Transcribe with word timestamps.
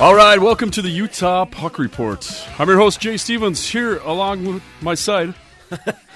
All 0.00 0.14
right, 0.14 0.38
welcome 0.40 0.70
to 0.70 0.80
the 0.80 0.88
Utah 0.88 1.44
Puck 1.44 1.78
Report. 1.78 2.26
I'm 2.58 2.68
your 2.68 2.78
host, 2.78 3.00
Jay 3.00 3.18
Stevens, 3.18 3.68
here 3.68 3.98
along 3.98 4.46
with 4.46 4.62
my 4.80 4.94
side, 4.94 5.34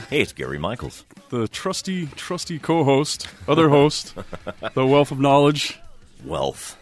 Hey, 0.09 0.23
it's 0.23 0.33
Gary 0.33 0.59
Michaels. 0.59 1.05
the 1.29 1.47
trusty, 1.49 2.07
trusty 2.07 2.59
co 2.59 2.83
host, 2.85 3.29
other 3.47 3.69
host, 3.69 4.15
the 4.75 4.87
wealth 4.87 5.11
of 5.11 5.21
knowledge. 5.21 5.79
Wealth. 6.25 6.79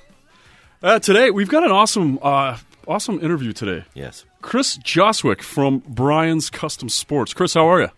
Uh, 0.80 1.00
today, 1.00 1.30
we've 1.30 1.48
got 1.48 1.64
an 1.64 1.72
awesome, 1.72 2.20
uh, 2.22 2.58
awesome 2.86 3.18
interview 3.20 3.52
today. 3.52 3.84
Yes. 3.94 4.24
Chris 4.40 4.78
Joswick 4.78 5.42
from 5.42 5.82
Brian's 5.88 6.50
Custom 6.50 6.88
Sports. 6.88 7.34
Chris, 7.34 7.54
how 7.54 7.66
are 7.66 7.80
you? 7.80 7.90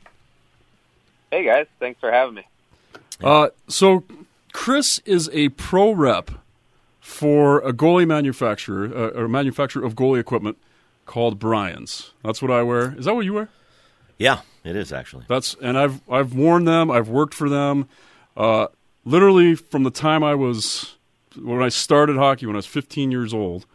Hey 1.31 1.45
guys, 1.45 1.67
thanks 1.79 2.01
for 2.01 2.11
having 2.11 2.37
me. 2.37 2.47
Uh, 3.23 3.51
so, 3.69 4.03
Chris 4.55 5.01
is 5.05 5.29
a 5.35 5.51
pro 5.51 5.93
rep 5.93 6.31
for 7.05 7.59
a 7.59 7.73
goalie 7.75 8.09
manufacturer, 8.09 8.87
uh, 8.87 9.11
or 9.11 9.27
a 9.27 9.29
manufacturer 9.29 9.85
of 9.85 9.95
goalie 9.95 10.19
equipment 10.19 10.57
called 11.05 11.39
Brian's. 11.39 12.13
That's 12.25 12.41
what 12.41 12.51
I 12.51 12.63
wear. 12.63 12.95
Is 12.97 13.05
that 13.05 13.15
what 13.15 13.27
you 13.27 13.35
wear? 13.35 13.51
Yeah, 14.17 14.41
it 14.65 14.75
is 14.75 14.91
actually. 14.91 15.27
That's 15.29 15.55
and 15.61 15.77
I've 15.77 16.01
I've 16.11 16.35
worn 16.35 16.65
them. 16.65 16.91
I've 16.91 17.11
worked 17.11 17.35
for 17.35 17.51
them. 17.51 17.91
Uh, 18.39 18.69
literally 19.05 19.55
from 19.55 19.83
the 19.83 19.91
time 19.91 20.25
I 20.25 20.35
was 20.35 20.95
when 21.39 21.63
I 21.63 21.69
started 21.69 22.17
hockey 22.17 22.47
when 22.47 22.57
I 22.57 22.59
was 22.59 22.67
15 22.67 23.11
years 23.11 23.35
old. 23.35 23.67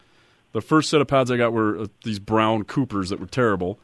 The 0.50 0.60
first 0.60 0.90
set 0.90 1.00
of 1.00 1.06
pads 1.06 1.30
I 1.30 1.36
got 1.36 1.52
were 1.52 1.82
uh, 1.82 1.86
these 2.02 2.18
brown 2.18 2.64
Coopers 2.64 3.10
that 3.10 3.20
were 3.20 3.26
terrible, 3.26 3.78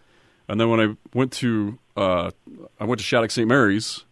and 0.48 0.60
then 0.60 0.68
when 0.70 0.80
I 0.80 0.96
went 1.14 1.30
to 1.34 1.78
uh, 1.96 2.32
I 2.80 2.84
went 2.84 2.98
to 2.98 3.04
Shattuck 3.04 3.30
St. 3.30 3.46
Mary's, 3.46 4.05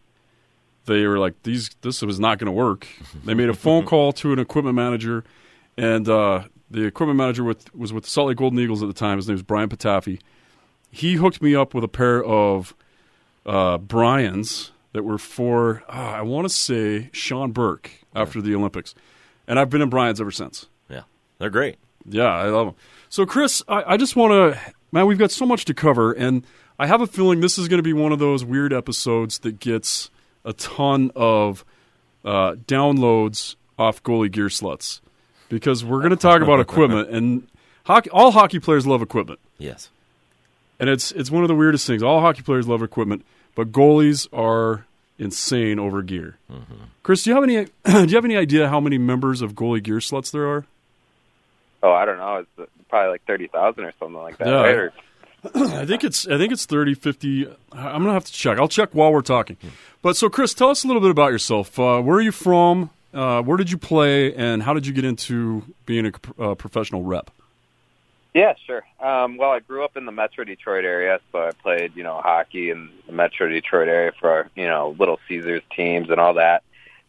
they 0.86 1.06
were 1.06 1.18
like 1.18 1.42
these. 1.42 1.70
This 1.80 2.02
was 2.02 2.20
not 2.20 2.38
going 2.38 2.46
to 2.46 2.52
work. 2.52 2.86
They 3.24 3.34
made 3.34 3.48
a 3.48 3.54
phone 3.54 3.84
call 3.84 4.12
to 4.14 4.32
an 4.32 4.38
equipment 4.38 4.76
manager, 4.76 5.24
and 5.76 6.08
uh, 6.08 6.44
the 6.70 6.84
equipment 6.84 7.16
manager 7.16 7.44
with, 7.44 7.74
was 7.74 7.92
with 7.92 8.04
the 8.04 8.10
Salt 8.10 8.28
Lake 8.28 8.36
Golden 8.36 8.58
Eagles 8.58 8.82
at 8.82 8.86
the 8.86 8.94
time. 8.94 9.18
His 9.18 9.28
name 9.28 9.34
was 9.34 9.42
Brian 9.42 9.68
Patafi. 9.68 10.20
He 10.90 11.14
hooked 11.14 11.42
me 11.42 11.54
up 11.54 11.74
with 11.74 11.84
a 11.84 11.88
pair 11.88 12.22
of 12.22 12.74
uh, 13.46 13.78
Brian's 13.78 14.72
that 14.92 15.02
were 15.02 15.18
for 15.18 15.82
uh, 15.88 15.92
I 15.92 16.22
want 16.22 16.44
to 16.46 16.54
say 16.54 17.10
Sean 17.12 17.52
Burke 17.52 17.90
after 18.14 18.40
the 18.40 18.54
Olympics, 18.54 18.94
and 19.46 19.58
I've 19.58 19.70
been 19.70 19.82
in 19.82 19.90
Brian's 19.90 20.20
ever 20.20 20.30
since. 20.30 20.66
Yeah, 20.88 21.02
they're 21.38 21.50
great. 21.50 21.76
Yeah, 22.06 22.24
I 22.24 22.48
love 22.48 22.68
them. 22.68 22.74
So, 23.08 23.24
Chris, 23.26 23.62
I, 23.68 23.94
I 23.94 23.96
just 23.96 24.16
want 24.16 24.32
to, 24.32 24.60
man, 24.92 25.06
we've 25.06 25.18
got 25.18 25.30
so 25.30 25.46
much 25.46 25.64
to 25.66 25.74
cover, 25.74 26.12
and 26.12 26.44
I 26.78 26.86
have 26.86 27.00
a 27.00 27.06
feeling 27.06 27.40
this 27.40 27.58
is 27.58 27.68
going 27.68 27.78
to 27.78 27.82
be 27.82 27.92
one 27.92 28.12
of 28.12 28.18
those 28.18 28.44
weird 28.44 28.72
episodes 28.72 29.38
that 29.40 29.58
gets 29.58 30.10
a 30.44 30.52
ton 30.52 31.10
of 31.16 31.64
uh, 32.24 32.54
downloads 32.66 33.56
off 33.78 34.02
goalie 34.02 34.30
gear 34.30 34.46
sluts 34.46 35.00
because 35.48 35.84
we're 35.84 35.98
going 35.98 36.10
to 36.10 36.16
talk 36.16 36.40
about 36.42 36.60
equipment, 36.60 37.10
and 37.10 37.46
hockey, 37.84 38.10
all 38.10 38.30
hockey 38.30 38.58
players 38.60 38.86
love 38.86 39.02
equipment, 39.02 39.38
Yes. 39.58 39.90
and 40.80 40.88
it's 40.90 41.12
it's 41.12 41.30
one 41.30 41.42
of 41.42 41.48
the 41.48 41.54
weirdest 41.54 41.86
things. 41.86 42.02
All 42.02 42.20
hockey 42.20 42.42
players 42.42 42.66
love 42.68 42.82
equipment, 42.82 43.24
but 43.54 43.72
goalies 43.72 44.26
are 44.32 44.86
insane 45.18 45.78
over 45.78 46.02
gear. 46.02 46.36
Chris, 47.02 47.22
do 47.22 47.30
you 47.30 47.34
have 47.34 47.44
any 47.44 47.64
do 47.84 48.10
you 48.10 48.16
have 48.16 48.24
any 48.24 48.36
idea 48.36 48.68
how 48.68 48.80
many 48.80 48.98
members 48.98 49.42
of 49.42 49.54
goalie 49.54 49.82
gear 49.82 49.98
sluts 49.98 50.30
there 50.30 50.46
are? 50.48 50.64
Oh, 51.82 51.92
I 51.92 52.04
don't 52.06 52.16
know. 52.18 52.44
It's 52.58 52.70
probably 52.88 53.10
like 53.10 53.24
thirty 53.26 53.46
thousand 53.48 53.84
or 53.84 53.92
something 53.98 54.16
like 54.20 54.38
that. 54.38 54.46
Yeah. 54.48 54.54
Right? 54.54 54.74
Or, 54.76 54.92
I 55.54 55.84
think 55.84 56.04
it's 56.04 56.26
I 56.26 56.38
think 56.38 56.52
it's 56.52 56.66
30, 56.66 56.94
50. 56.94 57.46
I'm 57.72 58.02
gonna 58.02 58.12
have 58.12 58.24
to 58.24 58.32
check. 58.32 58.58
I'll 58.58 58.68
check 58.68 58.90
while 58.94 59.12
we're 59.12 59.22
talking. 59.22 59.56
But 60.02 60.16
so, 60.16 60.28
Chris, 60.28 60.54
tell 60.54 60.70
us 60.70 60.84
a 60.84 60.86
little 60.86 61.02
bit 61.02 61.10
about 61.10 61.32
yourself. 61.32 61.78
Uh, 61.78 62.00
where 62.00 62.18
are 62.18 62.22
you 62.22 62.32
from? 62.32 62.90
Uh, 63.12 63.42
where 63.42 63.56
did 63.56 63.70
you 63.70 63.78
play, 63.78 64.34
and 64.34 64.62
how 64.62 64.74
did 64.74 64.86
you 64.86 64.92
get 64.92 65.04
into 65.04 65.62
being 65.86 66.06
a 66.06 66.42
uh, 66.42 66.54
professional 66.54 67.02
rep? 67.02 67.30
yeah, 68.34 68.54
sure. 68.66 68.84
Um, 69.00 69.36
well, 69.36 69.52
I 69.52 69.60
grew 69.60 69.84
up 69.84 69.96
in 69.96 70.06
the 70.06 70.12
Metro 70.12 70.42
Detroit 70.42 70.84
area, 70.84 71.20
so 71.30 71.46
I 71.46 71.52
played, 71.52 71.94
you 71.94 72.02
know, 72.02 72.20
hockey 72.20 72.70
in 72.70 72.90
the 73.06 73.12
Metro 73.12 73.48
Detroit 73.48 73.86
area 73.86 74.10
for, 74.20 74.50
you 74.56 74.66
know, 74.66 74.96
Little 74.98 75.20
Caesars 75.28 75.62
teams 75.74 76.10
and 76.10 76.18
all 76.18 76.34
that. 76.34 76.64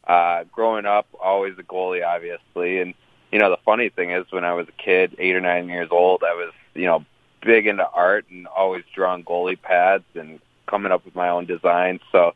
Uh, 0.08 0.44
growing 0.52 0.86
up, 0.86 1.08
always 1.20 1.58
a 1.58 1.64
goalie, 1.64 2.06
obviously. 2.06 2.80
And, 2.80 2.94
you 3.32 3.40
know, 3.40 3.50
the 3.50 3.58
funny 3.66 3.90
thing 3.90 4.12
is 4.12 4.26
when 4.30 4.46
I 4.46 4.54
was 4.54 4.68
a 4.68 4.84
kid, 4.84 5.16
eight 5.18 5.36
or 5.36 5.42
nine 5.42 5.68
years 5.68 5.90
old, 5.90 6.24
I 6.24 6.36
was, 6.36 6.54
you 6.76 6.86
know, 6.86 7.04
big 7.46 7.68
into 7.68 7.88
art 7.88 8.26
and 8.30 8.48
always 8.48 8.84
drawing 8.94 9.24
goalie 9.24 9.62
pads 9.62 10.04
and 10.16 10.40
coming 10.68 10.92
up 10.92 11.06
with 11.06 11.16
my 11.16 11.30
own 11.30 11.46
designs. 11.46 12.02
So, 12.12 12.34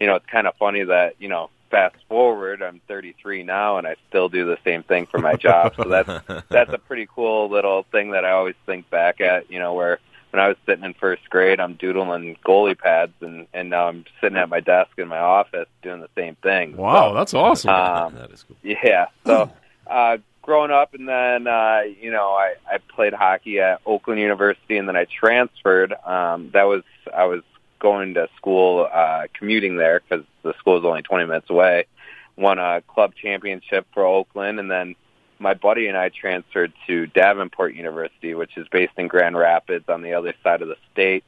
you 0.00 0.06
know, 0.06 0.14
it's 0.14 0.26
kind 0.26 0.46
of 0.46 0.54
funny 0.56 0.84
that, 0.84 1.16
you 1.18 1.28
know, 1.28 1.50
fast 1.70 1.96
forward, 2.08 2.62
I'm 2.62 2.80
33 2.86 3.42
now 3.42 3.78
and 3.78 3.86
I 3.86 3.96
still 4.08 4.28
do 4.28 4.46
the 4.46 4.58
same 4.64 4.82
thing 4.82 5.06
for 5.06 5.18
my 5.18 5.34
job. 5.34 5.74
So 5.76 5.84
that's, 5.84 6.44
that's 6.48 6.72
a 6.72 6.78
pretty 6.78 7.08
cool 7.12 7.50
little 7.50 7.84
thing 7.90 8.12
that 8.12 8.24
I 8.24 8.30
always 8.30 8.54
think 8.64 8.88
back 8.88 9.20
at, 9.20 9.50
you 9.50 9.58
know, 9.58 9.74
where 9.74 9.98
when 10.30 10.40
I 10.40 10.48
was 10.48 10.56
sitting 10.64 10.84
in 10.84 10.94
first 10.94 11.28
grade, 11.28 11.60
I'm 11.60 11.74
doodling 11.74 12.36
goalie 12.46 12.78
pads 12.78 13.12
and, 13.20 13.46
and 13.52 13.68
now 13.68 13.88
I'm 13.88 14.04
sitting 14.20 14.38
at 14.38 14.48
my 14.48 14.60
desk 14.60 14.90
in 14.96 15.08
my 15.08 15.18
office 15.18 15.68
doing 15.82 16.00
the 16.00 16.08
same 16.16 16.36
thing. 16.36 16.76
Wow, 16.76 17.12
that's 17.12 17.34
awesome. 17.34 17.70
Um, 17.70 18.14
that 18.14 18.30
is 18.30 18.44
cool. 18.44 18.56
yeah. 18.62 19.06
So, 19.26 19.50
uh, 19.86 20.18
growing 20.42 20.70
up, 20.70 20.94
and 20.94 21.08
then 21.08 21.46
uh, 21.46 21.82
you 22.00 22.10
know, 22.10 22.30
I 22.30 22.54
I 22.70 22.78
played 22.78 23.14
hockey 23.14 23.60
at 23.60 23.80
Oakland 23.86 24.20
University, 24.20 24.76
and 24.76 24.88
then 24.88 24.96
I 24.96 25.06
transferred. 25.06 25.94
Um, 26.04 26.50
that 26.52 26.64
was 26.64 26.82
I 27.16 27.24
was 27.24 27.42
going 27.78 28.14
to 28.14 28.28
school, 28.36 28.88
uh, 28.92 29.24
commuting 29.34 29.76
there 29.76 30.00
because 30.00 30.24
the 30.42 30.54
school 30.58 30.78
is 30.78 30.84
only 30.84 31.02
20 31.02 31.26
minutes 31.26 31.50
away. 31.50 31.86
Won 32.36 32.58
a 32.58 32.80
club 32.82 33.14
championship 33.20 33.86
for 33.92 34.04
Oakland, 34.04 34.60
and 34.60 34.70
then 34.70 34.94
my 35.38 35.54
buddy 35.54 35.88
and 35.88 35.96
I 35.96 36.08
transferred 36.08 36.72
to 36.86 37.06
Davenport 37.08 37.74
University, 37.74 38.34
which 38.34 38.56
is 38.56 38.66
based 38.68 38.92
in 38.96 39.08
Grand 39.08 39.36
Rapids 39.36 39.86
on 39.88 40.02
the 40.02 40.14
other 40.14 40.32
side 40.42 40.62
of 40.62 40.68
the 40.68 40.76
state, 40.92 41.24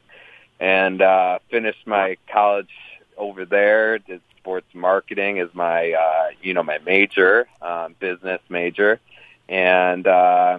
and 0.61 1.03
uh, 1.03 1.41
finished 1.51 1.87
my 1.87 2.17
college 2.33 2.71
over 3.17 3.45
there. 3.45 3.99
Did 3.99 4.23
sports 4.45 4.67
marketing 4.75 5.39
is 5.39 5.49
my 5.55 5.93
uh, 5.93 6.29
you 6.43 6.53
know 6.53 6.63
my 6.63 6.79
major, 6.85 7.49
um, 7.63 7.95
business 7.99 8.43
major, 8.51 9.01
and 9.49 10.07
uh, 10.07 10.59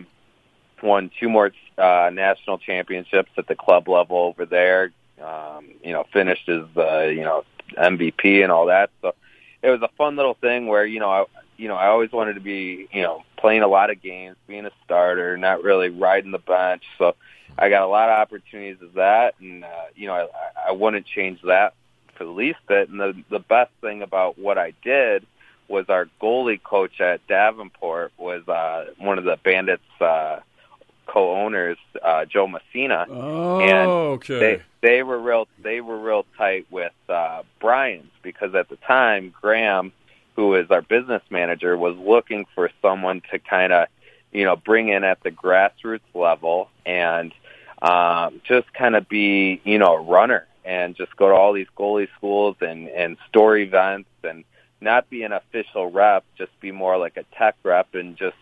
won 0.82 1.12
two 1.20 1.30
more 1.30 1.52
uh, 1.78 2.10
national 2.12 2.58
championships 2.58 3.30
at 3.38 3.48
the 3.48 3.54
club 3.54 3.88
level 3.88 4.18
over 4.18 4.48
there. 4.48 4.92
Um, 5.24 5.70
you 5.84 5.94
know, 5.94 6.04
finished 6.12 6.50
as 6.50 6.64
the 6.74 7.14
you 7.16 7.22
know 7.22 7.44
MVP 7.78 8.42
and 8.42 8.52
all 8.52 8.66
that. 8.66 8.90
So 9.04 9.14
it 9.62 9.70
was 9.70 9.82
a 9.84 9.90
fun 10.00 10.16
little 10.16 10.34
thing 10.34 10.66
where 10.66 10.86
you 10.86 11.00
know 11.00 11.12
I 11.12 11.26
you 11.56 11.68
know 11.68 11.76
I 11.76 11.88
always 11.88 12.12
wanted 12.12 12.34
to 12.34 12.42
be 12.42 12.88
you 12.92 13.04
know 13.04 13.24
playing 13.38 13.62
a 13.62 13.68
lot 13.68 13.92
of 13.92 14.02
games, 14.02 14.36
being 14.48 14.66
a 14.66 14.72
starter, 14.84 15.38
not 15.38 15.62
really 15.62 15.90
riding 15.90 16.32
the 16.32 16.40
bench. 16.40 16.82
So 16.98 17.16
I 17.56 17.70
got 17.70 17.84
a 17.84 17.88
lot 17.88 18.10
of 18.10 18.18
opportunities 18.18 18.78
as 18.82 18.96
that, 18.96 19.36
and 19.40 19.64
uh, 19.64 19.86
you 19.96 20.08
know 20.08 20.16
I, 20.16 20.70
I 20.70 20.72
wouldn't 20.72 21.06
change 21.06 21.40
that 21.44 21.76
the 22.24 22.32
least. 22.32 22.60
And 22.70 23.00
the 23.00 23.24
the 23.30 23.40
best 23.40 23.72
thing 23.82 24.02
about 24.02 24.38
what 24.38 24.58
I 24.58 24.74
did 24.84 25.26
was 25.68 25.86
our 25.90 26.08
goalie 26.22 26.62
coach 26.62 27.02
at 27.02 27.26
Davenport 27.28 28.14
was 28.18 28.48
uh, 28.48 28.86
one 28.98 29.18
of 29.18 29.24
the 29.24 29.38
Bandits 29.44 29.84
uh, 30.00 30.40
co-owners, 31.08 31.78
uh, 32.04 32.26
Joe 32.26 32.48
Messina. 32.48 33.06
oh, 33.10 33.60
and 33.60 33.90
okay. 33.90 34.40
They 34.40 34.62
they 34.82 35.04
were 35.04 35.20
real 35.20 35.48
they 35.62 35.82
were 35.82 35.98
real 35.98 36.26
tight 36.38 36.68
with 36.70 36.94
uh, 37.10 37.44
Brian's 37.60 38.12
because 38.22 38.54
at 38.56 38.70
the 38.70 38.76
time 38.78 39.34
Graham, 39.42 39.92
who 40.36 40.56
is 40.56 40.70
our 40.72 40.82
business 40.82 41.24
manager, 41.30 41.78
was 41.78 41.96
looking 41.98 42.46
for 42.54 42.70
someone 42.82 43.22
to 43.32 43.40
kind 43.40 43.74
of 43.74 43.88
you 44.32 44.44
know 44.44 44.56
bring 44.56 44.90
in 44.90 45.04
at 45.04 45.24
the 45.24 45.32
grassroots 45.32 46.02
level 46.14 46.70
and 46.86 47.34
um, 47.82 48.42
just 48.44 48.72
kind 48.74 48.96
of 48.96 49.08
be 49.10 49.62
you 49.64 49.80
know 49.80 49.96
a 49.96 50.02
runner 50.02 50.46
and 50.66 50.96
just 50.96 51.16
go 51.16 51.30
to 51.30 51.36
all 51.36 51.54
these 51.54 51.68
goalie 51.78 52.10
schools 52.18 52.58
and 52.62 52.90
and 52.90 53.18
store 53.30 53.58
events 53.58 54.10
and 54.24 54.44
not 54.82 55.10
be 55.10 55.24
an 55.24 55.32
official 55.32 55.90
rep, 55.90 56.26
just 56.38 56.52
be 56.60 56.72
more 56.72 56.98
like 56.98 57.18
a 57.18 57.24
tech 57.38 57.56
rep 57.64 57.94
and 57.96 58.18
just 58.18 58.36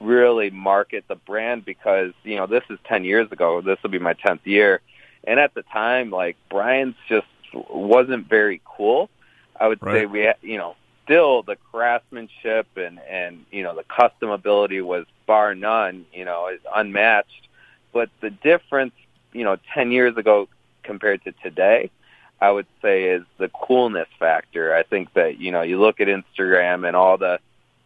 really 0.00 0.50
market 0.50 1.04
the 1.08 1.14
brand 1.14 1.64
because 1.64 2.12
you 2.24 2.36
know 2.36 2.46
this 2.46 2.64
is 2.70 2.78
10 2.86 3.04
years 3.04 3.30
ago. 3.32 3.60
This 3.60 3.78
will 3.82 3.90
be 3.90 3.98
my 3.98 4.14
10th 4.14 4.44
year, 4.44 4.80
and 5.24 5.38
at 5.38 5.54
the 5.54 5.62
time, 5.62 6.10
like 6.10 6.36
Brian's 6.50 6.96
just 7.08 7.26
wasn't 7.52 8.28
very 8.28 8.60
cool. 8.64 9.10
I 9.58 9.68
would 9.68 9.82
Right. 9.82 10.00
say 10.00 10.06
we, 10.06 10.20
had, 10.20 10.36
you 10.42 10.56
know, 10.58 10.76
still 11.04 11.42
the 11.42 11.56
craftsmanship 11.70 12.66
and 12.76 13.00
and 13.08 13.44
you 13.50 13.62
know 13.62 13.74
the 13.74 13.84
custom 13.84 14.30
ability 14.30 14.80
was 14.80 15.06
bar 15.26 15.54
none. 15.54 16.06
You 16.12 16.24
know, 16.24 16.48
is 16.48 16.60
unmatched. 16.74 17.48
But 17.92 18.08
the 18.20 18.30
difference, 18.30 18.92
you 19.32 19.42
know, 19.42 19.56
10 19.74 19.90
years 19.90 20.16
ago 20.16 20.48
compared 20.82 21.22
to 21.24 21.32
today, 21.42 21.90
I 22.40 22.50
would 22.50 22.66
say 22.82 23.04
is 23.10 23.22
the 23.38 23.48
coolness 23.48 24.08
factor. 24.18 24.74
I 24.74 24.82
think 24.82 25.12
that 25.14 25.38
you 25.38 25.50
know 25.52 25.62
you 25.62 25.78
look 25.80 26.00
at 26.00 26.08
Instagram 26.08 26.86
and 26.86 26.96
all 26.96 27.18
the 27.18 27.38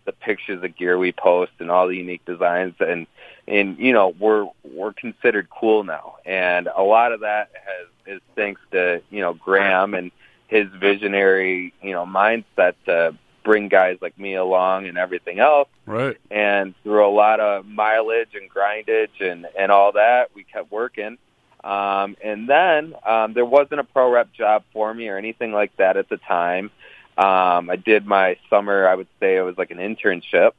the 0.05 0.13
pictures 0.13 0.63
of 0.63 0.77
gear 0.77 0.99
we 0.99 1.13
post 1.13 1.53
and 1.61 1.71
all 1.71 1.89
the 1.89 1.97
unique 1.97 2.25
designs 2.27 2.75
and 2.79 3.07
and 3.49 3.79
you 3.79 3.93
know 3.93 4.09
we're 4.19 4.47
we're 4.63 4.93
considered 4.93 5.49
cool 5.49 5.83
now 5.83 6.17
and 6.27 6.69
a 6.77 6.83
lot 6.83 7.13
of 7.13 7.21
that 7.21 7.51
has 7.55 8.17
is 8.17 8.21
thanks 8.37 8.61
to 8.71 9.01
you 9.11 9.23
know 9.23 9.33
Graham 9.33 9.95
and 9.95 10.11
his 10.49 10.69
visionary 10.79 11.73
you 11.81 11.93
know 11.93 12.05
mindset 12.05 12.75
to 12.85 13.17
bring 13.45 13.69
guys 13.69 13.97
like 14.03 14.19
me 14.19 14.35
along 14.35 14.87
and 14.87 14.99
everything 14.99 15.39
else 15.39 15.69
Right. 15.87 16.19
and 16.31 16.75
through 16.83 17.07
a 17.07 17.09
lot 17.09 17.41
of 17.41 17.67
mileage 17.67 18.35
and 18.35 18.51
grindage 18.51 19.21
and 19.21 19.47
and 19.59 19.73
all 19.73 19.93
that 19.93 20.31
we 20.35 20.45
kept 20.45 20.71
working 20.71 21.17
um 21.65 22.17
and 22.23 22.49
then 22.49 22.95
um 23.07 23.33
there 23.33 23.45
wasn't 23.45 23.81
a 23.81 23.85
pro 23.85 24.11
rep 24.11 24.33
job 24.33 24.63
for 24.73 24.93
me 24.93 25.09
or 25.09 25.17
anything 25.17 25.53
like 25.53 25.75
that 25.79 25.97
at 25.97 26.09
the 26.09 26.19
time. 26.19 26.71
Um 27.17 27.71
i 27.71 27.77
did 27.77 28.07
my 28.07 28.37
summer 28.51 28.87
i 28.87 28.95
would 28.95 29.09
say 29.19 29.37
it 29.37 29.43
was 29.43 29.57
like 29.59 29.71
an 29.71 29.79
internship. 29.79 30.53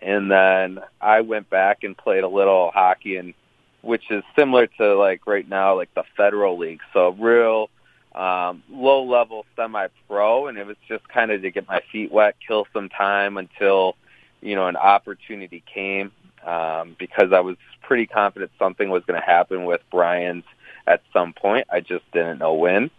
And 0.00 0.30
then 0.30 0.80
i 1.00 1.20
went 1.20 1.50
back 1.50 1.84
and 1.84 1.96
played 1.96 2.24
a 2.24 2.28
little 2.28 2.70
hockey 2.72 3.16
and 3.16 3.34
which 3.82 4.10
is 4.10 4.24
similar 4.34 4.66
to 4.66 4.94
like 4.96 5.26
right 5.26 5.46
now 5.46 5.76
like 5.76 5.92
the 5.94 6.04
federal 6.16 6.58
league. 6.58 6.80
So 6.92 7.10
real 7.10 7.68
um 8.14 8.62
low 8.70 9.02
level 9.02 9.44
semi 9.56 9.88
pro 10.08 10.46
and 10.46 10.56
it 10.56 10.66
was 10.66 10.76
just 10.88 11.06
kind 11.08 11.32
of 11.32 11.42
to 11.42 11.50
get 11.50 11.68
my 11.68 11.80
feet 11.90 12.12
wet 12.12 12.36
kill 12.46 12.66
some 12.72 12.88
time 12.88 13.36
until 13.36 13.96
you 14.40 14.54
know 14.54 14.68
an 14.68 14.76
opportunity 14.76 15.62
came 15.72 16.12
um 16.44 16.96
because 16.98 17.32
I 17.32 17.40
was 17.40 17.56
pretty 17.82 18.06
confident 18.06 18.50
something 18.58 18.88
was 18.88 19.04
going 19.06 19.20
to 19.20 19.26
happen 19.26 19.64
with 19.64 19.80
Brian's 19.90 20.44
at 20.86 21.02
some 21.12 21.32
point. 21.32 21.66
I 21.70 21.80
just 21.80 22.10
didn't 22.12 22.38
know 22.38 22.54
when. 22.54 22.90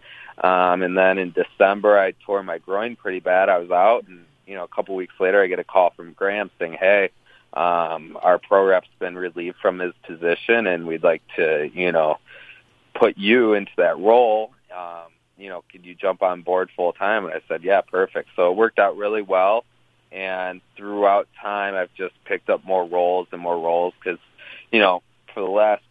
Um 0.43 0.81
and 0.81 0.97
then 0.97 1.17
in 1.17 1.31
December 1.31 1.97
I 1.97 2.11
tore 2.25 2.43
my 2.43 2.57
groin 2.57 2.95
pretty 2.95 3.19
bad. 3.19 3.49
I 3.49 3.57
was 3.59 3.71
out 3.71 4.05
and 4.07 4.25
you 4.45 4.55
know 4.55 4.63
a 4.63 4.67
couple 4.67 4.95
weeks 4.95 5.13
later 5.19 5.41
I 5.41 5.47
get 5.47 5.59
a 5.59 5.63
call 5.63 5.91
from 5.95 6.13
Graham 6.13 6.49
saying 6.59 6.73
hey 6.79 7.09
um 7.53 8.17
our 8.21 8.37
pro 8.37 8.65
rep's 8.65 8.89
been 8.99 9.15
relieved 9.15 9.57
from 9.61 9.79
his 9.79 9.93
position 10.03 10.67
and 10.67 10.87
we'd 10.87 11.03
like 11.03 11.23
to 11.35 11.69
you 11.73 11.91
know 11.91 12.17
put 12.93 13.17
you 13.17 13.53
into 13.53 13.71
that 13.77 13.97
role. 13.97 14.51
Um 14.75 15.11
you 15.37 15.49
know 15.49 15.63
could 15.71 15.85
you 15.85 15.95
jump 15.95 16.21
on 16.21 16.41
board 16.41 16.69
full 16.75 16.93
time 16.93 17.25
and 17.25 17.33
I 17.33 17.41
said 17.47 17.63
yeah 17.63 17.81
perfect. 17.81 18.29
So 18.35 18.51
it 18.51 18.57
worked 18.57 18.79
out 18.79 18.97
really 18.97 19.21
well 19.21 19.65
and 20.11 20.61
throughout 20.77 21.27
time 21.41 21.75
I've 21.75 21.93
just 21.95 22.13
picked 22.25 22.49
up 22.49 22.63
more 22.65 22.85
roles 22.85 23.27
and 23.31 23.41
more 23.41 23.59
roles 23.59 23.93
because 24.01 24.19
you 24.71 24.79
know 24.79 25.01
for 25.33 25.41
the 25.41 25.49
last 25.49 25.83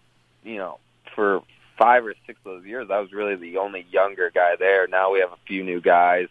you 0.43 0.56
know 0.56 0.78
for 1.14 1.43
five 1.78 2.06
or 2.06 2.14
six 2.26 2.38
of 2.44 2.56
those 2.56 2.64
years 2.64 2.88
I 2.90 3.00
was 3.00 3.12
really 3.12 3.34
the 3.34 3.58
only 3.58 3.87
younger 3.90 4.31
guy 4.34 4.56
there. 4.56 4.87
Now 4.87 5.12
we 5.12 5.20
have 5.20 5.32
a 5.32 5.38
few 5.46 5.64
new 5.64 5.81
guys 5.81 6.28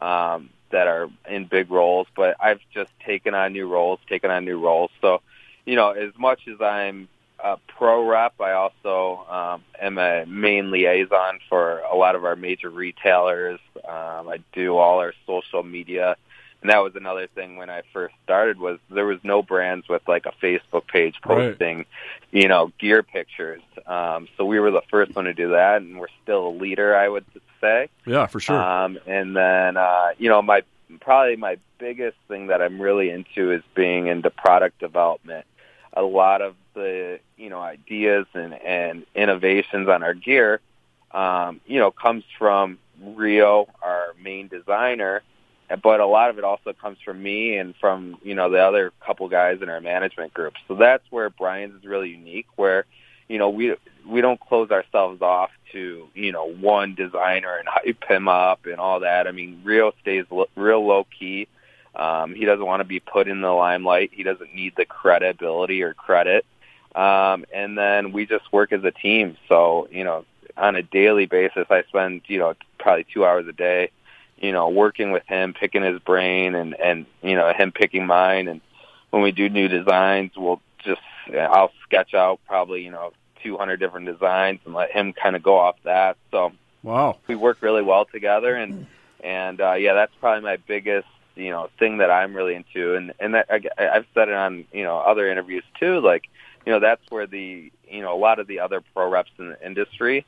um 0.00 0.50
that 0.70 0.88
are 0.88 1.08
in 1.28 1.46
big 1.46 1.70
roles 1.70 2.06
but 2.16 2.36
I've 2.40 2.60
just 2.72 2.90
taken 3.04 3.34
on 3.34 3.52
new 3.52 3.68
roles 3.68 4.00
taken 4.08 4.30
on 4.30 4.44
new 4.44 4.60
roles. 4.60 4.90
So 5.00 5.20
you 5.64 5.76
know 5.76 5.90
as 5.90 6.12
much 6.18 6.48
as 6.48 6.60
I'm 6.60 7.08
a 7.38 7.58
pro 7.66 8.08
rep 8.08 8.40
I 8.40 8.52
also 8.52 9.26
um 9.28 9.62
am 9.80 9.98
a 9.98 10.24
main 10.26 10.70
liaison 10.70 11.40
for 11.50 11.80
a 11.80 11.94
lot 11.94 12.14
of 12.14 12.24
our 12.24 12.36
major 12.36 12.70
retailers. 12.70 13.60
Um 13.84 14.28
I 14.28 14.38
do 14.52 14.76
all 14.76 15.00
our 15.00 15.12
social 15.26 15.62
media 15.62 16.16
and 16.66 16.72
that 16.72 16.82
was 16.82 16.96
another 16.96 17.28
thing 17.28 17.54
when 17.58 17.70
I 17.70 17.82
first 17.92 18.16
started 18.24 18.58
was 18.58 18.80
there 18.90 19.06
was 19.06 19.20
no 19.22 19.40
brands 19.40 19.88
with 19.88 20.02
like 20.08 20.26
a 20.26 20.32
Facebook 20.44 20.88
page 20.88 21.14
Right. 21.24 21.50
posting, 21.50 21.86
you 22.32 22.48
know, 22.48 22.72
gear 22.80 23.04
pictures. 23.04 23.62
Um, 23.86 24.26
so 24.36 24.44
we 24.44 24.58
were 24.58 24.72
the 24.72 24.82
first 24.90 25.14
one 25.14 25.26
to 25.26 25.32
do 25.32 25.50
that, 25.50 25.80
and 25.82 26.00
we're 26.00 26.08
still 26.24 26.48
a 26.48 26.50
leader, 26.50 26.96
I 26.96 27.08
would 27.08 27.24
say. 27.60 27.88
Yeah, 28.04 28.26
for 28.26 28.40
sure. 28.40 28.60
Um, 28.60 28.98
and 29.06 29.36
then, 29.36 29.76
uh, 29.76 30.08
you 30.18 30.28
know, 30.28 30.42
my 30.42 30.62
probably 30.98 31.36
my 31.36 31.56
biggest 31.78 32.16
thing 32.26 32.48
that 32.48 32.60
I'm 32.60 32.82
really 32.82 33.10
into 33.10 33.52
is 33.52 33.62
being 33.76 34.08
into 34.08 34.30
product 34.30 34.80
development. 34.80 35.46
A 35.92 36.02
lot 36.02 36.42
of 36.42 36.56
the 36.74 37.20
you 37.36 37.48
know 37.48 37.60
ideas 37.60 38.26
and 38.34 38.54
and 38.54 39.06
innovations 39.14 39.88
on 39.88 40.02
our 40.02 40.14
gear, 40.14 40.60
um, 41.12 41.60
you 41.64 41.78
know, 41.78 41.92
comes 41.92 42.24
from 42.36 42.80
Rio, 43.00 43.68
our 43.82 44.14
main 44.20 44.48
designer, 44.48 45.22
but 45.82 46.00
a 46.00 46.06
lot 46.06 46.30
of 46.30 46.38
it 46.38 46.44
also 46.44 46.72
comes 46.72 46.98
from 47.04 47.22
me 47.22 47.56
and 47.56 47.74
from 47.76 48.18
you 48.22 48.34
know 48.34 48.50
the 48.50 48.58
other 48.58 48.92
couple 49.04 49.28
guys 49.28 49.62
in 49.62 49.68
our 49.68 49.80
management 49.80 50.32
group. 50.32 50.54
So 50.68 50.74
that's 50.74 51.04
where 51.10 51.30
Brian's 51.30 51.74
is 51.74 51.84
really 51.84 52.10
unique, 52.10 52.46
where 52.56 52.84
you 53.28 53.38
know 53.38 53.50
we 53.50 53.74
we 54.06 54.20
don't 54.20 54.40
close 54.40 54.70
ourselves 54.70 55.22
off 55.22 55.50
to 55.72 56.08
you 56.14 56.32
know 56.32 56.46
one 56.46 56.94
designer 56.94 57.56
and 57.56 57.68
hype 57.68 58.04
him 58.04 58.28
up 58.28 58.66
and 58.66 58.76
all 58.76 59.00
that. 59.00 59.26
I 59.26 59.32
mean, 59.32 59.60
Rio 59.64 59.92
stays 60.00 60.24
lo- 60.30 60.48
real 60.54 60.86
low 60.86 61.06
key. 61.18 61.48
Um, 61.94 62.34
he 62.34 62.44
doesn't 62.44 62.64
want 62.64 62.80
to 62.80 62.84
be 62.84 63.00
put 63.00 63.26
in 63.26 63.40
the 63.40 63.50
limelight. 63.50 64.10
He 64.12 64.22
doesn't 64.22 64.54
need 64.54 64.74
the 64.76 64.84
credibility 64.84 65.82
or 65.82 65.94
credit. 65.94 66.44
Um, 66.94 67.44
and 67.52 67.76
then 67.76 68.12
we 68.12 68.26
just 68.26 68.52
work 68.52 68.72
as 68.72 68.84
a 68.84 68.90
team. 68.90 69.36
So 69.48 69.88
you 69.90 70.04
know, 70.04 70.24
on 70.56 70.76
a 70.76 70.82
daily 70.82 71.26
basis, 71.26 71.66
I 71.70 71.82
spend 71.88 72.22
you 72.26 72.38
know 72.38 72.54
probably 72.78 73.06
two 73.12 73.24
hours 73.24 73.46
a 73.48 73.52
day, 73.52 73.90
you 74.38 74.52
know, 74.52 74.68
working 74.68 75.12
with 75.12 75.24
him, 75.26 75.54
picking 75.54 75.82
his 75.82 75.98
brain, 76.00 76.54
and 76.54 76.74
and 76.78 77.06
you 77.22 77.34
know 77.36 77.52
him 77.52 77.72
picking 77.72 78.06
mine. 78.06 78.48
And 78.48 78.60
when 79.10 79.22
we 79.22 79.32
do 79.32 79.48
new 79.48 79.68
designs, 79.68 80.32
we'll 80.36 80.60
just 80.84 81.00
I'll 81.34 81.72
sketch 81.84 82.14
out 82.14 82.40
probably 82.46 82.84
you 82.84 82.90
know 82.90 83.12
200 83.42 83.78
different 83.78 84.06
designs 84.06 84.60
and 84.64 84.74
let 84.74 84.90
him 84.90 85.12
kind 85.12 85.36
of 85.36 85.42
go 85.42 85.58
off 85.58 85.76
that. 85.84 86.16
So 86.30 86.52
wow. 86.82 87.18
we 87.26 87.34
work 87.34 87.58
really 87.60 87.82
well 87.82 88.04
together 88.06 88.54
and 88.54 88.86
and 89.22 89.60
uh 89.60 89.72
yeah 89.72 89.94
that's 89.94 90.12
probably 90.20 90.42
my 90.42 90.56
biggest 90.56 91.08
you 91.34 91.50
know 91.50 91.68
thing 91.78 91.98
that 91.98 92.10
i'm 92.10 92.34
really 92.34 92.54
into 92.54 92.94
and 92.94 93.12
and 93.18 93.34
that 93.34 93.46
I, 93.50 93.60
i've 93.78 94.06
said 94.14 94.28
it 94.28 94.34
on 94.34 94.64
you 94.72 94.84
know 94.84 94.98
other 94.98 95.30
interviews 95.30 95.64
too 95.78 96.00
like 96.00 96.28
you 96.64 96.72
know 96.72 96.80
that's 96.80 97.02
where 97.10 97.26
the 97.26 97.70
you 97.88 98.00
know 98.02 98.14
a 98.14 98.18
lot 98.18 98.38
of 98.38 98.46
the 98.46 98.60
other 98.60 98.82
pro 98.94 99.08
reps 99.10 99.30
in 99.38 99.50
the 99.50 99.66
industry 99.66 100.24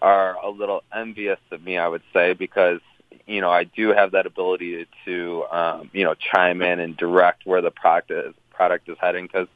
are 0.00 0.34
a 0.36 0.50
little 0.50 0.82
envious 0.94 1.38
of 1.50 1.62
me 1.62 1.78
i 1.78 1.88
would 1.88 2.02
say 2.12 2.34
because 2.34 2.80
you 3.26 3.40
know 3.40 3.50
i 3.50 3.64
do 3.64 3.88
have 3.88 4.12
that 4.12 4.26
ability 4.26 4.86
to 5.04 5.44
um 5.50 5.90
you 5.92 6.04
know 6.04 6.14
chime 6.14 6.62
in 6.62 6.80
and 6.80 6.96
direct 6.96 7.46
where 7.46 7.60
the 7.60 7.70
product 7.70 8.10
is 8.10 8.34
product 8.50 8.88
is 8.88 8.96
heading 9.00 9.26
because 9.26 9.48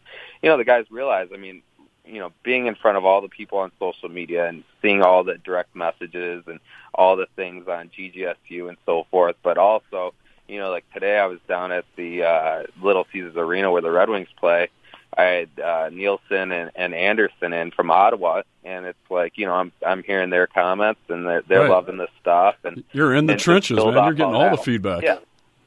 you 0.42 0.48
know 0.48 0.56
the 0.56 0.64
guys 0.64 0.84
realize 0.90 1.28
i 1.32 1.36
mean 1.36 1.62
you 2.06 2.20
know, 2.20 2.32
being 2.42 2.66
in 2.66 2.74
front 2.74 2.96
of 2.96 3.04
all 3.04 3.20
the 3.20 3.28
people 3.28 3.58
on 3.58 3.72
social 3.78 4.08
media 4.08 4.46
and 4.46 4.62
seeing 4.80 5.02
all 5.02 5.24
the 5.24 5.38
direct 5.38 5.74
messages 5.74 6.44
and 6.46 6.60
all 6.94 7.16
the 7.16 7.26
things 7.36 7.66
on 7.68 7.90
GGSU 7.90 8.68
and 8.68 8.76
so 8.86 9.06
forth, 9.10 9.36
but 9.42 9.58
also, 9.58 10.14
you 10.48 10.58
know, 10.58 10.70
like 10.70 10.84
today 10.92 11.18
I 11.18 11.26
was 11.26 11.40
down 11.48 11.72
at 11.72 11.84
the 11.96 12.22
uh, 12.22 12.62
Little 12.80 13.06
Caesars 13.12 13.36
Arena 13.36 13.70
where 13.70 13.82
the 13.82 13.90
Red 13.90 14.08
Wings 14.08 14.28
play. 14.38 14.68
I 15.16 15.22
had 15.22 15.48
uh, 15.62 15.90
Nilsson 15.92 16.52
and, 16.52 16.70
and 16.74 16.94
Anderson 16.94 17.52
in 17.52 17.70
from 17.70 17.90
Ottawa, 17.90 18.42
and 18.86 18.94
it's 18.94 19.10
like, 19.10 19.36
you 19.36 19.46
know, 19.46 19.54
I'm 19.54 19.72
I'm 19.84 20.02
hearing 20.02 20.30
their 20.30 20.46
comments 20.46 21.00
and 21.08 21.26
they're 21.26 21.42
they're 21.42 21.60
Right. 21.62 21.70
loving 21.70 21.96
this 21.96 22.10
stuff, 22.20 22.54
and 22.64 22.84
You're 22.92 23.14
in 23.14 23.26
the 23.26 23.36
trenches, 23.36 23.76
man. 23.76 23.92
You're 23.94 24.12
getting 24.14 24.34
all 24.34 24.42
all 24.44 24.50
the 24.56 24.62
feedback. 24.62 25.02
yeah, 25.02 25.18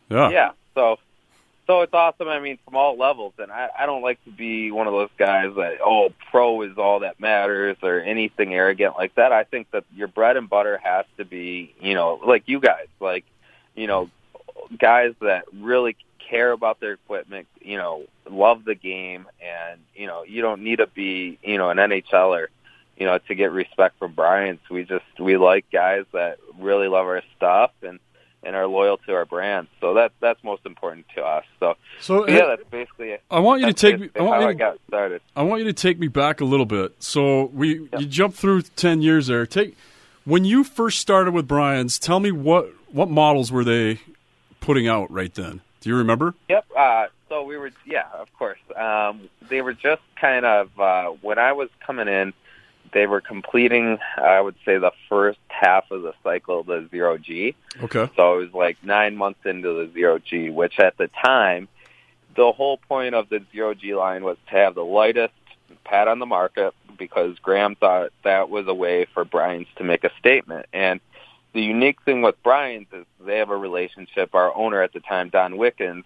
Yeah. 0.09 0.29
yeah. 0.29 0.51
So, 0.75 0.97
so 1.67 1.81
it's 1.81 1.93
awesome. 1.93 2.27
I 2.29 2.39
mean, 2.39 2.57
from 2.65 2.75
all 2.77 2.97
levels, 2.97 3.33
and 3.37 3.51
I, 3.51 3.69
I 3.77 3.85
don't 3.85 4.01
like 4.01 4.23
to 4.23 4.31
be 4.31 4.71
one 4.71 4.87
of 4.87 4.93
those 4.93 5.09
guys 5.17 5.53
that 5.55 5.79
oh, 5.83 6.11
pro 6.31 6.61
is 6.61 6.77
all 6.77 6.99
that 7.01 7.19
matters 7.19 7.77
or 7.83 7.99
anything 7.99 8.53
arrogant 8.53 8.95
like 8.97 9.13
that. 9.15 9.31
I 9.33 9.43
think 9.43 9.69
that 9.71 9.83
your 9.95 10.07
bread 10.07 10.37
and 10.37 10.49
butter 10.49 10.79
has 10.81 11.05
to 11.17 11.25
be, 11.25 11.73
you 11.81 11.93
know, 11.95 12.19
like 12.25 12.43
you 12.47 12.59
guys, 12.59 12.87
like, 12.99 13.25
you 13.75 13.87
know, 13.87 14.09
guys 14.77 15.13
that 15.21 15.45
really 15.59 15.95
care 16.29 16.51
about 16.51 16.79
their 16.79 16.93
equipment, 16.93 17.47
you 17.61 17.75
know, 17.77 18.03
love 18.29 18.63
the 18.63 18.75
game, 18.75 19.25
and 19.41 19.79
you 19.95 20.05
know, 20.07 20.23
you 20.23 20.41
don't 20.41 20.61
need 20.61 20.77
to 20.77 20.87
be, 20.87 21.37
you 21.43 21.57
know, 21.57 21.69
an 21.71 21.77
NHLer, 21.77 22.47
you 22.99 23.05
know, 23.05 23.17
to 23.17 23.35
get 23.35 23.51
respect 23.51 23.97
from 23.97 24.13
Brian's. 24.13 24.59
We 24.69 24.83
just 24.83 25.05
we 25.19 25.37
like 25.37 25.65
guys 25.71 26.05
that 26.13 26.39
really 26.59 26.87
love 26.87 27.05
our 27.05 27.23
stuff 27.37 27.71
and 27.81 27.99
and 28.43 28.55
are 28.55 28.67
loyal 28.67 28.97
to 28.97 29.13
our 29.13 29.25
brand. 29.25 29.67
So 29.81 29.93
that's 29.93 30.13
that's 30.19 30.43
most 30.43 30.65
important 30.65 31.05
to 31.15 31.21
us. 31.21 31.45
So 31.59 31.75
So 32.01 32.27
yeah, 32.27 32.45
that's 32.47 32.69
basically 32.69 33.11
it. 33.11 33.23
I 33.31 33.39
want 33.39 33.61
you 33.61 33.67
to 33.67 33.73
take 33.73 33.99
me. 33.99 34.09
I 34.15 34.21
want 34.21 34.35
how 34.35 34.41
you 34.41 34.47
I 34.47 34.53
to, 34.53 34.57
got 34.57 34.77
started. 34.87 35.21
I 35.35 35.43
want 35.43 35.61
you 35.61 35.67
to 35.67 35.73
take 35.73 35.99
me 35.99 36.07
back 36.07 36.41
a 36.41 36.45
little 36.45 36.65
bit. 36.65 37.01
So 37.01 37.45
we 37.53 37.87
you 37.97 38.05
jumped 38.05 38.37
through 38.37 38.63
ten 38.75 39.01
years 39.01 39.27
there. 39.27 39.45
Take 39.45 39.77
when 40.25 40.45
you 40.45 40.63
first 40.63 40.99
started 40.99 41.33
with 41.33 41.47
Brian's. 41.47 41.97
Tell 41.97 42.19
me 42.19 42.31
what 42.31 42.71
what 42.91 43.09
models 43.09 43.51
were 43.51 43.63
they 43.63 43.99
putting 44.59 44.87
out 44.87 45.11
right 45.11 45.33
then? 45.33 45.61
Do 45.81 45.89
you 45.89 45.95
remember? 45.95 46.35
Yep. 46.49 46.65
Uh, 46.77 47.05
so 47.29 47.43
we 47.43 47.57
were, 47.57 47.71
yeah, 47.85 48.07
of 48.13 48.33
course. 48.33 48.59
Um, 48.75 49.29
they 49.49 49.61
were 49.61 49.73
just 49.73 50.01
kind 50.19 50.45
of 50.45 50.77
uh, 50.79 51.09
when 51.21 51.39
I 51.39 51.53
was 51.53 51.69
coming 51.85 52.07
in, 52.07 52.33
they 52.91 53.07
were 53.07 53.21
completing, 53.21 53.97
I 54.17 54.39
would 54.41 54.55
say, 54.65 54.77
the 54.77 54.91
first 55.07 55.39
half 55.47 55.91
of 55.91 56.01
the 56.01 56.13
cycle 56.23 56.61
of 56.61 56.67
the 56.67 56.87
zero 56.89 57.17
G. 57.17 57.55
Okay. 57.81 58.09
So 58.15 58.39
it 58.39 58.45
was 58.45 58.53
like 58.53 58.77
nine 58.83 59.15
months 59.15 59.41
into 59.45 59.73
the 59.73 59.91
zero 59.93 60.19
G, 60.19 60.49
which 60.49 60.79
at 60.79 60.97
the 60.97 61.07
time, 61.07 61.67
the 62.35 62.51
whole 62.51 62.77
point 62.77 63.15
of 63.15 63.29
the 63.29 63.43
zero 63.51 63.73
G 63.73 63.95
line 63.95 64.23
was 64.23 64.37
to 64.49 64.55
have 64.55 64.75
the 64.75 64.85
lightest 64.85 65.33
pad 65.83 66.07
on 66.07 66.19
the 66.19 66.25
market 66.25 66.73
because 66.97 67.37
Graham 67.39 67.75
thought 67.75 68.11
that 68.23 68.49
was 68.49 68.67
a 68.67 68.73
way 68.73 69.05
for 69.13 69.25
Brian's 69.25 69.67
to 69.77 69.83
make 69.83 70.03
a 70.03 70.11
statement. 70.19 70.67
And 70.73 70.99
the 71.53 71.61
unique 71.61 72.01
thing 72.03 72.21
with 72.21 72.41
Brian's 72.43 72.87
is 72.93 73.05
they 73.19 73.37
have 73.37 73.49
a 73.49 73.57
relationship. 73.57 74.35
Our 74.35 74.55
owner 74.55 74.81
at 74.81 74.93
the 74.93 74.99
time, 74.99 75.29
Don 75.29 75.57
Wickens, 75.57 76.03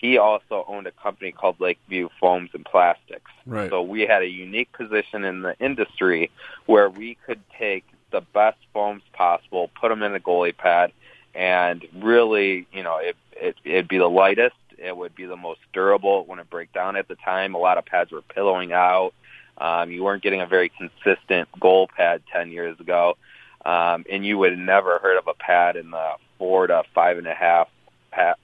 he 0.00 0.18
also 0.18 0.64
owned 0.68 0.86
a 0.86 0.92
company 0.92 1.32
called 1.32 1.60
Lakeview 1.60 2.08
Foams 2.20 2.50
and 2.54 2.64
Plastics. 2.64 3.30
Right. 3.46 3.70
So 3.70 3.82
we 3.82 4.02
had 4.02 4.22
a 4.22 4.28
unique 4.28 4.70
position 4.72 5.24
in 5.24 5.42
the 5.42 5.56
industry 5.58 6.30
where 6.66 6.88
we 6.88 7.16
could 7.26 7.40
take 7.58 7.84
the 8.10 8.20
best 8.20 8.58
foams 8.72 9.02
possible, 9.12 9.70
put 9.80 9.88
them 9.88 10.02
in 10.02 10.14
a 10.14 10.20
goalie 10.20 10.56
pad, 10.56 10.92
and 11.34 11.86
really, 11.96 12.66
you 12.72 12.82
know, 12.82 12.98
it, 12.98 13.16
it 13.32 13.56
it'd 13.64 13.88
be 13.88 13.98
the 13.98 14.08
lightest. 14.08 14.56
It 14.78 14.96
would 14.96 15.14
be 15.14 15.26
the 15.26 15.36
most 15.36 15.60
durable. 15.72 16.20
It 16.20 16.28
wouldn't 16.28 16.48
break 16.48 16.72
down 16.72 16.96
at 16.96 17.08
the 17.08 17.16
time. 17.16 17.54
A 17.54 17.58
lot 17.58 17.78
of 17.78 17.84
pads 17.84 18.12
were 18.12 18.22
pillowing 18.22 18.72
out. 18.72 19.12
Um, 19.58 19.90
you 19.90 20.04
weren't 20.04 20.22
getting 20.22 20.40
a 20.40 20.46
very 20.46 20.70
consistent 20.70 21.48
goal 21.58 21.88
pad 21.88 22.22
ten 22.32 22.52
years 22.52 22.78
ago, 22.78 23.16
um, 23.64 24.04
and 24.10 24.24
you 24.24 24.38
would 24.38 24.52
have 24.52 24.60
never 24.60 24.98
heard 25.00 25.18
of 25.18 25.26
a 25.26 25.34
pad 25.34 25.74
in 25.76 25.90
the 25.90 26.12
four 26.38 26.68
to 26.68 26.84
five 26.94 27.18
and 27.18 27.26
a 27.26 27.34
half 27.34 27.68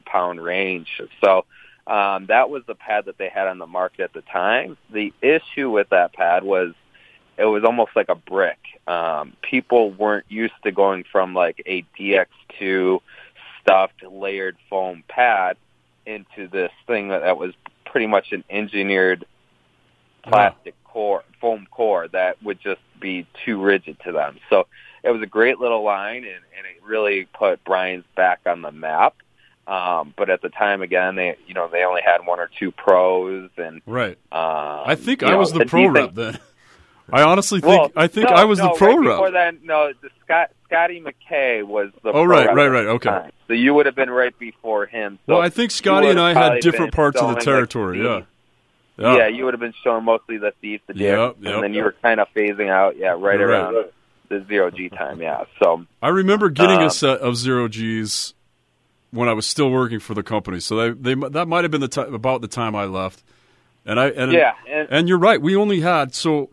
pound 0.06 0.42
range. 0.42 1.00
So 1.22 1.44
um, 1.86 2.26
that 2.26 2.48
was 2.50 2.62
the 2.66 2.74
pad 2.74 3.06
that 3.06 3.18
they 3.18 3.28
had 3.28 3.46
on 3.46 3.58
the 3.58 3.66
market 3.66 4.02
at 4.02 4.12
the 4.12 4.22
time. 4.22 4.76
The 4.92 5.12
issue 5.20 5.70
with 5.70 5.90
that 5.90 6.12
pad 6.12 6.44
was 6.44 6.72
it 7.36 7.44
was 7.44 7.64
almost 7.64 7.92
like 7.96 8.08
a 8.08 8.14
brick. 8.14 8.58
Um, 8.86 9.34
people 9.42 9.90
weren't 9.90 10.26
used 10.28 10.54
to 10.62 10.72
going 10.72 11.04
from 11.10 11.34
like 11.34 11.62
a 11.66 11.84
DX2 11.98 13.00
stuffed 13.60 14.02
layered 14.08 14.56
foam 14.70 15.02
pad 15.08 15.56
into 16.06 16.48
this 16.48 16.70
thing 16.86 17.08
that, 17.08 17.22
that 17.22 17.38
was 17.38 17.54
pretty 17.86 18.06
much 18.06 18.32
an 18.32 18.44
engineered 18.50 19.24
plastic 20.22 20.74
core, 20.84 21.22
foam 21.40 21.66
core 21.70 22.08
that 22.08 22.42
would 22.42 22.60
just 22.60 22.80
be 23.00 23.26
too 23.44 23.60
rigid 23.60 23.96
to 24.04 24.12
them. 24.12 24.38
So 24.48 24.66
it 25.02 25.10
was 25.10 25.22
a 25.22 25.26
great 25.26 25.58
little 25.58 25.82
line, 25.82 26.24
and, 26.24 26.42
and 26.56 26.66
it 26.66 26.82
really 26.82 27.28
put 27.34 27.62
Brian's 27.64 28.04
back 28.16 28.40
on 28.46 28.62
the 28.62 28.72
map. 28.72 29.14
Um, 29.66 30.12
but 30.16 30.28
at 30.30 30.42
the 30.42 30.50
time, 30.50 30.82
again, 30.82 31.14
they 31.16 31.36
you 31.46 31.54
know 31.54 31.68
they 31.68 31.84
only 31.84 32.02
had 32.04 32.26
one 32.26 32.38
or 32.40 32.50
two 32.58 32.70
pros, 32.70 33.48
and 33.56 33.80
Right. 33.86 34.18
uh, 34.30 34.82
I 34.86 34.94
think 34.94 35.22
I 35.22 35.30
know, 35.30 35.38
was 35.38 35.52
the 35.52 35.64
pro 35.64 35.88
rep 35.88 36.14
then. 36.14 36.38
I 37.12 37.22
honestly 37.22 37.60
think 37.60 37.70
Well, 37.80 37.92
I 37.96 38.06
think 38.06 38.30
no, 38.30 38.36
I 38.36 38.44
was 38.44 38.58
no, 38.58 38.68
the 38.68 38.74
pro 38.78 38.96
right 38.96 39.06
rep. 39.06 39.16
Before 39.16 39.30
that, 39.32 39.62
no, 39.62 39.92
the 40.02 40.08
Scott 40.24 40.50
Scotty 40.66 41.00
McKay 41.02 41.62
was 41.62 41.90
the. 42.02 42.08
Oh, 42.10 42.12
pro 42.12 42.24
right, 42.26 42.54
right, 42.54 42.68
right, 42.68 42.86
okay. 42.86 43.08
time. 43.10 43.30
So 43.46 43.52
you 43.54 43.74
would 43.74 43.86
have 43.86 43.94
been 43.94 44.10
right 44.10 44.36
before 44.38 44.86
him. 44.86 45.18
So 45.26 45.34
well, 45.34 45.42
I 45.42 45.48
think 45.50 45.70
Scotty 45.70 46.08
and 46.08 46.18
I 46.20 46.32
had 46.34 46.60
different 46.60 46.92
parts 46.94 47.20
of 47.20 47.34
the 47.34 47.40
territory. 47.40 47.98
the- 47.98 48.26
yeah. 48.98 49.16
Yeah. 49.16 49.26
you 49.28 49.44
would 49.44 49.54
have 49.54 49.60
been 49.60 49.74
showing 49.82 50.04
mostly 50.04 50.38
the 50.38 50.52
thief, 50.60 50.80
the 50.86 50.94
dick, 50.94 51.02
Yep, 51.02 51.36
yep, 51.40 51.54
and 51.54 51.62
then 51.64 51.74
you 51.74 51.82
were 51.82 51.94
kind 52.00 52.20
of 52.20 52.28
phasing 52.34 52.68
out. 52.70 52.96
Yeah, 52.96 53.16
right 53.18 53.38
You're 53.40 53.48
around 53.48 53.74
right. 53.74 53.92
the 54.28 54.44
zero 54.46 54.70
G 54.70 54.88
time. 54.88 55.20
Yeah, 55.20 55.44
so 55.58 55.84
I 56.00 56.08
remember 56.10 56.48
getting 56.48 56.78
Um, 56.78 56.84
a 56.84 56.90
set 56.90 57.18
of 57.20 57.36
zero 57.36 57.66
Gs 57.68 58.34
when 59.14 59.28
I 59.28 59.32
was 59.32 59.46
still 59.46 59.70
working 59.70 60.00
for 60.00 60.14
the 60.14 60.22
company. 60.22 60.60
So 60.60 60.76
they, 60.92 61.14
they 61.14 61.28
that 61.28 61.46
might 61.48 61.64
have 61.64 61.70
been 61.70 61.80
the 61.80 61.88
ti 61.88 62.02
about 62.02 62.40
the 62.42 62.48
time 62.48 62.74
I 62.74 62.84
left. 62.84 63.22
And 63.86 64.00
I 64.00 64.08
and 64.08 64.32
yeah, 64.32 64.54
and, 64.68 64.88
and 64.90 65.08
you're 65.08 65.18
right. 65.18 65.40
We 65.40 65.54
only 65.56 65.80
had 65.80 66.14
so 66.14 66.50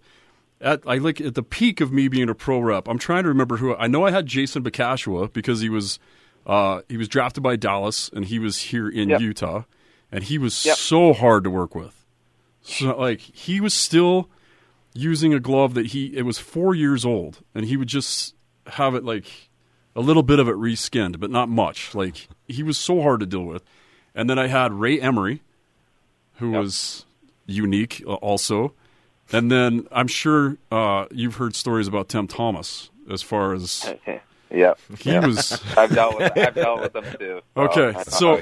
at 0.59 0.81
I 0.85 0.97
like 0.97 1.19
at 1.21 1.35
the 1.35 1.43
peak 1.43 1.81
of 1.81 1.91
me 1.91 2.07
being 2.07 2.29
a 2.29 2.35
pro 2.35 2.59
rep. 2.59 2.87
I'm 2.87 2.99
trying 2.99 3.23
to 3.23 3.29
remember 3.29 3.57
who 3.57 3.75
I 3.75 3.87
know. 3.87 4.05
I 4.05 4.11
had 4.11 4.25
Jason 4.25 4.63
Bacashihua 4.63 5.31
because 5.33 5.61
he 5.61 5.69
was 5.69 5.97
uh, 6.45 6.81
he 6.89 6.97
was 6.97 7.07
drafted 7.07 7.41
by 7.43 7.55
Dallas 7.55 8.09
and 8.13 8.25
he 8.25 8.37
was 8.39 8.57
here 8.57 8.89
in 8.89 9.09
Yep. 9.09 9.21
Utah, 9.21 9.63
and 10.11 10.23
he 10.23 10.37
was 10.37 10.65
Yep. 10.65 10.77
so 10.77 11.13
hard 11.13 11.43
to 11.45 11.49
work 11.49 11.73
with. 11.75 12.05
So 12.63 12.97
like 12.99 13.19
he 13.21 13.61
was 13.61 13.73
still 13.73 14.29
using 14.93 15.33
a 15.33 15.39
glove 15.39 15.73
that 15.75 15.87
he 15.87 16.07
it 16.17 16.23
was 16.23 16.37
four 16.37 16.75
years 16.75 17.05
old, 17.05 17.39
and 17.55 17.65
he 17.65 17.77
would 17.77 17.87
just 17.87 18.35
have 18.67 18.93
it 18.93 19.03
like 19.05 19.25
a 19.95 20.01
little 20.01 20.23
bit 20.23 20.39
of 20.39 20.47
it 20.47 20.55
reskinned, 20.55 21.19
but 21.19 21.29
not 21.29 21.49
much. 21.49 21.93
Like 21.95 22.27
he 22.47 22.63
was 22.63 22.77
so 22.77 23.01
hard 23.01 23.19
to 23.21 23.25
deal 23.25 23.43
with. 23.43 23.63
And 24.15 24.29
then 24.29 24.37
I 24.39 24.47
had 24.47 24.73
Ray 24.73 24.99
Emery, 24.99 25.41
who 26.35 26.51
Yep. 26.51 26.61
was 26.61 27.05
unique 27.45 28.03
uh, 28.05 28.13
also. 28.15 28.73
And 29.31 29.49
then 29.51 29.87
I'm 29.91 30.07
sure 30.07 30.57
uh, 30.71 31.05
you've 31.11 31.35
heard 31.35 31.55
stories 31.55 31.87
about 31.87 32.09
Tim 32.09 32.27
Thomas 32.27 32.89
as 33.09 33.21
far 33.21 33.53
as 33.53 33.93
yeah, 34.49 34.73
he 34.99 35.17
was. 35.19 35.61
I've 35.77 35.93
dealt 35.93 36.17
with 36.17 36.37
I've 36.37 36.55
dealt 36.55 36.81
with 36.81 36.93
them 36.93 37.05
too. 37.17 37.41
so 37.55 37.61
Okay, 37.63 37.97
I 37.97 38.03
so- 38.03 38.41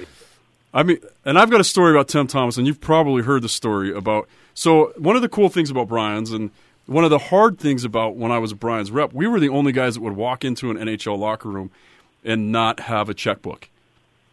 I 0.71 0.83
mean, 0.83 0.99
and 1.25 1.39
I've 1.39 1.49
got 1.49 1.59
a 1.59 1.63
story 1.63 1.91
about 1.95 2.07
Tim 2.07 2.27
Thomas, 2.27 2.55
and 2.57 2.67
you've 2.67 2.79
probably 2.79 3.23
heard 3.23 3.41
the 3.41 3.49
story 3.49 3.91
about. 3.91 4.27
So 4.53 4.93
one 4.97 5.15
of 5.15 5.23
the 5.23 5.29
cool 5.29 5.49
things 5.49 5.71
about 5.71 5.87
Brian's, 5.87 6.31
and 6.31 6.51
one 6.89 7.03
of 7.03 7.11
the 7.11 7.19
hard 7.19 7.59
things 7.59 7.83
about 7.83 8.15
when 8.15 8.31
I 8.31 8.39
was 8.39 8.53
Brian's 8.53 8.89
rep, 8.89 9.13
we 9.13 9.27
were 9.27 9.39
the 9.39 9.49
only 9.49 9.71
guys 9.71 9.93
that 9.93 10.01
would 10.01 10.15
walk 10.15 10.43
into 10.43 10.71
an 10.71 10.77
NHL 10.77 11.17
locker 11.17 11.47
room 11.47 11.69
and 12.23 12.51
not 12.51 12.79
have 12.81 13.09
a 13.09 13.13
checkbook. 13.13 13.69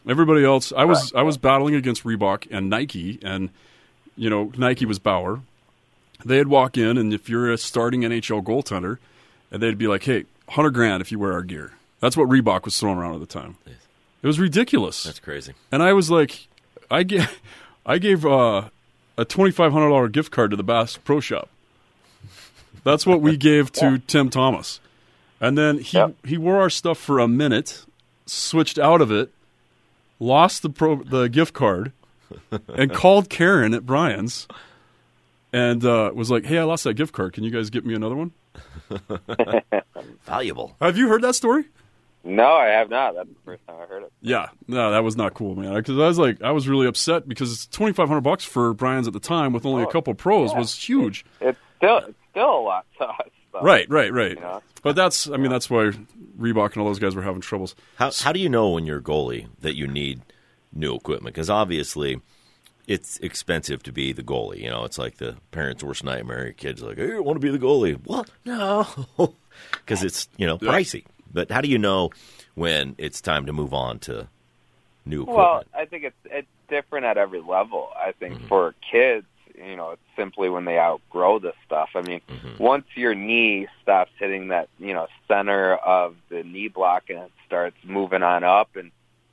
Everybody 0.09 0.45
else, 0.45 0.73
I 0.75 0.85
was 0.85 1.13
I 1.15 1.23
was 1.23 1.37
battling 1.37 1.75
against 1.75 2.05
Reebok 2.05 2.47
and 2.51 2.71
Nike, 2.71 3.19
and 3.23 3.51
you 4.17 4.31
know 4.31 4.53
Nike 4.57 4.87
was 4.87 4.99
Bauer. 4.99 5.41
They'd 6.25 6.47
walk 6.47 6.79
in, 6.79 6.97
and 6.97 7.13
if 7.13 7.29
you're 7.29 7.53
a 7.53 7.59
starting 7.59 8.03
NHL 8.03 8.43
goaltender, 8.43 8.99
and 9.51 9.61
they'd 9.61 9.77
be 9.77 9.89
like, 9.89 10.05
"Hey, 10.05 10.25
hundred 10.49 10.71
grand 10.71 11.01
if 11.01 11.11
you 11.11 11.19
wear 11.19 11.33
our 11.33 11.43
gear." 11.43 11.73
That's 12.01 12.17
what 12.17 12.29
Reebok 12.29 12.65
was 12.65 12.79
throwing 12.79 12.99
around 12.99 13.15
at 13.15 13.21
the 13.21 13.27
time. 13.27 13.57
It 13.67 14.27
was 14.27 14.39
ridiculous. 14.39 15.03
That's 15.03 15.19
crazy. 15.19 15.55
And 15.73 15.83
I 15.83 15.93
was 15.93 16.11
like, 16.11 16.47
I 16.91 17.03
gave, 17.03 17.41
I 17.87 17.99
gave 17.99 18.25
uh, 18.25 18.69
a 19.19 19.25
twenty 19.25 19.51
five 19.51 19.73
hundred 19.73 19.89
dollar 19.89 20.09
gift 20.09 20.31
card 20.31 20.53
to 20.53 20.57
the 20.57 20.65
Bass 20.65 20.97
Pro 20.97 21.21
Shop. 21.21 21.51
That's 22.87 23.05
what 23.05 23.21
we 23.21 23.37
gave 23.37 23.73
to 23.73 23.99
Tim 24.07 24.31
Thomas, 24.31 24.81
and 25.41 25.59
then 25.59 25.81
he 25.81 25.97
Yep. 25.99 26.15
he 26.25 26.39
wore 26.39 26.61
our 26.61 26.71
stuff 26.71 26.97
for 26.99 27.19
a 27.19 27.27
minute, 27.29 27.85
switched 28.27 28.79
out 28.79 29.01
of 29.01 29.11
it, 29.11 29.31
lost 30.21 30.63
the 30.63 30.71
pro 30.71 30.97
the 31.03 31.29
gift 31.29 31.53
card, 31.53 31.93
and 32.69 32.93
called 32.95 33.29
Karen 33.29 33.75
at 33.75 33.85
Brian's, 33.85 34.47
and 35.53 35.85
uh, 35.85 36.11
was 36.15 36.31
like, 36.31 36.45
"Hey, 36.47 36.59
I 36.59 36.63
lost 36.63 36.85
that 36.85 36.95
gift 36.95 37.13
card. 37.13 37.33
Can 37.33 37.43
you 37.45 37.51
guys 37.51 37.71
get 37.71 37.85
me 37.85 37.95
another 37.95 38.15
one?" 38.15 38.31
Valuable. 40.25 40.77
Have 40.81 40.97
you 40.97 41.09
heard 41.09 41.23
that 41.23 41.35
story? 41.35 41.65
no, 42.25 42.45
I 42.55 42.67
have 42.69 42.91
not. 42.91 43.15
That's 43.15 43.29
the 43.29 43.35
first 43.45 43.67
time 43.67 43.77
I 43.81 43.87
heard 43.87 44.03
it. 44.03 44.13
Yeah, 44.21 44.49
no, 44.67 44.91
that 44.91 45.05
was 45.05 45.17
not 45.17 45.35
cool, 45.35 45.55
man. 45.55 45.75
Because 45.75 45.97
I 45.99 46.07
was 46.09 46.19
like, 46.19 46.43
I 46.43 46.51
was 46.51 46.69
really 46.69 46.87
upset 46.87 47.29
because 47.29 47.53
it's 47.53 47.67
twenty 47.67 47.93
five 47.93 48.09
hundred 48.09 48.23
bucks 48.23 48.45
for 48.45 48.75
Brian's 48.75 49.07
at 49.07 49.13
the 49.13 49.21
time 49.21 49.53
with 49.53 49.65
only 49.67 49.83
a 49.83 49.87
Oh, 49.87 49.91
couple 49.91 50.15
pros 50.15 50.53
yeah. 50.53 50.59
was 50.59 50.75
huge. 50.75 51.25
It's 51.41 51.59
still 51.77 51.99
it's 51.99 52.19
still 52.37 52.59
a 52.59 52.61
lot 52.61 52.87
to 52.99 53.05
us. 53.09 53.31
though. 53.53 53.61
Right, 53.61 53.89
right, 53.89 54.13
right. 54.13 54.35
You 54.35 54.41
know? 54.41 54.63
But 54.83 54.97
that's, 54.97 55.29
I 55.29 55.37
mean, 55.37 55.51
that's 55.51 55.71
why 55.71 55.91
Reebok 56.39 56.73
and 56.75 56.83
all 56.83 56.87
those 56.87 56.99
guys 56.99 57.15
were 57.15 57.23
having 57.23 57.41
troubles. 57.41 57.75
How 57.97 58.11
how 58.13 58.33
do 58.33 58.39
you 58.41 58.49
know 58.49 58.71
when 58.71 58.87
you're 58.87 58.99
a 58.99 59.03
goalie 59.03 59.49
that 59.61 59.77
you 59.77 59.87
need 59.87 60.21
new 60.73 60.95
equipment? 60.95 61.35
Because 61.35 61.51
obviously, 61.51 62.21
it's 62.87 63.19
expensive 63.19 63.83
to 63.85 63.93
be 63.93 64.13
the 64.13 64.23
goalie. 64.23 64.61
You 64.61 64.71
know, 64.71 64.85
it's 64.85 64.99
like 64.99 65.17
the 65.17 65.37
parents' 65.51 65.83
worst 65.83 66.05
nightmare. 66.05 66.45
Your 66.45 66.53
kid's 66.53 66.83
like, 66.83 66.99
"Hey, 66.99 67.15
I 67.15 67.19
want 67.21 67.41
to 67.41 67.41
be 67.41 67.51
the 67.51 67.59
goalie." 67.65 67.99
What? 68.05 68.31
No, 68.45 68.87
because 69.73 70.05
it's 70.05 70.29
you 70.37 70.47
know 70.47 70.59
Yeah. 70.61 70.71
pricey. 70.71 71.05
But 71.33 71.51
how 71.51 71.61
do 71.61 71.69
you 71.69 71.79
know 71.79 72.11
when 72.55 72.95
it's 72.99 73.21
time 73.21 73.47
to 73.47 73.53
move 73.53 73.75
on 73.75 73.99
to 74.01 74.29
new 75.05 75.23
equipment? 75.23 75.47
Well, 75.49 75.65
I 75.75 75.87
think 75.87 76.05
it's 76.05 76.17
it's 76.27 76.49
different 76.69 77.07
at 77.07 77.17
every 77.17 77.41
level. 77.41 77.89
I 77.97 78.13
think 78.13 78.35
mm-hmm. 78.35 78.47
for 78.47 78.75
kids, 78.91 79.27
you 79.57 79.77
know, 79.77 79.91
it's 79.91 80.03
simply 80.17 80.49
when 80.49 80.65
they 80.65 80.79
outgrow 80.79 81.39
this 81.39 81.55
stuff. 81.65 81.91
I 81.95 82.03
mean, 82.03 82.21
once 82.59 82.85
your 82.95 83.15
knee 83.15 83.67
stops 83.83 84.11
hitting 84.19 84.49
that, 84.49 84.69
you 84.79 84.93
know, 84.95 85.07
center 85.29 85.75
of 85.75 86.15
the 86.29 86.43
knee 86.43 86.69
block 86.69 87.05
and 87.09 87.19
it 87.21 87.33
starts 87.47 87.77
moving 87.85 88.23
on 88.23 88.45
up 88.45 88.77
and 88.77 88.91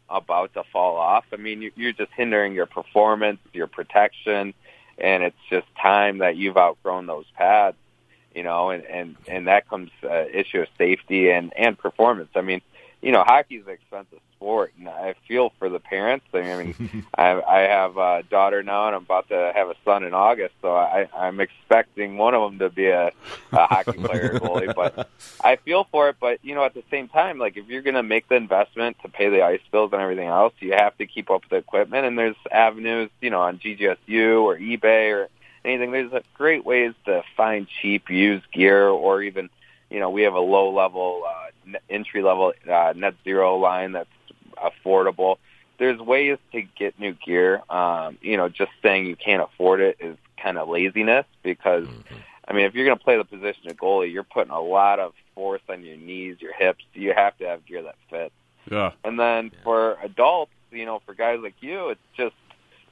about 0.09 0.53
to 0.53 0.63
fall 0.71 0.97
off, 0.97 1.25
I 1.33 1.37
mean, 1.37 1.61
you- 1.61 1.71
you're 1.75 1.91
just 1.93 2.11
hindering 2.13 2.53
your 2.53 2.65
performance, 2.65 3.39
your 3.53 3.67
protection, 3.67 4.53
and 4.97 5.23
it's 5.23 5.39
just 5.49 5.67
time 5.75 6.19
that 6.19 6.35
you've 6.35 6.57
outgrown 6.57 7.05
those 7.07 7.25
pads. 7.35 7.77
You 8.35 8.41
know, 8.41 8.71
and 8.71 8.83
and 8.85 9.15
and 9.27 9.47
that 9.47 9.69
comes 9.69 9.91
uh, 10.03 10.25
issue 10.33 10.61
of 10.61 10.67
safety 10.77 11.29
and 11.29 11.53
and 11.55 11.77
performance. 11.77 12.31
I 12.35 12.41
mean, 12.41 12.61
you 13.03 13.11
know, 13.11 13.21
hockey's 13.21 13.63
an 13.67 13.73
expensive 13.73 14.19
sport, 14.37 14.71
and 14.79 14.87
I 14.87 15.15
feel 15.27 15.51
for 15.59 15.67
the 15.67 15.79
parents. 15.79 16.25
I 16.33 16.41
mean, 16.41 17.05
I, 17.17 17.41
I 17.41 17.59
have 17.63 17.97
a 17.97 18.23
daughter 18.23 18.63
now, 18.63 18.87
and 18.87 18.95
I'm 18.95 19.03
about 19.03 19.27
to 19.27 19.51
have 19.53 19.67
a 19.67 19.75
son 19.83 20.05
in 20.05 20.13
August, 20.13 20.55
so 20.61 20.73
I, 20.73 21.09
I'm 21.13 21.41
expecting 21.41 22.17
one 22.17 22.33
of 22.33 22.49
them 22.49 22.59
to 22.59 22.69
be 22.69 22.87
a, 22.87 23.11
a 23.51 23.67
hockey 23.67 23.91
player 23.97 24.39
goalie. 24.39 24.73
But 24.73 25.09
I 25.43 25.57
feel 25.57 25.85
for 25.91 26.07
it. 26.09 26.15
But 26.17 26.39
you 26.43 26.55
know, 26.55 26.63
at 26.63 26.73
the 26.73 26.83
same 26.89 27.09
time, 27.09 27.39
like 27.39 27.57
if 27.57 27.67
you're 27.67 27.81
going 27.81 27.95
to 27.95 28.03
make 28.03 28.29
the 28.29 28.35
investment 28.35 28.95
to 29.01 29.09
pay 29.09 29.27
the 29.27 29.43
ice 29.43 29.61
bills 29.69 29.91
and 29.91 30.01
everything 30.01 30.29
else, 30.29 30.53
you 30.59 30.71
have 30.71 30.97
to 30.97 31.05
keep 31.05 31.29
up 31.29 31.41
with 31.41 31.49
the 31.49 31.57
equipment. 31.57 32.05
And 32.05 32.17
there's 32.17 32.37
avenues, 32.49 33.09
you 33.19 33.31
know, 33.31 33.41
on 33.41 33.59
GGSU 33.59 34.43
or 34.43 34.57
eBay 34.57 35.13
or 35.13 35.27
anything. 35.65 35.91
There's 35.91 36.13
a 36.13 36.23
great 36.35 36.63
ways 36.63 36.93
to 37.03 37.23
find 37.35 37.67
cheap 37.67 38.09
used 38.09 38.49
gear, 38.53 38.87
or 38.87 39.21
even, 39.21 39.49
you 39.89 39.99
know, 39.99 40.09
we 40.09 40.21
have 40.21 40.35
a 40.35 40.39
low 40.39 40.73
level. 40.73 41.23
Uh, 41.27 41.49
entry 41.89 42.21
level 42.21 42.53
uh, 42.69 42.93
net 42.95 43.15
zero 43.23 43.57
line 43.57 43.93
that's 43.93 44.09
affordable. 44.57 45.37
There's 45.79 45.99
ways 45.99 46.37
to 46.51 46.61
get 46.61 46.99
new 46.99 47.13
gear. 47.13 47.61
Um, 47.69 48.17
you 48.21 48.37
know, 48.37 48.49
just 48.49 48.71
saying 48.81 49.07
you 49.07 49.15
can't 49.15 49.41
afford 49.41 49.81
it 49.81 49.97
is 49.99 50.17
kind 50.37 50.57
of 50.57 50.69
laziness 50.69 51.25
because, 51.41 51.87
mm-hmm. 51.87 52.15
I 52.47 52.53
mean, 52.53 52.65
if 52.65 52.75
you're 52.75 52.85
going 52.85 52.97
to 52.97 53.03
play 53.03 53.17
the 53.17 53.25
position 53.25 53.69
of 53.69 53.77
goalie, 53.77 54.11
you're 54.11 54.23
putting 54.23 54.51
a 54.51 54.61
lot 54.61 54.99
of 54.99 55.13
force 55.33 55.61
on 55.69 55.83
your 55.83 55.97
knees, 55.97 56.37
your 56.39 56.53
hips. 56.53 56.83
You 56.93 57.13
have 57.13 57.37
to 57.39 57.45
have 57.45 57.65
gear 57.65 57.83
that 57.83 57.95
fits. 58.09 58.33
Yeah. 58.69 58.91
And 59.03 59.19
then 59.19 59.51
yeah. 59.51 59.59
for 59.63 59.97
adults, 60.03 60.51
you 60.71 60.85
know, 60.85 61.01
for 61.05 61.13
guys 61.13 61.39
like 61.41 61.55
you, 61.61 61.89
it's 61.89 62.01
just 62.15 62.35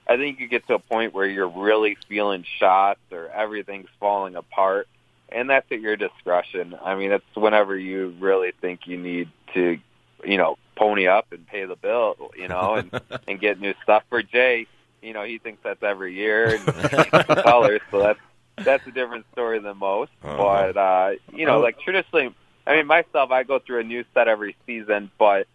I 0.07 0.17
think 0.17 0.39
you 0.39 0.47
get 0.47 0.67
to 0.67 0.75
a 0.75 0.79
point 0.79 1.13
where 1.13 1.25
you're 1.25 1.47
really 1.47 1.97
feeling 2.07 2.45
shots 2.59 2.99
or 3.11 3.29
everything's 3.29 3.89
falling 3.99 4.35
apart 4.35 4.87
and 5.31 5.49
that's 5.49 5.71
at 5.71 5.81
your 5.81 5.95
discretion. 5.95 6.75
I 6.83 6.95
mean, 6.95 7.11
it's 7.11 7.25
whenever 7.33 7.77
you 7.77 8.13
really 8.19 8.51
think 8.61 8.81
you 8.85 8.97
need 8.97 9.29
to, 9.53 9.79
you 10.23 10.37
know, 10.37 10.57
pony 10.75 11.07
up 11.07 11.31
and 11.31 11.45
pay 11.47 11.65
the 11.65 11.75
bill, 11.75 12.31
you 12.35 12.47
know, 12.47 12.75
and 12.75 13.01
and 13.27 13.39
get 13.39 13.59
new 13.59 13.73
stuff. 13.83 14.03
For 14.09 14.21
Jay, 14.23 14.67
you 15.01 15.13
know, 15.13 15.23
he 15.23 15.37
thinks 15.37 15.61
that's 15.63 15.83
every 15.83 16.13
year 16.13 16.55
and 16.55 16.65
colors, 17.43 17.81
so 17.89 17.99
that's 17.99 18.19
that's 18.57 18.85
a 18.87 18.91
different 18.91 19.25
story 19.31 19.59
than 19.59 19.77
most. 19.77 20.11
Uh-huh. 20.23 20.37
But 20.37 20.77
uh, 20.77 21.11
you 21.33 21.45
know, 21.45 21.59
like 21.59 21.79
traditionally, 21.79 22.33
I 22.67 22.75
mean, 22.75 22.87
myself, 22.87 23.31
I 23.31 23.43
go 23.43 23.59
through 23.59 23.79
a 23.79 23.83
new 23.83 24.03
set 24.13 24.27
every 24.27 24.55
season, 24.65 25.11
but 25.17 25.47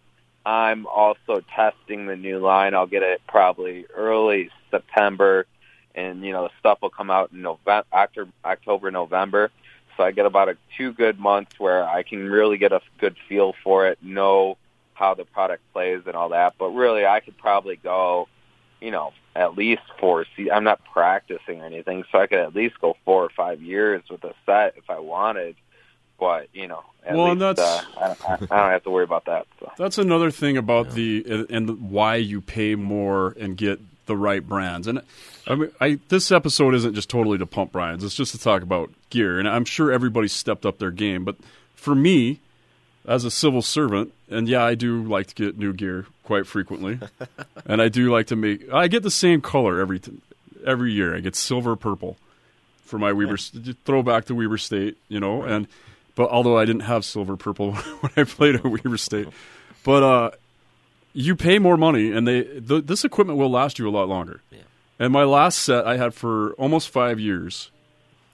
I'm 0.45 0.87
also 0.87 1.43
testing 1.55 2.05
the 2.05 2.15
new 2.15 2.39
line. 2.39 2.73
I'll 2.73 2.87
get 2.87 3.03
it 3.03 3.21
probably 3.27 3.85
early 3.93 4.49
September, 4.71 5.45
and 5.93 6.23
you 6.23 6.31
know, 6.31 6.43
the 6.43 6.51
stuff 6.59 6.81
will 6.81 6.89
come 6.89 7.09
out 7.09 7.31
in 7.31 7.41
November, 7.41 7.85
October, 7.93 8.31
October, 8.43 8.91
November. 8.91 9.51
So 9.97 10.03
I 10.03 10.11
get 10.11 10.25
about 10.25 10.47
a 10.47 10.57
two 10.77 10.93
good 10.93 11.19
months 11.19 11.59
where 11.59 11.83
I 11.83 12.03
can 12.03 12.29
really 12.29 12.57
get 12.57 12.71
a 12.71 12.81
good 12.99 13.15
feel 13.27 13.53
for 13.63 13.87
it, 13.87 13.97
know 14.01 14.57
how 14.93 15.15
the 15.15 15.25
product 15.25 15.63
plays 15.73 16.03
and 16.05 16.15
all 16.15 16.29
that. 16.29 16.53
But 16.57 16.69
really, 16.69 17.05
I 17.05 17.19
could 17.19 17.37
probably 17.37 17.75
go, 17.75 18.27
you 18.79 18.91
know, 18.91 19.13
at 19.35 19.57
least 19.57 19.81
four. 19.99 20.25
See, 20.35 20.49
I'm 20.49 20.63
not 20.63 20.81
practicing 20.85 21.61
or 21.61 21.65
anything, 21.65 22.03
so 22.11 22.19
I 22.19 22.27
could 22.27 22.39
at 22.39 22.55
least 22.55 22.79
go 22.79 22.95
four 23.05 23.23
or 23.23 23.29
five 23.29 23.61
years 23.61 24.03
with 24.09 24.23
a 24.23 24.33
set 24.45 24.75
if 24.77 24.89
I 24.89 24.99
wanted. 24.99 25.55
But 26.19 26.49
you 26.53 26.67
know, 26.67 26.83
well, 27.11 27.29
least, 27.29 27.39
that's 27.39 27.61
uh, 27.61 27.83
I, 27.99 28.05
I, 28.05 28.33
I, 28.33 28.37
don't 28.37 28.49
have 28.49 28.83
to 28.83 28.89
worry 28.89 29.03
about 29.03 29.25
that. 29.25 29.45
So. 29.59 29.71
That's 29.77 29.99
another 29.99 30.31
thing 30.31 30.57
about 30.57 30.87
yeah. 30.87 30.93
the 30.93 31.45
and 31.49 31.91
why 31.91 32.15
you 32.15 32.41
pay 32.41 32.73
more 32.75 33.35
and 33.39 33.55
get 33.55 33.79
the 34.07 34.17
right 34.17 34.45
brands. 34.45 34.87
And 34.87 35.01
I 35.45 35.55
mean, 35.55 35.71
I, 35.79 35.99
this 36.09 36.31
episode 36.31 36.73
isn't 36.73 36.95
just 36.95 37.09
totally 37.09 37.37
to 37.37 37.45
pump 37.45 37.71
brands; 37.71 38.03
it's 38.03 38.15
just 38.15 38.31
to 38.31 38.39
talk 38.39 38.63
about 38.63 38.91
gear. 39.09 39.39
And 39.39 39.47
I'm 39.47 39.65
sure 39.65 39.91
everybody 39.91 40.27
stepped 40.27 40.65
up 40.65 40.79
their 40.79 40.91
game. 40.91 41.23
But 41.23 41.35
for 41.75 41.93
me, 41.95 42.39
as 43.05 43.23
a 43.23 43.31
civil 43.31 43.61
servant, 43.61 44.13
and 44.29 44.49
yeah, 44.49 44.63
I 44.63 44.75
do 44.75 45.03
like 45.03 45.27
to 45.27 45.35
get 45.35 45.57
new 45.57 45.73
gear 45.73 46.07
quite 46.23 46.45
frequently, 46.45 46.99
and 47.65 47.81
I 47.81 47.87
do 47.87 48.11
like 48.11 48.27
to 48.27 48.35
make. 48.35 48.71
I 48.71 48.87
get 48.87 49.03
the 49.03 49.11
same 49.11 49.41
color 49.41 49.79
every 49.79 50.01
every 50.65 50.91
year. 50.91 51.15
I 51.15 51.21
get 51.21 51.35
silver 51.35 51.75
purple 51.75 52.17
for 52.83 52.97
my 52.97 53.13
Weber 53.13 53.37
throwback 53.37 54.25
to 54.25 54.35
Weber 54.35 54.57
State, 54.57 54.97
you 55.07 55.19
know, 55.19 55.43
and 55.43 55.67
but 56.15 56.29
although 56.29 56.57
I 56.57 56.65
didn't 56.65 56.81
have 56.81 57.05
silver 57.05 57.37
purple 57.37 57.73
when 58.01 58.11
I 58.17 58.23
played 58.23 58.55
at 58.55 58.63
Weber 58.63 58.97
State, 58.97 59.27
but 59.83 60.03
uh, 60.03 60.31
you 61.17 61.35
pay 61.35 61.57
more 61.57 61.77
money, 61.77 62.11
and 62.11 62.27
they 62.27 62.43
the, 62.43 62.79
this 62.79 63.03
equipment 63.03 63.39
will 63.39 63.49
last 63.49 63.79
you 63.79 63.89
a 63.89 63.91
lot 63.91 64.07
longer. 64.07 64.41
Yeah. 64.51 64.59
And 64.99 65.11
my 65.11 65.23
last 65.23 65.57
set 65.59 65.85
I 65.85 65.97
had 65.97 66.13
for 66.13 66.53
almost 66.53 66.89
five 66.89 67.19
years, 67.19 67.71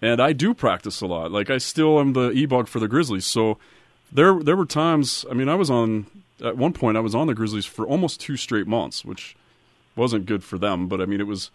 and 0.02 0.22
I 0.22 0.34
do 0.34 0.54
practice 0.54 1.00
a 1.00 1.06
lot. 1.06 1.32
Like 1.32 1.50
I 1.50 1.60
still 1.60 1.98
am 1.98 2.12
the 2.12 2.32
e-bug 2.32 2.68
for 2.68 2.80
the 2.80 2.90
Grizzlies. 2.90 3.26
So 3.26 3.58
there 4.12 4.38
there 4.44 4.58
were 4.58 4.66
times. 4.66 5.26
I 5.32 5.34
mean, 5.34 5.48
I 5.48 5.56
was 5.56 5.70
on 5.70 6.08
at 6.44 6.58
one 6.58 6.74
point 6.74 6.98
I 6.98 7.00
was 7.00 7.16
on 7.16 7.28
the 7.28 7.34
Grizzlies 7.34 7.66
for 7.66 7.88
almost 7.88 8.20
two 8.20 8.36
straight 8.36 8.68
months, 8.68 9.06
which 9.06 9.38
wasn't 9.96 10.26
good 10.26 10.44
for 10.44 10.58
them. 10.58 10.90
But 10.90 11.00
I 11.00 11.06
mean, 11.06 11.22
it 11.22 11.28
was 11.28 11.52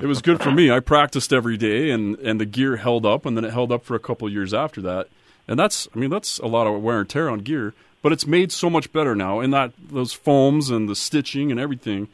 it 0.00 0.06
was 0.06 0.20
good 0.20 0.42
for 0.42 0.50
me. 0.50 0.72
I 0.72 0.80
practiced 0.80 1.32
every 1.32 1.56
day, 1.56 1.90
and 1.90 2.18
and 2.18 2.40
the 2.40 2.46
gear 2.46 2.78
held 2.78 3.06
up, 3.06 3.24
and 3.24 3.36
then 3.36 3.44
it 3.44 3.52
held 3.52 3.70
up 3.70 3.84
for 3.84 3.94
a 3.94 4.00
couple 4.00 4.28
years 4.28 4.52
after 4.52 4.80
that. 4.80 5.06
And 5.46 5.56
that's 5.56 5.86
I 5.94 6.00
mean 6.00 6.10
that's 6.10 6.40
a 6.40 6.46
lot 6.46 6.66
of 6.66 6.82
wear 6.82 6.98
and 6.98 7.08
tear 7.08 7.30
on 7.30 7.38
gear 7.38 7.72
but 8.02 8.12
it's 8.12 8.26
made 8.26 8.52
so 8.52 8.68
much 8.68 8.92
better 8.92 9.14
now, 9.14 9.40
and 9.40 9.52
that 9.54 9.72
those 9.78 10.12
foams 10.12 10.70
and 10.70 10.88
the 10.88 10.96
stitching 10.96 11.50
and 11.50 11.58
everything 11.60 12.08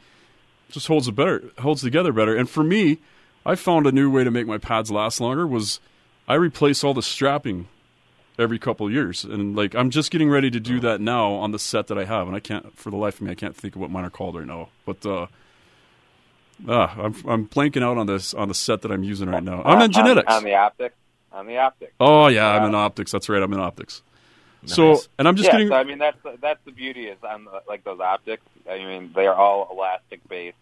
just 0.71 0.87
holds 0.87 1.07
it 1.07 1.13
better, 1.15 1.43
holds 1.59 1.81
together 1.81 2.13
better. 2.13 2.35
And 2.35 2.49
for 2.49 2.63
me, 2.63 2.99
I 3.45 3.55
found 3.55 3.87
a 3.87 3.91
new 3.91 4.09
way 4.09 4.23
to 4.23 4.31
make 4.31 4.47
my 4.47 4.57
pads 4.57 4.91
last 4.91 5.19
longer 5.19 5.47
was 5.47 5.79
I 6.27 6.35
replace 6.35 6.83
all 6.83 6.93
the 6.93 7.01
strapping 7.01 7.67
every 8.37 8.59
couple 8.59 8.89
years, 8.91 9.23
and 9.23 9.55
like 9.55 9.75
I'm 9.75 9.89
just 9.89 10.11
getting 10.11 10.29
ready 10.29 10.49
to 10.51 10.59
do 10.59 10.79
that 10.81 11.01
now 11.01 11.33
on 11.33 11.51
the 11.51 11.59
set 11.59 11.87
that 11.87 11.97
I 11.97 12.05
have, 12.05 12.27
and 12.27 12.35
I 12.35 12.39
can't 12.39 12.77
for 12.77 12.89
the 12.91 12.97
life 12.97 13.15
of 13.15 13.21
me 13.21 13.31
I 13.31 13.35
can't 13.35 13.55
think 13.55 13.75
of 13.75 13.81
what 13.81 13.91
mine 13.91 14.05
are 14.05 14.09
called 14.09 14.35
right 14.35 14.47
now, 14.47 14.69
but. 14.85 15.05
uh 15.05 15.27
Ah, 16.67 16.93
I'm 16.99 17.15
I'm 17.25 17.47
blanking 17.47 17.83
out 17.83 17.97
on 17.97 18.05
this 18.05 18.33
on 18.33 18.49
the 18.49 18.53
set 18.53 18.81
that 18.81 18.91
I'm 18.91 19.01
using 19.01 19.29
right 19.29 19.41
now. 19.41 19.61
I'm 19.63 19.81
in 19.81 19.91
Gnetiks. 19.91 20.27
On, 20.27 20.35
on 20.35 20.43
the 20.43 20.49
Optiks. 20.49 20.91
On 21.31 21.45
the 21.45 21.53
Optiks. 21.53 21.91
Oh 22.01 22.27
yeah, 22.27 22.53
yeah, 22.53 22.59
I'm 22.59 22.65
in 22.65 22.71
Optiks. 22.73 23.11
That's 23.11 23.29
right. 23.29 23.41
I'm 23.41 23.53
in 23.53 23.59
Optiks. 23.59 24.01
So, 24.65 25.01
and 25.17 25.27
I'm 25.27 25.35
just 25.35 25.47
yeah, 25.47 25.51
getting. 25.53 25.67
So, 25.69 25.75
I 25.75 25.83
mean, 25.83 25.99
that's 25.99 26.17
that's 26.41 26.59
the 26.65 26.71
beauty 26.71 27.07
is 27.07 27.17
on 27.23 27.45
the, 27.45 27.61
like 27.67 27.83
those 27.83 27.99
Optiks. 27.99 28.39
I 28.69 28.77
mean, 28.79 29.11
they 29.15 29.27
are 29.27 29.35
all 29.35 29.69
elastic 29.71 30.27
based. 30.27 30.57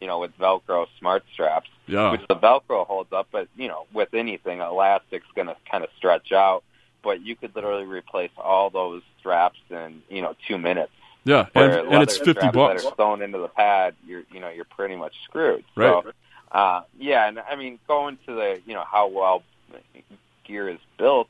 You 0.00 0.08
know, 0.08 0.18
with 0.18 0.36
Velcro 0.36 0.86
smart 0.98 1.22
straps, 1.32 1.70
yeah. 1.86 2.10
which 2.10 2.22
the 2.28 2.34
Velcro 2.34 2.84
holds 2.84 3.12
up. 3.12 3.28
But 3.30 3.48
you 3.56 3.68
know, 3.68 3.86
with 3.92 4.14
anything, 4.14 4.60
elastic's 4.60 5.26
going 5.34 5.46
to 5.46 5.56
kind 5.70 5.84
of 5.84 5.90
stretch 5.96 6.32
out. 6.32 6.64
But 7.04 7.20
you 7.20 7.36
could 7.36 7.54
literally 7.54 7.84
replace 7.84 8.32
all 8.36 8.70
those 8.70 9.02
straps 9.20 9.58
in 9.70 10.02
you 10.08 10.22
know 10.22 10.34
two 10.48 10.58
minutes. 10.58 10.92
Yeah, 11.24 11.46
and, 11.54 11.72
and 11.72 12.02
it's 12.02 12.16
fifty 12.16 12.48
bucks. 12.50 12.82
That 12.82 12.92
are 12.92 12.96
sewn 12.96 13.22
into 13.22 13.38
the 13.38 13.48
pad, 13.48 13.94
you're 14.06 14.22
you 14.32 14.40
know 14.40 14.48
you're 14.48 14.64
pretty 14.64 14.96
much 14.96 15.14
screwed. 15.24 15.64
Right. 15.76 16.04
So, 16.04 16.12
uh, 16.50 16.82
yeah, 16.98 17.28
and 17.28 17.38
I 17.38 17.54
mean, 17.54 17.78
going 17.86 18.18
to 18.26 18.34
the 18.34 18.60
you 18.66 18.74
know 18.74 18.84
how 18.84 19.06
well 19.08 19.44
gear 20.44 20.68
is 20.68 20.78
built 20.98 21.28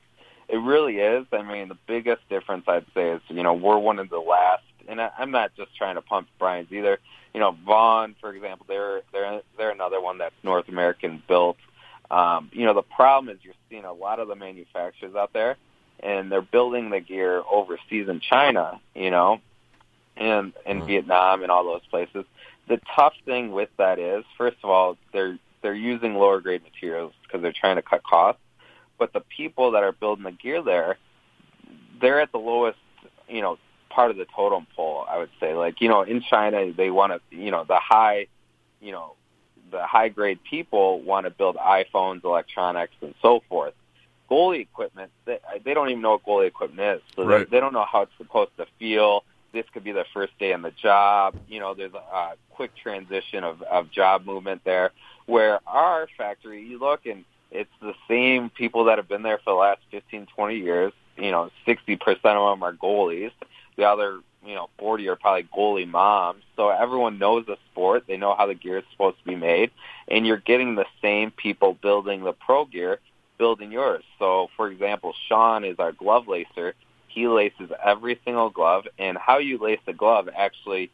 it 0.52 0.58
really 0.58 0.98
is. 0.98 1.26
I 1.32 1.42
mean, 1.42 1.68
the 1.68 1.78
biggest 1.86 2.28
difference 2.28 2.64
I'd 2.68 2.84
say 2.94 3.12
is, 3.12 3.22
you 3.28 3.42
know, 3.42 3.54
we're 3.54 3.78
one 3.78 3.98
of 3.98 4.10
the 4.10 4.18
last, 4.18 4.62
and 4.86 5.00
I, 5.00 5.10
I'm 5.18 5.30
not 5.30 5.52
just 5.56 5.74
trying 5.74 5.94
to 5.94 6.02
pump 6.02 6.28
Brian's 6.38 6.70
either. 6.70 6.98
You 7.32 7.40
know, 7.40 7.56
Vaughn, 7.64 8.14
for 8.20 8.32
example, 8.34 8.66
they're 8.68 9.00
they're 9.12 9.40
they're 9.56 9.70
another 9.70 9.98
one 9.98 10.18
that's 10.18 10.34
North 10.42 10.68
American 10.68 11.22
built. 11.26 11.56
Um, 12.10 12.50
you 12.52 12.66
know, 12.66 12.74
the 12.74 12.82
problem 12.82 13.34
is 13.34 13.42
you're 13.42 13.54
seeing 13.70 13.86
a 13.86 13.92
lot 13.94 14.18
of 14.18 14.28
the 14.28 14.36
manufacturers 14.36 15.14
out 15.14 15.32
there, 15.32 15.56
and 16.00 16.30
they're 16.30 16.42
building 16.42 16.90
the 16.90 17.00
gear 17.00 17.42
overseas 17.50 18.10
in 18.10 18.20
China. 18.20 18.78
You 18.94 19.10
know, 19.10 19.40
and 20.18 20.52
in 20.66 20.78
mm-hmm. 20.78 20.86
Vietnam 20.86 21.42
and 21.42 21.50
all 21.50 21.64
those 21.64 21.86
places. 21.88 22.26
The 22.68 22.78
tough 22.94 23.14
thing 23.24 23.52
with 23.52 23.70
that 23.78 23.98
is, 23.98 24.24
first 24.36 24.58
of 24.62 24.68
all, 24.68 24.98
they're 25.14 25.38
they're 25.62 25.72
using 25.72 26.14
lower 26.14 26.42
grade 26.42 26.62
materials 26.62 27.14
because 27.22 27.40
they're 27.40 27.54
trying 27.58 27.76
to 27.76 27.82
cut 27.82 28.02
costs 28.02 28.42
but 29.02 29.12
the 29.12 29.26
people 29.36 29.72
that 29.72 29.82
are 29.82 29.90
building 29.90 30.22
the 30.22 30.30
gear 30.30 30.62
there, 30.62 30.96
they're 32.00 32.20
at 32.20 32.30
the 32.30 32.38
lowest, 32.38 32.78
you 33.28 33.42
know, 33.42 33.58
part 33.90 34.12
of 34.12 34.16
the 34.16 34.26
totem 34.26 34.64
pole. 34.76 35.04
I 35.10 35.18
would 35.18 35.30
say, 35.40 35.54
like 35.54 35.80
you 35.80 35.88
know, 35.88 36.02
in 36.02 36.20
China, 36.20 36.72
they 36.72 36.88
want 36.88 37.12
to, 37.12 37.36
you 37.36 37.50
know, 37.50 37.64
the 37.64 37.80
high, 37.80 38.28
you 38.80 38.92
know, 38.92 39.14
the 39.72 39.84
high 39.84 40.08
grade 40.08 40.38
people 40.48 41.00
want 41.00 41.26
to 41.26 41.30
build 41.30 41.56
iPhones, 41.56 42.22
electronics, 42.22 42.94
and 43.00 43.12
so 43.20 43.42
forth. 43.48 43.74
Goalie 44.30 44.60
equipment, 44.60 45.10
they, 45.24 45.40
they 45.64 45.74
don't 45.74 45.88
even 45.90 46.00
know 46.00 46.12
what 46.12 46.24
goalie 46.24 46.46
equipment 46.46 46.98
is, 46.98 47.02
so 47.16 47.24
right. 47.24 47.38
they, 47.50 47.56
they 47.56 47.60
don't 47.60 47.72
know 47.72 47.84
how 47.84 48.02
it's 48.02 48.12
supposed 48.18 48.56
to 48.58 48.66
feel. 48.78 49.24
This 49.52 49.66
could 49.74 49.82
be 49.82 49.90
their 49.90 50.06
first 50.14 50.38
day 50.38 50.52
on 50.52 50.62
the 50.62 50.70
job. 50.70 51.34
You 51.48 51.58
know, 51.58 51.74
there's 51.74 51.92
a, 51.92 51.96
a 51.96 52.34
quick 52.50 52.76
transition 52.76 53.42
of, 53.42 53.62
of 53.62 53.90
job 53.90 54.26
movement 54.26 54.62
there. 54.62 54.92
Where 55.26 55.58
our 55.66 56.06
factory, 56.16 56.62
you 56.62 56.78
look 56.78 57.04
and 57.04 57.24
it's 57.52 57.70
the 57.80 57.94
same 58.08 58.50
people 58.50 58.84
that 58.84 58.98
have 58.98 59.08
been 59.08 59.22
there 59.22 59.38
for 59.38 59.52
the 59.52 59.58
last 59.58 59.80
15, 59.90 60.26
20 60.34 60.56
years. 60.56 60.92
You 61.16 61.30
know, 61.30 61.50
60% 61.66 61.98
of 62.08 62.18
them 62.22 62.62
are 62.62 62.72
goalies. 62.72 63.32
The 63.76 63.84
other, 63.84 64.20
you 64.44 64.54
know, 64.54 64.68
40 64.78 65.08
are 65.08 65.16
probably 65.16 65.48
goalie 65.56 65.88
moms. 65.88 66.42
So 66.56 66.70
everyone 66.70 67.18
knows 67.18 67.46
the 67.46 67.56
sport. 67.70 68.04
They 68.06 68.16
know 68.16 68.34
how 68.34 68.46
the 68.46 68.54
gear 68.54 68.78
is 68.78 68.84
supposed 68.90 69.18
to 69.18 69.24
be 69.24 69.36
made. 69.36 69.70
And 70.08 70.26
you're 70.26 70.38
getting 70.38 70.74
the 70.74 70.86
same 71.00 71.30
people 71.30 71.74
building 71.74 72.24
the 72.24 72.32
pro 72.32 72.64
gear, 72.64 72.98
building 73.38 73.70
yours. 73.70 74.04
So, 74.18 74.48
for 74.56 74.68
example, 74.68 75.14
Sean 75.28 75.64
is 75.64 75.78
our 75.78 75.92
glove 75.92 76.24
lacer. 76.26 76.72
he 77.08 77.28
laces 77.28 77.70
every 77.84 78.18
single 78.24 78.48
glove, 78.48 78.88
and 78.98 79.18
how 79.18 79.36
you 79.38 79.58
lace 79.58 79.80
the 79.84 79.92
glove 79.92 80.30
actually 80.34 80.90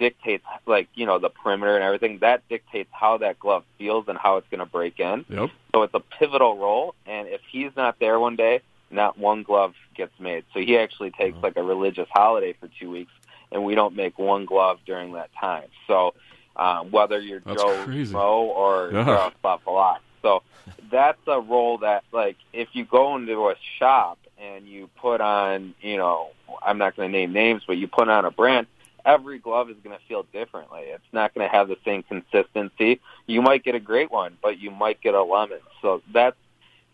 dictates, 0.00 0.44
like 0.66 0.88
you 0.94 1.06
know, 1.06 1.20
the 1.20 1.30
perimeter 1.30 1.76
and 1.76 1.84
everything. 1.84 2.18
That 2.18 2.42
dictates 2.48 2.90
how 2.90 3.18
that 3.18 3.38
glove 3.38 3.62
feels 3.78 4.06
and 4.08 4.18
how 4.18 4.38
it's 4.38 4.48
going 4.50 4.58
to 4.58 4.66
break 4.66 4.98
in. 4.98 5.24
Yep. 5.28 5.50
So 5.72 5.82
it's 5.84 5.94
a 5.94 6.00
pivotal 6.00 6.56
role, 6.56 6.96
and 7.06 7.28
if 7.28 7.42
he's 7.52 7.70
not 7.76 8.00
there 8.00 8.18
one 8.18 8.34
day, 8.34 8.62
not 8.90 9.16
one 9.16 9.44
glove 9.44 9.74
gets 9.94 10.18
made. 10.18 10.44
So 10.52 10.58
he 10.60 10.76
actually 10.76 11.12
takes 11.12 11.36
like 11.40 11.56
a 11.56 11.62
religious 11.62 12.08
holiday 12.10 12.54
for 12.58 12.68
two 12.80 12.90
weeks, 12.90 13.12
and 13.52 13.64
we 13.64 13.76
don't 13.76 13.94
make 13.94 14.18
one 14.18 14.46
glove 14.46 14.80
during 14.84 15.12
that 15.12 15.30
time. 15.38 15.68
So 15.86 16.14
um, 16.56 16.90
whether 16.90 17.20
you're 17.20 17.40
That's 17.40 17.62
Joe 17.62 17.84
crazy. 17.84 18.12
Schmo 18.12 18.40
or 18.42 18.90
Yeah. 18.92 19.04
Charles 19.04 19.34
Buffalo. 19.42 19.96
So 20.22 20.42
that's 20.90 21.20
a 21.26 21.40
role 21.40 21.78
that, 21.78 22.04
like, 22.12 22.36
if 22.52 22.68
you 22.72 22.84
go 22.84 23.16
into 23.16 23.48
a 23.48 23.54
shop 23.78 24.18
and 24.38 24.66
you 24.66 24.90
put 25.00 25.20
on, 25.20 25.74
you 25.80 25.96
know, 25.96 26.30
I'm 26.62 26.76
not 26.78 26.96
going 26.96 27.10
to 27.10 27.18
name 27.18 27.32
names, 27.32 27.62
but 27.66 27.76
you 27.78 27.86
put 27.88 28.08
on 28.08 28.24
a 28.24 28.30
brand, 28.30 28.66
every 29.04 29.38
glove 29.38 29.70
is 29.70 29.76
going 29.82 29.96
to 29.96 30.04
feel 30.06 30.24
differently. 30.32 30.82
It's 30.82 31.02
not 31.12 31.34
going 31.34 31.48
to 31.48 31.52
have 31.52 31.68
the 31.68 31.76
same 31.84 32.02
consistency. 32.02 33.00
You 33.26 33.42
might 33.42 33.64
get 33.64 33.74
a 33.74 33.80
great 33.80 34.10
one, 34.10 34.36
but 34.42 34.58
you 34.58 34.70
might 34.70 35.00
get 35.00 35.14
a 35.14 35.22
lemon. 35.22 35.60
So 35.82 36.02
that's 36.12 36.36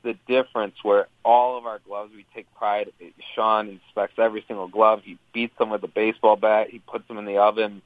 the 0.03 0.14
difference 0.29 0.77
where 0.83 1.09
all 1.25 1.59
of 1.59 1.66
our 1.66 1.81
gloves, 1.81 2.12
we 2.14 2.25
take 2.35 2.47
pride. 2.55 2.92
Sean 3.35 3.69
inspects 3.69 4.19
every 4.19 4.45
single 4.47 4.69
glove. 4.69 5.03
He 5.05 5.19
beats 5.33 5.59
them 5.59 5.71
with 5.71 5.83
a 5.83 5.88
baseball 5.88 6.37
bat. 6.37 6.71
He 6.71 6.79
puts 6.79 7.07
them 7.09 7.19
in 7.19 7.25
the 7.25 7.38
oven, 7.38 7.83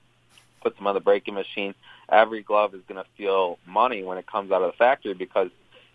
puts 0.62 0.76
them 0.76 0.86
on 0.86 0.94
the 0.94 1.00
breaking 1.00 1.34
machine. 1.34 1.74
Every 2.08 2.42
glove 2.42 2.74
is 2.74 2.82
going 2.86 3.02
to 3.02 3.08
feel 3.16 3.58
money 3.66 4.02
when 4.02 4.18
it 4.18 4.26
comes 4.26 4.52
out 4.52 4.62
of 4.62 4.72
the 4.72 4.76
factory 4.76 5.14
because, 5.14 5.48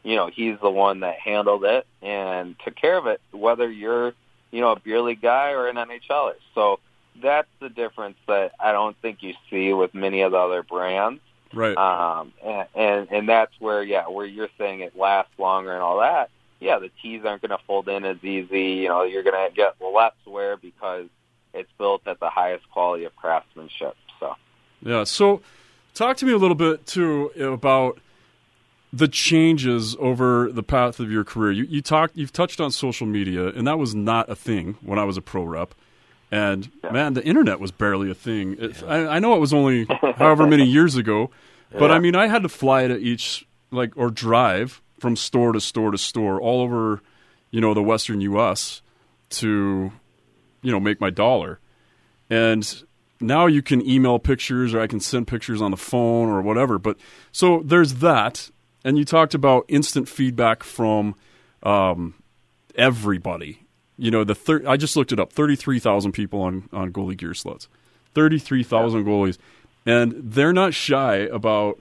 you 0.03 0.15
know, 0.15 0.27
he's 0.27 0.57
the 0.61 0.69
one 0.69 1.01
that 1.01 1.15
handled 1.19 1.63
it 1.63 1.85
and 2.01 2.55
took 2.63 2.75
care 2.75 2.97
of 2.97 3.05
it, 3.05 3.21
whether 3.31 3.69
you're, 3.69 4.13
you 4.51 4.61
know, 4.61 4.71
a 4.71 4.79
beer 4.79 5.01
league 5.01 5.21
guy 5.21 5.51
or 5.51 5.67
an 5.67 5.75
NHLer. 5.75 6.33
So 6.55 6.79
that's 7.21 7.47
the 7.60 7.69
difference 7.69 8.17
that 8.28 8.54
I 8.60 8.71
don't 8.71 8.95
think 9.01 9.23
you 9.23 9.34
see 9.49 9.73
with 9.73 9.93
many 9.93 10.21
of 10.21 10.32
the 10.32 10.38
other 10.38 10.63
brands. 10.63 11.21
Right. 11.54 11.78
Um, 11.78 12.34
and, 12.43 12.67
and 12.75 13.12
and 13.12 13.30
that's 13.30 13.54
where 13.60 13.82
yeah, 13.84 14.08
where 14.08 14.25
you're 14.25 14.49
saying 14.58 14.82
it 14.82 14.97
lasts 14.97 15.32
longer 15.38 15.71
and 15.71 15.82
all 15.82 15.99
that. 15.99 16.30
Yeah, 16.60 16.80
the 16.80 16.89
tees 17.01 17.23
aren't 17.25 17.41
going 17.41 17.58
to 17.58 17.63
fold 17.65 17.88
in 17.88 18.06
as 18.06 18.23
easy. 18.23 18.73
You 18.73 18.89
know, 18.89 19.04
you're 19.04 19.23
going 19.23 19.49
to 19.49 19.56
get 19.56 19.75
less 19.82 20.13
wear 20.25 20.58
because 20.58 21.08
it's 21.54 21.71
built 21.78 22.01
at 22.08 22.19
the 22.19 22.30
highest 22.30 22.69
quality 22.71 23.06
of 23.06 23.15
craftsmanship. 23.15 23.95
So 24.19 24.36
Yeah. 24.82 25.04
So, 25.04 25.41
talk 25.93 26.17
to 26.17 26.25
me 26.25 26.34
a 26.34 26.38
little 26.38 26.56
bit 26.56 26.86
too 26.86 27.32
about 27.39 27.99
the 28.91 29.08
changes 29.10 29.95
over 29.99 30.49
the 30.51 30.63
path 30.63 30.99
of 30.99 31.12
your 31.12 31.25
career. 31.25 31.51
You, 31.51 31.65
you 31.65 31.82
talked, 31.82 32.15
you've 32.15 32.32
touched 32.32 32.62
on 32.62 32.71
social 32.71 33.06
media, 33.06 33.47
and 33.47 33.67
that 33.67 33.78
was 33.78 33.93
not 33.93 34.30
a 34.30 34.36
thing 34.36 34.78
when 34.82 34.97
I 34.97 35.04
was 35.04 35.17
a 35.17 35.21
pro 35.21 35.43
rep. 35.43 35.75
And 36.31 36.71
man, 36.91 37.13
the 37.13 37.23
internet 37.23 37.59
was 37.59 37.71
barely 37.71 38.09
a 38.09 38.15
thing. 38.15 38.57
It, 38.59 38.83
I, 38.83 39.07
I 39.07 39.19
know 39.19 39.35
it 39.35 39.39
was 39.39 39.53
only 39.53 39.85
however 40.17 40.47
many 40.47 40.65
years 40.65 40.95
ago, 40.95 41.29
but 41.71 41.91
I 41.91 41.99
mean, 41.99 42.15
I 42.15 42.27
had 42.27 42.43
to 42.43 42.49
fly 42.49 42.88
to 42.88 42.97
each 42.97 43.47
like 43.71 43.95
or 43.95 44.09
drive 44.09 44.81
from 44.99 45.15
store 45.15 45.51
to 45.51 45.61
store 45.61 45.91
to 45.91 45.97
store 45.97 46.41
all 46.41 46.61
over, 46.61 47.01
you 47.51 47.61
know, 47.61 47.73
the 47.73 47.83
western 47.83 48.21
U.S. 48.21 48.81
to, 49.29 49.91
you 50.61 50.71
know, 50.71 50.79
make 50.79 50.99
my 50.99 51.09
dollar. 51.09 51.59
And 52.29 52.83
now 53.19 53.45
you 53.45 53.61
can 53.61 53.88
email 53.88 54.19
pictures 54.19 54.73
or 54.73 54.81
I 54.81 54.88
can 54.88 54.99
send 54.99 55.27
pictures 55.27 55.61
on 55.61 55.71
the 55.71 55.77
phone 55.77 56.29
or 56.29 56.41
whatever. 56.41 56.79
But 56.79 56.97
so 57.31 57.61
there's 57.63 57.95
that. 57.95 58.49
And 58.83 58.97
you 58.97 59.05
talked 59.05 59.33
about 59.33 59.65
instant 59.67 60.07
feedback 60.07 60.63
from 60.63 61.15
um, 61.63 62.13
everybody. 62.75 63.64
You 63.97 64.12
know, 64.12 64.23
the 64.23 64.36
thir- 64.36 64.63
I 64.67 64.77
just 64.77 64.95
looked 64.95 65.12
it 65.12 65.19
up 65.19 65.31
33,000 65.31 66.12
people 66.12 66.41
on, 66.41 66.69
on 66.73 66.91
goalie 66.91 67.17
gear 67.17 67.31
sluts, 67.31 67.67
33,000 68.13 69.05
goalies. 69.05 69.38
And 69.86 70.13
they're 70.17 70.53
not 70.53 70.73
shy 70.73 71.15
about 71.17 71.79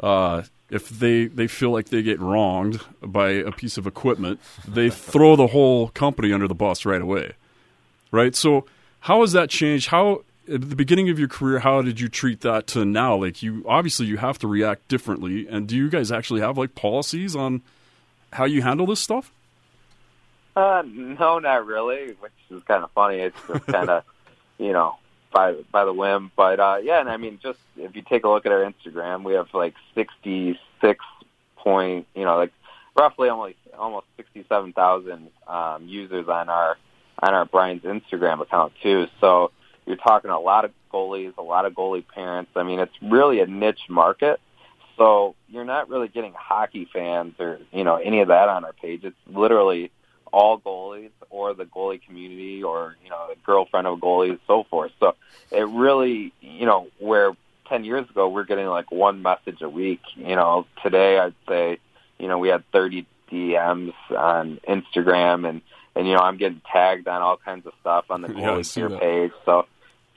uh, 0.00 0.42
if 0.70 0.88
they, 0.88 1.26
they 1.26 1.46
feel 1.46 1.70
like 1.70 1.88
they 1.88 2.02
get 2.02 2.20
wronged 2.20 2.80
by 3.02 3.30
a 3.30 3.50
piece 3.50 3.78
of 3.78 3.86
equipment, 3.86 4.40
they 4.66 4.90
throw 4.90 5.36
the 5.36 5.48
whole 5.48 5.88
company 5.88 6.32
under 6.32 6.46
the 6.46 6.54
bus 6.54 6.84
right 6.84 7.00
away 7.02 7.32
right? 8.10 8.34
So 8.34 8.66
how 9.00 9.20
has 9.20 9.32
that 9.32 9.50
changed? 9.50 9.88
How 9.88 10.22
at 10.52 10.68
the 10.68 10.76
beginning 10.76 11.10
of 11.10 11.18
your 11.18 11.28
career, 11.28 11.58
how 11.60 11.82
did 11.82 12.00
you 12.00 12.08
treat 12.08 12.40
that 12.42 12.66
to 12.68 12.84
now? 12.84 13.16
Like 13.16 13.42
you 13.42 13.64
obviously 13.68 14.06
you 14.06 14.16
have 14.18 14.38
to 14.38 14.46
react 14.46 14.88
differently. 14.88 15.46
And 15.48 15.66
do 15.66 15.76
you 15.76 15.88
guys 15.88 16.10
actually 16.12 16.40
have 16.40 16.58
like 16.58 16.74
policies 16.74 17.36
on 17.36 17.62
how 18.32 18.44
you 18.44 18.62
handle 18.62 18.86
this 18.86 19.00
stuff? 19.00 19.32
Uh, 20.56 20.82
no, 20.86 21.38
not 21.38 21.66
really, 21.66 22.16
which 22.18 22.32
is 22.50 22.62
kind 22.64 22.82
of 22.82 22.90
funny. 22.92 23.18
It's 23.18 23.38
just 23.46 23.66
kind 23.66 23.90
of, 23.90 24.04
you 24.58 24.72
know, 24.72 24.96
by 25.32 25.52
by 25.70 25.84
the 25.84 25.92
whim. 25.92 26.32
But 26.34 26.58
uh, 26.58 26.78
yeah, 26.82 27.00
and 27.00 27.08
I 27.08 27.18
mean, 27.18 27.38
just 27.42 27.58
if 27.76 27.94
you 27.94 28.02
take 28.02 28.24
a 28.24 28.28
look 28.28 28.46
at 28.46 28.52
our 28.52 28.64
Instagram, 28.72 29.22
we 29.22 29.34
have 29.34 29.52
like 29.52 29.74
sixty 29.94 30.58
six 30.80 31.04
point, 31.56 32.06
you 32.14 32.24
know, 32.24 32.36
like 32.36 32.52
roughly 32.96 33.28
almost 33.28 33.56
almost 33.78 34.06
sixty 34.16 34.44
seven 34.48 34.72
thousand 34.72 35.28
um, 35.46 35.86
users 35.86 36.26
on 36.28 36.48
our 36.48 36.78
on 37.18 37.34
our 37.34 37.44
Brian's 37.44 37.82
Instagram 37.82 38.40
account 38.40 38.72
too. 38.82 39.06
So 39.20 39.52
you're 39.84 39.96
talking 39.96 40.30
a 40.30 40.40
lot 40.40 40.64
of 40.64 40.72
goalies, 40.92 41.36
a 41.36 41.42
lot 41.42 41.66
of 41.66 41.74
goalie 41.74 42.06
parents. 42.06 42.50
I 42.56 42.62
mean, 42.62 42.80
it's 42.80 42.94
really 43.02 43.40
a 43.40 43.46
niche 43.46 43.88
market. 43.88 44.40
So 44.96 45.34
you're 45.50 45.66
not 45.66 45.90
really 45.90 46.08
getting 46.08 46.32
hockey 46.32 46.88
fans 46.90 47.34
or 47.38 47.58
you 47.72 47.84
know 47.84 47.96
any 47.96 48.20
of 48.20 48.28
that 48.28 48.48
on 48.48 48.64
our 48.64 48.72
page. 48.72 49.04
It's 49.04 49.16
literally 49.26 49.90
all 50.36 50.60
goalies 50.60 51.12
or 51.30 51.54
the 51.54 51.64
goalie 51.64 52.02
community 52.02 52.62
or 52.62 52.94
you 53.02 53.08
know 53.08 53.26
the 53.30 53.36
girlfriend 53.46 53.86
of 53.86 53.98
goalies, 53.98 54.38
so 54.46 54.64
forth. 54.64 54.92
So 55.00 55.14
it 55.50 55.66
really 55.66 56.34
you 56.42 56.66
know 56.66 56.88
where 56.98 57.32
ten 57.70 57.84
years 57.84 58.08
ago 58.10 58.28
we're 58.28 58.44
getting 58.44 58.66
like 58.66 58.92
one 58.92 59.22
message 59.22 59.62
a 59.62 59.68
week. 59.68 60.02
You 60.14 60.36
know 60.36 60.66
today 60.82 61.18
I'd 61.18 61.34
say 61.48 61.78
you 62.18 62.28
know 62.28 62.36
we 62.36 62.48
had 62.48 62.70
30 62.70 63.06
DMs 63.32 63.94
on 64.10 64.60
Instagram 64.68 65.48
and 65.48 65.62
and 65.94 66.06
you 66.06 66.12
know 66.12 66.20
I'm 66.20 66.36
getting 66.36 66.60
tagged 66.70 67.08
on 67.08 67.22
all 67.22 67.38
kinds 67.38 67.66
of 67.66 67.72
stuff 67.80 68.04
on 68.10 68.20
the 68.20 68.28
Yeah, 68.34 68.50
goalie 68.50 68.74
gear 68.74 68.98
page. 68.98 69.32
So 69.46 69.64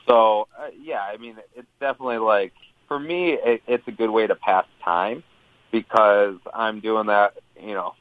so 0.06 0.50
uh, 0.60 0.68
yeah, 0.82 1.02
I 1.02 1.16
mean 1.16 1.38
it's 1.56 1.68
definitely 1.80 2.18
like 2.18 2.52
for 2.90 3.00
me 3.00 3.38
it, 3.42 3.62
it's 3.68 3.88
a 3.88 3.94
good 3.94 4.10
way 4.10 4.28
to 4.28 4.36
pass 4.36 4.66
time 4.84 5.24
because 5.72 6.36
I'm 6.54 6.82
doing 6.82 7.08
that 7.08 7.38
you 7.58 7.74
know 7.74 7.94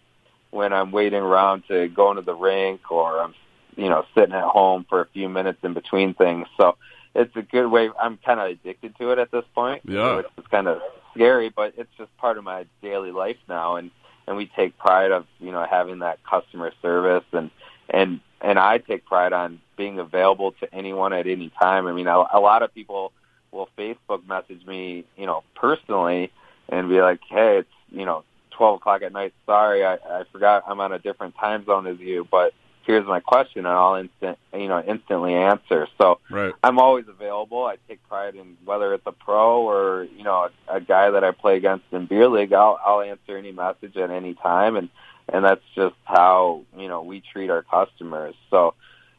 when 0.50 0.72
I'm 0.72 0.92
waiting 0.92 1.20
around 1.20 1.64
to 1.68 1.88
go 1.88 2.10
into 2.10 2.22
the 2.22 2.34
rink 2.34 2.90
or 2.90 3.20
I'm 3.20 3.34
you 3.76 3.88
know 3.88 4.04
sitting 4.14 4.34
at 4.34 4.44
home 4.44 4.86
for 4.88 5.00
a 5.00 5.06
few 5.06 5.28
minutes 5.28 5.58
in 5.62 5.74
between 5.74 6.14
things. 6.14 6.46
So 6.56 6.76
it's 7.14 7.34
a 7.36 7.42
good 7.42 7.68
way. 7.68 7.90
I'm 8.00 8.18
kind 8.18 8.40
of 8.40 8.48
addicted 8.48 8.96
to 8.98 9.10
it 9.12 9.18
at 9.18 9.30
this 9.30 9.44
point. 9.54 9.82
Yeah. 9.84 10.16
which 10.16 10.26
is 10.36 10.44
kind 10.50 10.68
of 10.68 10.80
scary, 11.14 11.48
but 11.48 11.74
it's 11.76 11.90
just 11.96 12.16
part 12.18 12.38
of 12.38 12.44
my 12.44 12.66
daily 12.82 13.12
life 13.12 13.38
now, 13.48 13.76
and 13.76 13.90
and 14.26 14.36
we 14.36 14.46
take 14.46 14.76
pride 14.78 15.10
of 15.10 15.26
you 15.38 15.52
know 15.52 15.66
having 15.68 16.00
that 16.00 16.18
customer 16.24 16.72
service 16.82 17.24
and 17.32 17.50
and 17.90 18.20
and 18.40 18.58
I 18.58 18.78
take 18.78 19.04
pride 19.04 19.32
on 19.32 19.60
being 19.76 19.98
available 19.98 20.52
to 20.60 20.72
anyone 20.72 21.12
at 21.12 21.26
any 21.26 21.50
time. 21.60 21.86
I 21.86 21.92
mean, 21.92 22.06
a, 22.06 22.24
a 22.32 22.40
lot 22.40 22.62
of 22.62 22.72
people 22.72 23.12
will 23.50 23.68
Facebook 23.76 24.26
message 24.28 24.64
me, 24.66 25.04
you 25.16 25.26
know, 25.26 25.42
personally 25.54 26.30
and 26.68 26.88
be 26.88 27.00
like, 27.00 27.20
"Hey, 27.28 27.58
it's 27.58 27.68
you 27.90 28.04
know, 28.04 28.24
twelve 28.58 28.76
o'clock 28.76 29.00
at 29.02 29.12
night. 29.12 29.32
Sorry, 29.46 29.84
I, 29.84 29.94
I 29.94 30.24
forgot 30.30 30.64
I'm 30.66 30.80
on 30.80 30.92
a 30.92 30.98
different 30.98 31.36
time 31.36 31.64
zone 31.64 31.86
as 31.86 31.98
you, 31.98 32.26
but 32.30 32.52
here's 32.84 33.06
my 33.06 33.20
question, 33.20 33.60
and 33.60 33.68
I'll 33.68 33.94
instant, 33.94 34.38
you 34.52 34.68
know, 34.68 34.82
instantly 34.82 35.34
answer." 35.34 35.86
So 35.96 36.18
Right. 36.28 36.52
I'm 36.62 36.78
always 36.78 37.06
available. 37.08 37.64
I 37.64 37.76
take 37.88 38.06
pride 38.08 38.34
in 38.34 38.56
whether 38.64 38.92
it's 38.92 39.06
a 39.06 39.12
pro 39.12 39.62
or 39.62 40.06
you 40.16 40.24
know 40.24 40.48
a, 40.68 40.76
a 40.76 40.80
guy 40.80 41.10
that 41.10 41.24
I 41.24 41.30
play 41.30 41.56
against 41.56 41.84
in 41.92 42.06
beer 42.06 42.28
league. 42.28 42.52
I'll 42.52 42.78
I'll 42.84 43.00
answer 43.00 43.38
any 43.38 43.52
message 43.52 43.96
at 43.96 44.10
any 44.10 44.34
time, 44.34 44.76
and 44.76 44.88
and 45.28 45.44
that's 45.44 45.64
just 45.74 45.96
how 46.04 46.62
you 46.76 46.88
know 46.88 47.02
we 47.02 47.22
treat 47.32 47.50
our 47.50 47.62
customers. 47.62 48.34
So 48.50 48.74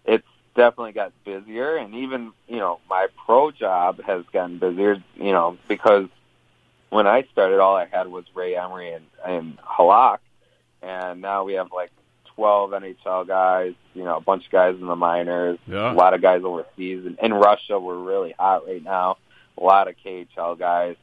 it's 0.06 0.28
definitely 0.56 0.92
got 0.92 1.14
busier, 1.24 1.78
and 1.78 1.96
even 1.96 2.34
you 2.48 2.58
know 2.58 2.80
my 2.90 3.08
pro 3.26 3.52
job 3.52 4.02
has 4.02 4.26
gotten 4.34 4.60
busier. 4.60 5.02
You 5.16 5.32
know 5.32 5.58
because 5.70 6.08
when 6.90 7.08
I 7.08 7.24
started, 7.32 7.60
all 7.60 7.76
I 7.76 7.86
had 7.86 8.08
was 8.08 8.26
Ray 8.36 8.56
Emery 8.56 8.94
and 8.94 9.06
and 9.26 9.58
Halak, 9.60 10.20
and 10.82 11.22
now 11.22 11.44
we 11.44 11.54
have 11.54 11.72
like 11.72 11.92
12 12.36 12.72
NHL 12.72 13.28
guys, 13.28 13.74
you 13.94 14.04
know, 14.04 14.16
a 14.18 14.22
bunch 14.22 14.46
of 14.46 14.52
guys 14.52 14.76
in 14.80 14.86
the 14.88 14.96
minors, 14.96 15.60
Yeah. 15.68 15.92
a 15.92 15.94
lot 15.94 16.14
of 16.14 16.22
guys 16.22 16.42
overseas. 16.44 17.06
And 17.06 17.20
in 17.22 17.34
Russia, 17.34 17.78
we're 17.80 17.98
really 18.00 18.34
hot 18.40 18.66
right 18.66 18.84
now. 18.84 19.18
A 19.58 19.64
lot 19.64 19.90
of 19.90 19.96
KHL 20.06 20.58
guys. 20.58 20.96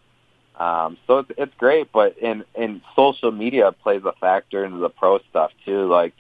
Um, 0.59 0.96
so 1.07 1.18
it's, 1.18 1.31
it's 1.37 1.55
great, 1.59 1.92
but 1.92 2.16
in, 2.16 2.42
in 2.55 2.81
social 2.94 3.31
media 3.31 3.70
plays 3.72 4.03
a 4.07 4.12
factor 4.12 4.64
into 4.64 4.79
the 4.79 4.88
pro 4.88 5.18
stuff 5.29 5.51
too. 5.66 5.87
Like, 5.87 6.14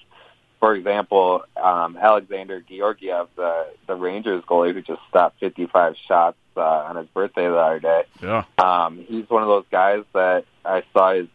for 0.60 0.74
example, 0.74 1.42
um, 1.56 1.96
Alexander 1.96 2.60
Georgiev, 2.60 3.28
the, 3.36 3.68
the 3.86 3.94
Rangers 3.94 4.44
goalie 4.44 4.74
who 4.74 4.82
just 4.82 5.00
stopped 5.08 5.40
55 5.40 5.94
shots 6.06 6.36
uh, 6.56 6.86
on 6.88 6.96
his 6.96 7.06
birthday 7.08 7.46
the 7.46 7.56
other 7.56 7.80
day. 7.80 8.04
Yeah. 8.22 8.44
Um, 8.58 9.04
he's 9.08 9.28
one 9.28 9.42
of 9.42 9.48
those 9.48 9.64
guys 9.70 10.04
that 10.12 10.44
I 10.64 10.82
saw 10.92 11.14
his 11.14 11.28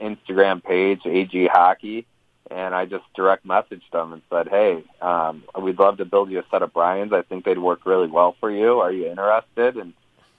Instagram 0.00 0.62
page, 0.62 1.00
AG 1.04 1.46
Hockey, 1.52 2.06
and 2.50 2.74
I 2.74 2.86
just 2.86 3.04
direct 3.14 3.46
messaged 3.46 3.92
him 3.92 4.12
and 4.12 4.22
said, 4.30 4.48
"Hey, 4.48 4.84
um, 5.00 5.44
we'd 5.60 5.78
love 5.78 5.98
to 5.98 6.04
build 6.04 6.30
you 6.30 6.40
a 6.40 6.44
set 6.50 6.62
of 6.62 6.72
Brian's. 6.72 7.12
I 7.12 7.22
think 7.22 7.44
they'd 7.44 7.58
work 7.58 7.86
really 7.86 8.08
well 8.08 8.36
for 8.40 8.50
you. 8.50 8.80
Are 8.80 8.92
you 8.92 9.08
interested?" 9.08 9.76
And 9.76 9.94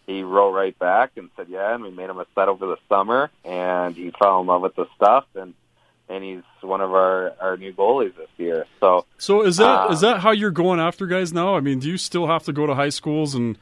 he 0.06 0.24
wrote 0.24 0.52
right 0.52 0.78
back 0.78 1.12
and 1.16 1.30
said, 1.36 1.48
"Yeah." 1.50 1.74
And 1.74 1.84
we 1.84 1.92
made 1.92 2.10
him 2.10 2.20
a 2.20 2.26
set 2.36 2.50
over 2.50 2.66
the 2.68 2.78
summer, 2.90 3.32
and 3.44 3.96
he 3.96 4.12
fell 4.12 4.42
in 4.42 4.48
love 4.48 4.62
with 4.62 4.76
the 4.76 4.88
stuff, 4.96 5.26
and 5.36 5.54
and 6.10 6.24
he's 6.24 6.44
one 6.62 6.82
of 6.82 6.94
our 6.94 7.34
our 7.40 7.58
new 7.58 7.74
goalies 7.74 8.16
this 8.16 8.30
year. 8.38 8.66
So, 8.80 9.06
so 9.18 9.44
is 9.44 9.58
that 9.58 9.88
um, 9.88 9.94
is 9.94 10.02
that 10.02 10.20
how 10.20 10.32
you're 10.32 10.52
going 10.52 10.80
after 10.80 11.08
guys 11.08 11.34
now? 11.34 11.56
I 11.56 11.60
mean, 11.60 11.80
do 11.80 11.90
you 11.90 11.98
still 11.98 12.28
have 12.28 12.44
to 12.44 12.54
go 12.54 12.68
to 12.68 12.76
high 12.76 12.90
schools 12.90 13.36
and 13.36 13.58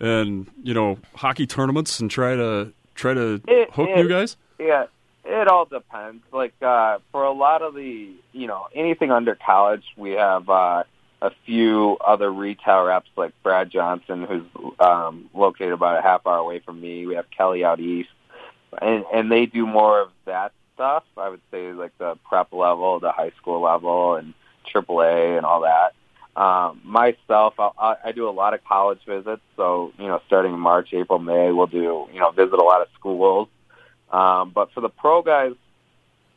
and 0.00 0.46
you 0.62 0.74
know 0.74 0.98
hockey 1.16 1.46
tournaments 1.46 2.00
and 2.00 2.10
try 2.10 2.34
to 2.36 2.72
try 2.94 3.14
to 3.14 3.40
It- 3.46 3.70
hook 3.72 3.88
it- 3.88 3.96
new 3.96 4.08
guys? 4.08 4.36
Yeah, 4.58 4.86
it 5.24 5.48
all 5.48 5.64
depends. 5.64 6.22
Like 6.32 6.54
uh, 6.62 6.98
for 7.10 7.24
a 7.24 7.32
lot 7.32 7.62
of 7.62 7.74
the, 7.74 8.10
you 8.32 8.46
know, 8.46 8.68
anything 8.74 9.10
under 9.10 9.34
college, 9.34 9.84
we 9.96 10.12
have 10.12 10.48
uh, 10.48 10.84
a 11.20 11.30
few 11.46 11.96
other 12.04 12.30
retail 12.30 12.84
reps 12.84 13.08
like 13.16 13.32
Brad 13.42 13.70
Johnson, 13.70 14.24
who's 14.24 14.44
um, 14.78 15.30
located 15.34 15.72
about 15.72 15.98
a 15.98 16.02
half 16.02 16.26
hour 16.26 16.36
away 16.38 16.58
from 16.60 16.80
me. 16.80 17.06
We 17.06 17.14
have 17.16 17.26
Kelly 17.30 17.64
out 17.64 17.80
east, 17.80 18.10
and 18.80 19.04
and 19.12 19.30
they 19.32 19.46
do 19.46 19.66
more 19.66 20.00
of 20.00 20.10
that 20.26 20.52
stuff. 20.74 21.04
I 21.16 21.28
would 21.28 21.40
say 21.50 21.72
like 21.72 21.96
the 21.98 22.16
prep 22.28 22.52
level, 22.52 23.00
the 23.00 23.12
high 23.12 23.32
school 23.40 23.60
level, 23.60 24.14
and 24.14 24.34
AAA 24.72 25.36
and 25.36 25.44
all 25.46 25.62
that. 25.62 25.94
Um, 26.34 26.80
myself, 26.84 27.54
I, 27.58 27.96
I 28.04 28.12
do 28.12 28.28
a 28.28 28.30
lot 28.30 28.54
of 28.54 28.64
college 28.64 29.00
visits. 29.06 29.42
So 29.56 29.92
you 29.98 30.06
know, 30.06 30.20
starting 30.26 30.58
March, 30.58 30.92
April, 30.92 31.18
May, 31.18 31.52
we'll 31.52 31.66
do 31.66 32.08
you 32.12 32.20
know 32.20 32.30
visit 32.30 32.54
a 32.54 32.62
lot 32.62 32.80
of 32.80 32.88
schools. 32.94 33.48
Um, 34.10 34.50
but 34.54 34.72
for 34.72 34.80
the 34.80 34.88
pro 34.88 35.22
guys, 35.22 35.52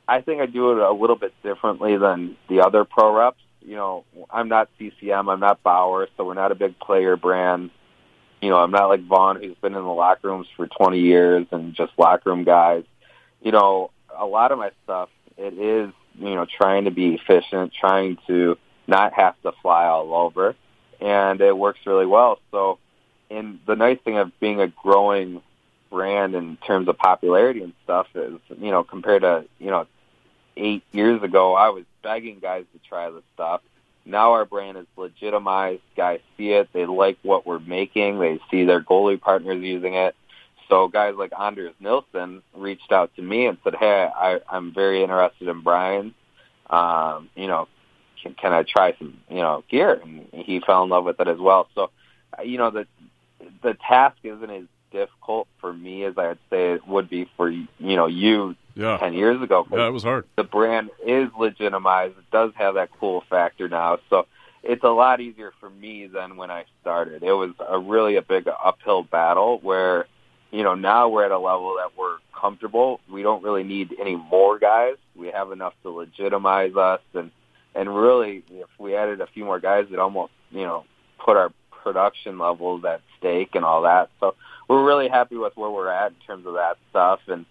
I 0.08 0.22
think 0.22 0.42
I 0.42 0.46
do 0.46 0.72
it 0.72 0.78
a 0.78 0.92
little 0.92 1.16
bit 1.16 1.34
differently 1.44 1.98
than 1.98 2.38
the 2.50 2.62
other 2.62 2.86
pro 2.86 3.16
reps. 3.16 3.42
You 3.62 3.76
know, 3.76 4.06
I'm 4.30 4.48
not 4.48 4.70
CCM, 4.78 5.28
I'm 5.28 5.40
not 5.40 5.64
Bauer, 5.64 6.08
so 6.16 6.26
we're 6.26 6.36
not 6.36 6.52
a 6.52 6.56
big 6.56 6.78
player 6.80 7.16
brand. 7.16 7.72
You 8.42 8.50
know, 8.50 8.58
I'm 8.58 8.72
not 8.72 8.90
like 8.90 9.04
Vaughn, 9.06 9.42
who's 9.42 9.58
been 9.58 9.74
in 9.74 9.82
the 9.82 9.90
locker 9.90 10.28
rooms 10.28 10.48
for 10.56 10.68
20 10.68 11.00
years 11.00 11.48
and 11.52 11.74
just 11.74 11.94
locker 11.98 12.30
room 12.30 12.44
guys. 12.44 12.84
You 13.42 13.52
know, 13.52 13.92
a 14.16 14.26
lot 14.26 14.52
of 14.52 14.60
my 14.60 14.72
stuff, 14.84 15.10
it 15.38 15.54
is, 15.54 15.92
you 16.20 16.36
know, 16.36 16.46
trying 16.46 16.86
to 16.86 16.92
be 16.92 17.16
efficient, 17.16 17.74
trying 17.74 18.18
to 18.28 18.58
not 18.88 19.14
have 19.14 19.40
to 19.44 19.52
fly 19.62 19.86
all 19.86 20.14
over, 20.14 20.56
and 21.02 21.42
it 21.42 21.58
works 21.58 21.80
really 21.86 22.06
well. 22.06 22.40
So, 22.52 22.80
and 23.30 23.60
the 23.66 23.76
nice 23.76 24.00
thing 24.00 24.18
of 24.18 24.38
being 24.40 24.62
a 24.62 24.68
growing 24.68 25.42
brand 25.90 26.36
in 26.36 26.58
terms 26.58 26.88
of 26.88 26.98
popularity 26.98 27.62
and 27.62 27.74
stuff 27.84 28.08
is, 28.16 28.40
you 28.60 28.72
know, 28.72 28.84
compared 28.84 29.22
to, 29.22 29.46
you 29.60 29.72
know, 29.72 29.88
eight 30.58 30.84
years 30.92 31.22
ago, 31.24 31.56
I 31.56 31.70
was 31.70 31.84
begging 32.04 32.40
guys 32.40 32.66
to 32.74 32.90
try 32.90 33.10
this 33.10 33.24
stuff. 33.34 33.62
Now 34.06 34.34
our 34.34 34.46
brand 34.46 34.78
is 34.78 34.86
legitimized. 34.96 35.82
Guys 35.98 36.20
see 36.38 36.52
it. 36.52 36.70
They 36.74 36.86
like 36.86 37.18
what 37.24 37.46
we're 37.46 37.60
making. 37.60 38.20
They 38.20 38.40
see 38.52 38.66
their 38.66 38.82
goalie 38.82 39.20
partners 39.20 39.62
using 39.64 39.96
it. 39.96 40.16
So 40.70 40.88
guys 40.88 41.16
like 41.16 41.32
Anders 41.40 41.74
Nilsson 41.80 42.42
reached 42.56 42.92
out 42.92 43.16
to 43.16 43.22
me 43.22 43.46
and 43.46 43.58
said, 43.64 43.76
"Hey, 43.76 44.10
I, 44.16 44.40
I'm 44.50 44.74
very 44.74 45.04
interested 45.04 45.48
in 45.48 45.62
Brian. 45.62 46.14
Um, 46.70 47.30
you 47.36 47.48
know, 47.48 47.68
can, 48.22 48.34
can 48.34 48.54
I 48.54 48.64
try 48.64 48.96
some, 48.98 49.18
you 49.30 49.38
know, 49.38 49.64
gear?" 49.70 50.02
And 50.04 50.28
he 50.32 50.60
fell 50.60 50.84
in 50.84 50.90
love 50.90 51.06
with 51.06 51.20
it 51.20 51.28
as 51.28 51.38
well. 51.40 51.68
So, 51.76 51.90
uh, 52.38 52.44
you 52.44 52.58
know, 52.58 52.72
the 52.72 52.88
the 53.62 53.76
task 53.88 54.18
isn't 54.24 54.50
as 54.50 54.64
difficult 54.92 55.48
for 55.60 55.74
me 55.74 56.04
as 56.06 56.18
I 56.18 56.30
would 56.30 56.40
say 56.50 56.74
it 56.74 56.88
would 56.88 57.10
be 57.10 57.30
for 57.36 57.50
you 57.50 57.68
know 57.80 58.06
you 58.08 58.56
Yeah, 58.76 58.98
ten 58.98 59.14
years 59.14 59.42
ago. 59.42 59.68
yeah, 59.72 59.88
it 59.88 59.92
was 59.92 60.04
hard. 60.04 60.26
the 60.38 60.44
brand 60.44 60.90
is 61.06 61.30
legitimized. 61.38 62.18
It 62.18 62.32
does 62.32 62.52
have 62.56 62.76
that 62.76 62.90
cool 63.00 63.24
factor 63.30 63.68
now. 63.68 63.98
So 64.10 64.26
it's 64.64 64.84
a 64.84 64.90
lot 64.90 65.20
easier 65.22 65.52
for 65.60 65.70
me 65.70 66.08
than 66.08 66.38
when 66.38 66.50
I 66.50 66.66
started. 66.82 67.24
It 67.24 67.34
was 67.34 67.52
a 67.68 67.78
really 67.78 68.16
a 68.16 68.22
big 68.22 68.48
uphill 68.48 69.04
battle 69.04 69.60
where, 69.62 70.08
you 70.52 70.64
know, 70.64 70.74
now 70.76 71.10
we're 71.10 71.26
at 71.26 71.32
a 71.32 71.38
level 71.38 71.76
that 71.78 71.92
we're 71.98 72.18
comfortable. 72.34 73.00
We 73.12 73.22
don't 73.22 73.44
really 73.44 73.64
need 73.64 73.94
any 74.00 74.16
more 74.16 74.58
guys. 74.60 74.96
We 75.16 75.28
have 75.28 75.52
enough 75.52 75.74
to 75.84 75.90
legitimize 75.90 76.76
us 76.76 77.02
and 77.14 77.32
and 77.76 77.96
really 77.96 78.44
if 78.50 78.70
we 78.80 78.96
added 78.96 79.22
a 79.22 79.28
few 79.28 79.46
more 79.46 79.60
guys 79.60 79.88
it 79.92 80.00
almost, 80.00 80.32
you 80.52 80.64
know, 80.64 80.86
put 81.24 81.38
our 81.38 81.52
production 81.84 82.40
levels 82.40 82.84
at 82.86 83.02
stake 83.18 83.54
and 83.54 83.64
all 83.64 83.84
that. 83.84 84.10
So 84.20 84.36
we're 84.68 84.84
really 84.84 85.08
happy 85.08 85.36
with 85.36 85.56
where 85.56 85.70
we're 85.70 85.90
at 85.90 86.12
in 86.12 86.18
terms 86.26 86.48
of 86.48 86.54
that 86.54 86.78
stuff. 86.90 87.20
And 87.28 87.46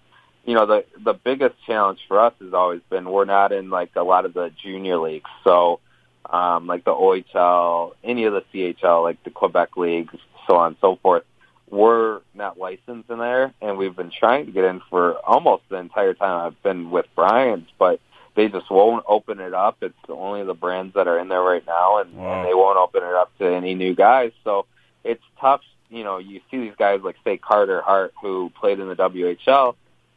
you 0.45 0.55
know 0.55 0.67
the 0.67 0.85
the 1.03 1.15
biggest 1.15 1.55
challenge 1.67 2.01
for 2.09 2.21
us 2.21 2.35
has 2.41 2.53
always 2.53 2.83
been 2.91 3.09
we're 3.11 3.25
not 3.25 3.53
in 3.53 3.71
like 3.71 3.91
a 3.97 4.03
lot 4.03 4.25
of 4.25 4.35
the 4.35 4.51
junior 4.63 4.99
leagues. 4.99 5.31
So 5.45 5.81
um 6.29 6.67
like 6.67 6.85
the 6.85 6.91
OHL 6.91 7.93
any 8.03 8.25
of 8.25 8.33
the 8.33 8.43
CHL 8.53 9.03
like 9.03 9.23
the 9.25 9.31
Quebec 9.31 9.77
leagues 9.77 10.15
so 10.47 10.57
on 10.57 10.69
and 10.69 10.77
so 10.81 10.97
forth 10.97 11.25
we're 11.71 12.21
not 12.35 12.59
licensed 12.59 13.11
in 13.11 13.19
there. 13.19 13.53
And 13.61 13.77
we've 13.79 13.97
been 13.97 14.13
trying 14.17 14.47
to 14.47 14.53
get 14.53 14.65
in 14.65 14.81
for 14.91 15.15
almost 15.27 15.65
the 15.69 15.77
entire 15.77 16.15
time 16.15 16.47
I've 16.47 16.63
been 16.63 16.91
with 16.91 17.07
Brian's 17.15 17.69
but 17.79 18.01
they 18.35 18.49
just 18.49 18.71
won't 18.71 19.05
open 19.09 19.41
it 19.41 19.55
up 19.55 19.77
it's 19.83 19.95
only 20.09 20.45
the 20.45 20.55
brands 20.55 20.95
that 20.95 21.07
are 21.09 21.19
in 21.19 21.29
there 21.29 21.43
right 21.43 21.67
now 21.67 21.99
and, 21.99 22.15
Wow. 22.15 22.41
and 22.41 22.49
they 22.49 22.55
won't 22.55 22.79
open 22.79 23.03
it 23.03 23.15
up 23.15 23.37
to 23.39 23.47
any 23.47 23.75
new 23.75 23.95
guys 23.95 24.33
so 24.45 24.67
it's 25.05 25.23
tough 25.41 25.61
you 25.91 26.03
know 26.05 26.19
you 26.19 26.41
see 26.51 26.59
these 26.59 26.75
guys 26.79 27.01
like 27.03 27.17
say 27.25 27.37
Carter 27.37 27.81
Hart 27.81 28.13
who 28.21 28.51
played 28.59 28.81
in 28.81 28.89
the 28.89 28.97
WHL 28.97 29.77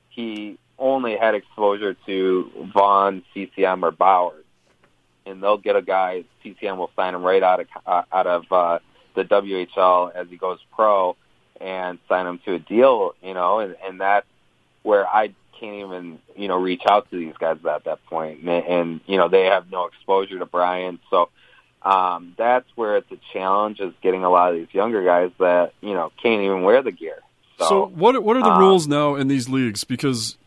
he 0.09 0.57
only 0.79 1.15
had 1.17 1.33
exposure 1.35 1.95
to 2.05 2.69
Vaughn, 2.73 3.23
CCM, 3.33 3.83
or 3.83 3.91
Bauers, 3.91 4.43
and 5.25 5.41
they'll 5.41 5.57
get 5.57 5.75
a 5.75 5.81
guy. 5.81 6.23
CCM 6.43 6.77
will 6.77 6.91
sign 6.95 7.13
him 7.15 7.23
right 7.23 7.41
out 7.43 7.59
of 7.61 7.67
uh, 7.85 8.01
out 8.11 8.27
of 8.27 8.51
uh, 8.51 8.79
the 9.15 9.23
WHL 9.23 10.13
as 10.15 10.27
he 10.29 10.37
goes 10.37 10.59
pro, 10.75 11.15
and 11.61 11.99
sign 12.07 12.27
him 12.27 12.39
to 12.45 12.53
a 12.55 12.59
deal. 12.59 13.13
You 13.23 13.33
know, 13.33 13.59
and, 13.59 13.75
and 13.85 13.99
that's 14.01 14.27
where 14.83 15.07
I 15.07 15.33
can't 15.59 15.75
even 15.75 16.19
you 16.35 16.47
know 16.47 16.59
reach 16.59 16.83
out 16.89 17.09
to 17.11 17.17
these 17.17 17.35
guys 17.37 17.57
at 17.65 17.83
that 17.85 18.05
point, 18.05 18.41
and, 18.41 18.49
and 18.49 19.01
you 19.05 19.17
know 19.17 19.29
they 19.29 19.45
have 19.45 19.71
no 19.71 19.85
exposure 19.85 20.39
to 20.39 20.45
Brian, 20.45 20.99
so. 21.09 21.29
Um, 21.79 22.33
that's 22.37 22.65
where 22.75 22.97
it's 22.97 23.09
a 23.11 23.19
challenge 23.31 23.79
is 23.79 23.93
getting 24.01 24.25
a 24.25 24.29
lot 24.29 24.51
of 24.51 24.57
these 24.57 24.73
younger 24.73 25.05
guys 25.05 25.29
that, 25.39 25.73
you 25.79 25.93
know, 25.93 26.11
can't 26.21 26.41
even 26.41 26.63
wear 26.63 26.81
the 26.81 26.91
gear. 26.91 27.19
So, 27.59 27.85
what 27.85 28.21
what 28.23 28.35
are 28.35 28.43
the 28.43 28.51
uh, 28.51 28.59
rules 28.59 28.87
now 28.87 29.15
in 29.15 29.27
these 29.27 29.47
leagues? 29.47 29.83
Because 29.83 30.37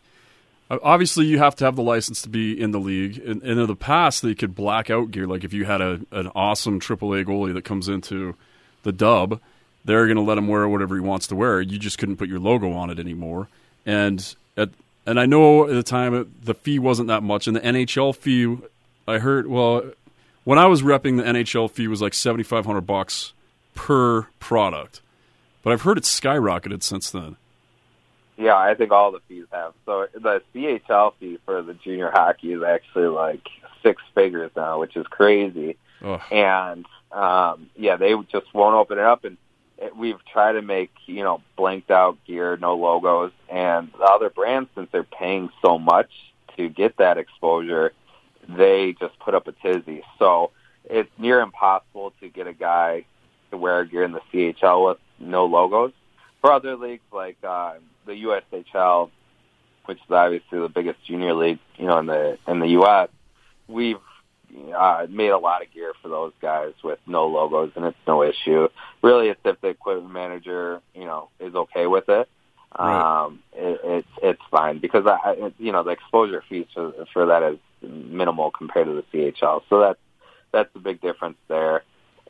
uh, 0.69 0.77
obviously 0.81 1.25
you 1.25 1.39
have 1.39 1.55
to 1.57 1.65
have 1.65 1.75
the 1.75 1.81
license 1.81 2.21
to 2.21 2.29
be 2.29 2.59
in 2.59 2.71
the 2.71 2.79
league. 2.79 3.17
And, 3.17 3.41
and 3.43 3.59
in 3.59 3.67
the 3.67 3.75
past, 3.75 4.21
they 4.21 4.33
could 4.33 4.55
black 4.55 4.89
out 4.89 5.11
gear. 5.11 5.27
Like 5.27 5.43
if 5.43 5.51
you 5.51 5.65
had 5.65 5.81
a 5.81 6.01
an 6.11 6.29
awesome 6.33 6.79
AAA 6.79 7.25
goalie 7.25 7.53
that 7.53 7.65
comes 7.65 7.89
into 7.89 8.35
the 8.83 8.91
dub, 8.91 9.41
they're 9.83 10.05
going 10.05 10.17
to 10.17 10.23
let 10.23 10.37
him 10.37 10.47
wear 10.47 10.67
whatever 10.67 10.95
he 10.95 11.01
wants 11.01 11.27
to 11.27 11.35
wear. 11.35 11.59
You 11.59 11.77
just 11.77 11.97
couldn't 11.97 12.17
put 12.17 12.29
your 12.29 12.39
logo 12.39 12.71
on 12.71 12.89
it 12.89 12.99
anymore. 12.99 13.49
And 13.85 14.35
at 14.55 14.69
and 15.05 15.19
I 15.19 15.25
know 15.25 15.67
at 15.67 15.73
the 15.73 15.83
time 15.83 16.13
it, 16.13 16.45
the 16.45 16.53
fee 16.53 16.79
wasn't 16.79 17.07
that 17.07 17.23
much, 17.23 17.47
and 17.47 17.55
the 17.55 17.61
NHL 17.61 18.15
fee 18.15 18.57
I 19.07 19.19
heard 19.19 19.47
well 19.47 19.83
when 20.43 20.59
I 20.59 20.67
was 20.67 20.81
repping 20.81 21.17
the 21.17 21.23
NHL 21.23 21.69
fee 21.69 21.87
was 21.87 22.01
like 22.01 22.13
seventy 22.13 22.43
five 22.43 22.65
hundred 22.65 22.81
bucks 22.81 23.33
per 23.75 24.23
product. 24.39 25.01
But 25.63 25.73
I've 25.73 25.83
heard 25.83 25.97
it's 25.97 26.19
skyrocketed 26.19 26.83
since 26.83 27.11
then. 27.11 27.37
Yeah, 28.37 28.55
I 28.55 28.73
think 28.73 28.91
all 28.91 29.11
the 29.11 29.19
fees 29.27 29.45
have. 29.51 29.73
So 29.85 30.07
the 30.13 30.41
CHL 30.55 31.13
fee 31.19 31.37
for 31.45 31.61
the 31.61 31.75
junior 31.75 32.09
hockey 32.09 32.53
is 32.53 32.63
actually 32.63 33.07
like 33.07 33.47
six 33.83 34.01
figures 34.15 34.51
now, 34.55 34.79
which 34.79 34.95
is 34.95 35.05
crazy. 35.07 35.77
Ugh. 36.03 36.21
And 36.31 36.85
um, 37.11 37.69
yeah, 37.75 37.97
they 37.97 38.15
just 38.31 38.51
won't 38.53 38.75
open 38.75 38.97
it 38.97 39.03
up. 39.03 39.25
And 39.25 39.37
we've 39.95 40.23
tried 40.31 40.53
to 40.53 40.61
make 40.61 40.91
you 41.05 41.23
know 41.23 41.41
blanked 41.57 41.91
out 41.91 42.17
gear, 42.25 42.57
no 42.57 42.75
logos, 42.75 43.31
and 43.49 43.91
the 43.97 44.05
other 44.05 44.29
brands 44.29 44.69
since 44.75 44.89
they're 44.91 45.03
paying 45.03 45.49
so 45.61 45.79
much 45.79 46.09
to 46.57 46.69
get 46.69 46.97
that 46.97 47.17
exposure, 47.17 47.93
they 48.47 48.95
just 48.99 49.17
put 49.19 49.35
up 49.35 49.47
a 49.47 49.51
tizzy. 49.53 50.03
So 50.19 50.51
it's 50.85 51.09
near 51.17 51.41
impossible 51.41 52.13
to 52.19 52.29
get 52.29 52.47
a 52.47 52.53
guy 52.53 53.05
to 53.51 53.57
wear 53.57 53.83
gear 53.85 54.03
in 54.03 54.11
the 54.11 54.21
CHL 54.33 54.89
with 54.89 54.97
no 55.19 55.45
logos. 55.45 55.93
For 56.41 56.51
other 56.51 56.75
leagues 56.75 57.03
like 57.11 57.37
uh, 57.43 57.75
the 58.05 58.13
USHL, 58.13 59.09
which 59.85 59.97
is 59.97 60.11
obviously 60.11 60.59
the 60.59 60.69
biggest 60.69 61.03
junior 61.05 61.33
league, 61.33 61.59
you 61.77 61.85
know, 61.85 61.99
in 61.99 62.07
the 62.07 62.37
in 62.47 62.59
the 62.59 62.69
U.S., 62.69 63.09
we've 63.67 63.97
uh, 64.75 65.07
made 65.09 65.29
a 65.29 65.37
lot 65.37 65.61
of 65.61 65.71
gear 65.73 65.93
for 66.01 66.09
those 66.09 66.33
guys 66.41 66.73
with 66.83 66.99
no 67.07 67.27
logos, 67.27 67.71
and 67.75 67.85
it's 67.85 67.97
no 68.07 68.23
issue. 68.23 68.67
Really, 69.01 69.29
it's 69.29 69.39
if 69.43 69.59
the 69.61 69.69
equipment 69.69 70.11
manager, 70.11 70.81
you 70.93 71.05
know, 71.05 71.29
is 71.39 71.53
okay 71.53 71.87
with 71.87 72.09
it. 72.09 72.29
Right. 72.77 73.23
Um, 73.25 73.39
it, 73.53 73.81
it's 73.83 74.07
it's 74.23 74.41
fine 74.49 74.79
because 74.79 75.05
I, 75.05 75.17
I, 75.29 75.53
you 75.57 75.71
know, 75.71 75.83
the 75.83 75.91
exposure 75.91 76.43
fees 76.47 76.67
for, 76.73 76.93
for 77.11 77.25
that 77.27 77.43
is 77.43 77.59
minimal 77.81 78.51
compared 78.51 78.87
to 78.87 78.93
the 78.93 79.03
CHL, 79.13 79.63
so 79.69 79.79
that's 79.81 79.99
that's 80.51 80.71
the 80.73 80.79
big 80.79 81.01
difference 81.01 81.37
there. 81.47 81.83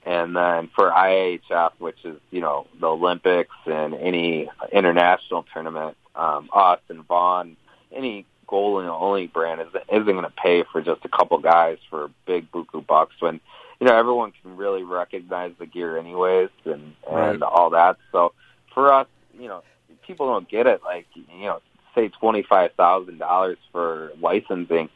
And 0.04 0.36
then 0.36 0.70
for 0.76 0.90
IAHF, 0.90 1.74
which 1.78 2.04
is 2.04 2.18
you 2.32 2.42
know 2.42 2.66
the 2.80 2.88
Olympics 2.88 3.56
and 3.66 3.94
any 3.94 4.50
international 4.72 5.46
tournament, 5.54 5.96
um, 6.16 6.50
us 6.54 6.80
and 6.90 7.06
Vaughn, 7.06 7.56
any 7.92 8.26
goalie 8.52 8.88
only 8.88 9.28
brand 9.28 9.62
isn't, 9.62 9.84
isn't 9.92 10.06
going 10.06 10.24
to 10.24 10.32
pay 10.32 10.64
for 10.72 10.82
just 10.82 11.06
a 11.06 11.10
couple 11.10 11.38
guys 11.40 11.78
for 11.90 12.10
big 12.26 12.52
buku 12.52 12.86
bucks 12.86 13.16
when 13.20 13.40
you 13.80 13.88
know 13.88 13.96
everyone 13.96 14.32
can 14.42 14.58
really 14.58 14.84
recognize 14.84 15.54
the 15.60 15.66
gear 15.66 15.98
anyways 15.98 16.50
and 16.66 16.94
and 17.10 17.42
Right. 17.42 17.42
all 17.42 17.72
that. 17.72 17.98
So 18.12 18.34
for 18.74 18.92
us, 18.94 19.08
you 19.40 19.48
know, 19.48 19.64
people 20.06 20.28
don't 20.28 20.48
get 20.50 20.68
it. 20.68 20.82
Like 20.84 21.08
you 21.16 21.46
know, 21.46 21.62
say 21.96 22.10
twenty 22.10 22.44
five 22.44 22.74
thousand 22.74 23.18
dollars 23.20 23.58
for 23.72 24.12
licensing. 24.20 24.90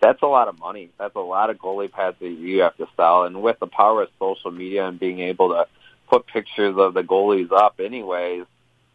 That's 0.00 0.22
a 0.22 0.26
lot 0.26 0.48
of 0.48 0.58
money. 0.58 0.90
That's 0.98 1.14
a 1.14 1.20
lot 1.20 1.50
of 1.50 1.58
goalie 1.58 1.90
pads 1.90 2.16
that 2.20 2.28
you 2.28 2.62
have 2.62 2.76
to 2.78 2.88
sell. 2.96 3.22
And 3.22 3.40
with 3.40 3.60
the 3.60 3.68
power 3.68 4.02
of 4.02 4.08
social 4.18 4.50
media 4.50 4.86
and 4.88 4.98
being 4.98 5.20
able 5.20 5.50
to 5.50 5.66
put 6.10 6.26
pictures 6.26 6.74
of 6.76 6.94
the 6.94 7.02
goalies 7.04 7.52
up, 7.52 7.78
anyways, 7.78 8.44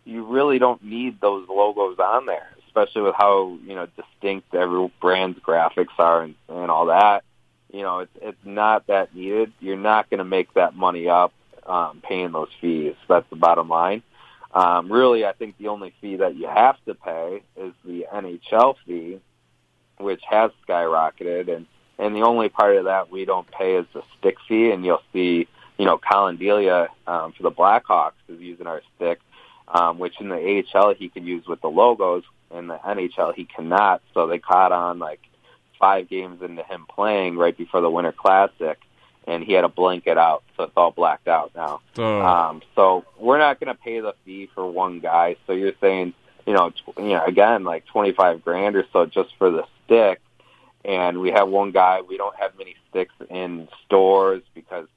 you 0.03 0.25
really 0.25 0.59
don't 0.59 0.83
need 0.83 1.21
those 1.21 1.47
logos 1.47 1.97
on 1.99 2.25
there, 2.25 2.49
especially 2.77 3.01
with 3.01 3.15
how 3.15 3.57
you 3.65 3.75
know 3.75 3.87
distinct 3.95 4.53
every 4.53 4.91
brand's 5.01 5.39
graphics 5.39 5.97
are 5.97 6.23
and, 6.23 6.35
and 6.47 6.71
all 6.71 6.87
that. 6.87 7.23
You 7.71 7.81
know, 7.81 7.99
it's 7.99 8.11
it's 8.21 8.45
not 8.45 8.87
that 8.87 9.15
needed. 9.15 9.51
You're 9.59 9.77
not 9.77 10.09
going 10.09 10.19
to 10.19 10.25
make 10.25 10.53
that 10.53 10.75
money 10.75 11.09
up 11.09 11.33
um, 11.65 12.01
paying 12.01 12.31
those 12.31 12.49
fees. 12.61 12.95
That's 13.07 13.29
the 13.29 13.35
bottom 13.35 13.69
line. 13.69 14.03
Um, 14.53 14.91
really, 14.91 15.25
I 15.25 15.33
think 15.33 15.57
the 15.57 15.67
only 15.67 15.93
fee 16.01 16.17
that 16.17 16.35
you 16.35 16.47
have 16.47 16.77
to 16.85 16.95
pay 16.95 17.43
is 17.57 17.73
the 17.83 18.05
NHL 18.13 18.75
fee, 18.85 19.19
which 19.97 20.21
has 20.29 20.51
skyrocketed, 20.67 21.53
and 21.53 21.65
and 21.99 22.15
the 22.15 22.21
only 22.21 22.49
part 22.49 22.77
of 22.77 22.85
that 22.85 23.11
we 23.11 23.25
don't 23.25 23.49
pay 23.49 23.75
is 23.75 23.85
the 23.93 24.03
stick 24.17 24.37
fee. 24.47 24.71
And 24.71 24.85
you'll 24.85 25.01
see, 25.13 25.47
you 25.77 25.85
know, 25.85 25.97
Collin 25.97 26.37
Delia 26.37 26.89
um, 27.05 27.33
for 27.33 27.43
the 27.43 27.51
Blackhawks 27.51 28.13
is 28.29 28.39
using 28.39 28.67
our 28.67 28.81
stick, 28.95 29.19
um, 29.67 29.99
which 29.99 30.13
in 30.21 30.29
the 30.29 30.63
AHL 30.73 30.93
he 30.93 31.09
could 31.09 31.25
use 31.25 31.45
with 31.47 31.59
the 31.61 31.69
logos. 31.69 32.23
In 32.55 32.67
the 32.67 32.77
NHL 32.77 33.33
he 33.35 33.45
cannot. 33.45 34.01
So 34.13 34.27
they 34.27 34.39
caught 34.39 34.71
on 34.71 34.99
like 34.99 35.19
five 35.79 36.09
games 36.09 36.41
into 36.41 36.63
him 36.63 36.85
playing 36.89 37.37
right 37.37 37.55
before 37.55 37.81
the 37.81 37.89
Winter 37.89 38.11
Classic, 38.11 38.79
and 39.27 39.43
he 39.43 39.53
had 39.53 39.63
a 39.63 39.69
blanket 39.69 40.17
out, 40.17 40.43
so 40.55 40.63
it's 40.63 40.73
all 40.75 40.91
blacked 40.91 41.27
out 41.27 41.51
now. 41.55 41.81
Uh, 41.97 42.01
Um, 42.49 42.61
so 42.75 43.05
we're 43.19 43.37
not 43.37 43.59
going 43.59 43.67
to 43.75 43.79
pay 43.79 43.99
the 43.99 44.13
fee 44.25 44.49
for 44.55 44.65
one 44.65 44.99
guy. 44.99 45.35
So 45.45 45.53
you're 45.53 45.73
saying, 45.81 46.13
you 46.45 46.53
know, 46.53 46.69
tw- 46.71 46.97
you 46.97 47.09
know, 47.09 47.23
again, 47.25 47.63
like 47.63 47.85
twenty 47.85 48.13
five 48.13 48.43
grand 48.43 48.75
or 48.75 48.85
so 48.93 49.05
just 49.05 49.35
for 49.37 49.51
the 49.51 49.65
stick, 49.85 50.21
and 50.85 51.19
we 51.19 51.31
have 51.31 51.49
one 51.49 51.71
guy. 51.71 52.01
We 52.01 52.17
don't 52.17 52.35
have 52.37 52.57
many 52.57 52.75
sticks 52.89 53.13
in 53.29 53.67
stores 53.85 54.41
because 54.55 54.87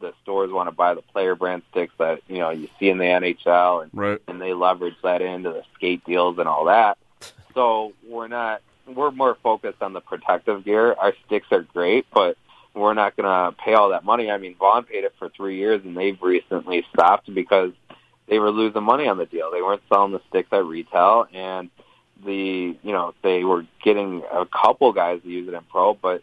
the 0.00 0.12
stores 0.22 0.50
want 0.50 0.68
to 0.68 0.74
buy 0.74 0.94
the 0.94 1.02
player 1.02 1.34
brand 1.34 1.62
sticks 1.70 1.94
that 1.98 2.22
you 2.28 2.38
know 2.38 2.50
you 2.50 2.68
see 2.78 2.88
in 2.88 2.98
the 2.98 3.04
NHL, 3.04 3.82
and 3.82 3.90
right. 3.92 4.20
and 4.26 4.40
they 4.40 4.52
leverage 4.52 4.96
that 5.02 5.22
into 5.22 5.50
the 5.50 5.62
skate 5.74 6.04
deals 6.04 6.38
and 6.38 6.48
all 6.48 6.66
that. 6.66 6.98
So 7.54 7.92
we're 8.06 8.28
not 8.28 8.62
we're 8.86 9.10
more 9.10 9.36
focused 9.42 9.82
on 9.82 9.92
the 9.92 10.00
protective 10.00 10.64
gear. 10.64 10.94
Our 10.94 11.14
sticks 11.26 11.46
are 11.52 11.62
great, 11.62 12.06
but 12.12 12.36
we're 12.74 12.94
not 12.94 13.16
going 13.16 13.26
to 13.26 13.56
pay 13.56 13.74
all 13.74 13.90
that 13.90 14.04
money. 14.04 14.30
I 14.30 14.38
mean, 14.38 14.54
Vaughn 14.56 14.84
paid 14.84 15.04
it 15.04 15.14
for 15.18 15.28
three 15.28 15.56
years, 15.56 15.82
and 15.84 15.96
they've 15.96 16.20
recently 16.22 16.84
stopped 16.92 17.32
because 17.32 17.72
they 18.28 18.38
were 18.38 18.50
losing 18.50 18.82
money 18.82 19.08
on 19.08 19.18
the 19.18 19.26
deal. 19.26 19.50
They 19.50 19.62
weren't 19.62 19.82
selling 19.88 20.12
the 20.12 20.20
sticks 20.28 20.52
at 20.52 20.64
retail, 20.64 21.26
and 21.32 21.70
the 22.24 22.76
you 22.82 22.92
know 22.92 23.14
they 23.22 23.44
were 23.44 23.66
getting 23.82 24.22
a 24.30 24.46
couple 24.46 24.92
guys 24.92 25.22
to 25.22 25.28
use 25.28 25.48
it 25.48 25.54
in 25.54 25.62
pro, 25.64 25.94
but 25.94 26.22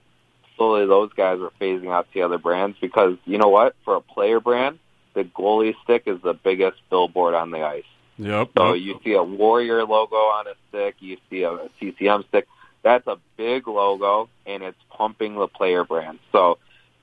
slowly 0.58 0.86
those 0.86 1.12
guys 1.14 1.40
were 1.40 1.54
phasing 1.62 1.92
out 1.92 2.08
to 2.14 2.22
other 2.22 2.38
brands 2.38 2.78
because 2.82 3.18
you 3.26 3.38
know 3.38 3.50
what? 3.50 3.76
For 3.86 3.96
a 3.96 4.02
player 4.02 4.40
brand, 4.40 4.80
the 5.14 5.24
goalie 5.24 5.76
stick 5.84 6.04
is 6.06 6.22
the 6.22 6.34
biggest 6.34 6.78
billboard 6.90 7.34
on 7.34 7.52
the 7.52 7.62
ice. 7.64 7.84
Yep. 8.18 8.50
So 8.58 8.74
yep. 8.74 8.86
you 8.86 9.00
see 9.04 9.14
a 9.14 9.24
Warrior 9.24 9.86
logo 9.86 10.16
on 10.16 10.48
a 10.48 10.54
stick, 10.70 10.96
you 11.00 11.18
see 11.30 11.44
a, 11.44 11.52
a 11.52 11.70
CCM 11.80 12.24
stick. 12.30 12.48
That's 12.84 13.06
a 13.08 13.18
big 13.38 13.68
logo, 13.68 14.30
and 14.46 14.64
it's 14.64 14.78
pumping 14.90 15.36
the 15.36 15.48
player 15.48 15.84
brand. 15.84 16.20
So 16.32 16.58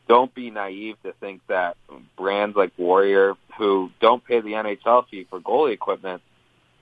don't 0.09 0.35
be 0.35 0.51
naive 0.51 0.97
to 1.03 1.13
think 1.13 1.41
that 1.49 1.77
brands 2.17 2.57
like 2.57 2.73
Warrior, 2.77 3.35
who 3.59 3.91
don't 4.01 4.25
pay 4.25 4.41
the 4.41 4.53
NHL 4.53 5.09
fee 5.09 5.27
for 5.29 5.41
goalie 5.41 5.73
equipment, 5.73 6.23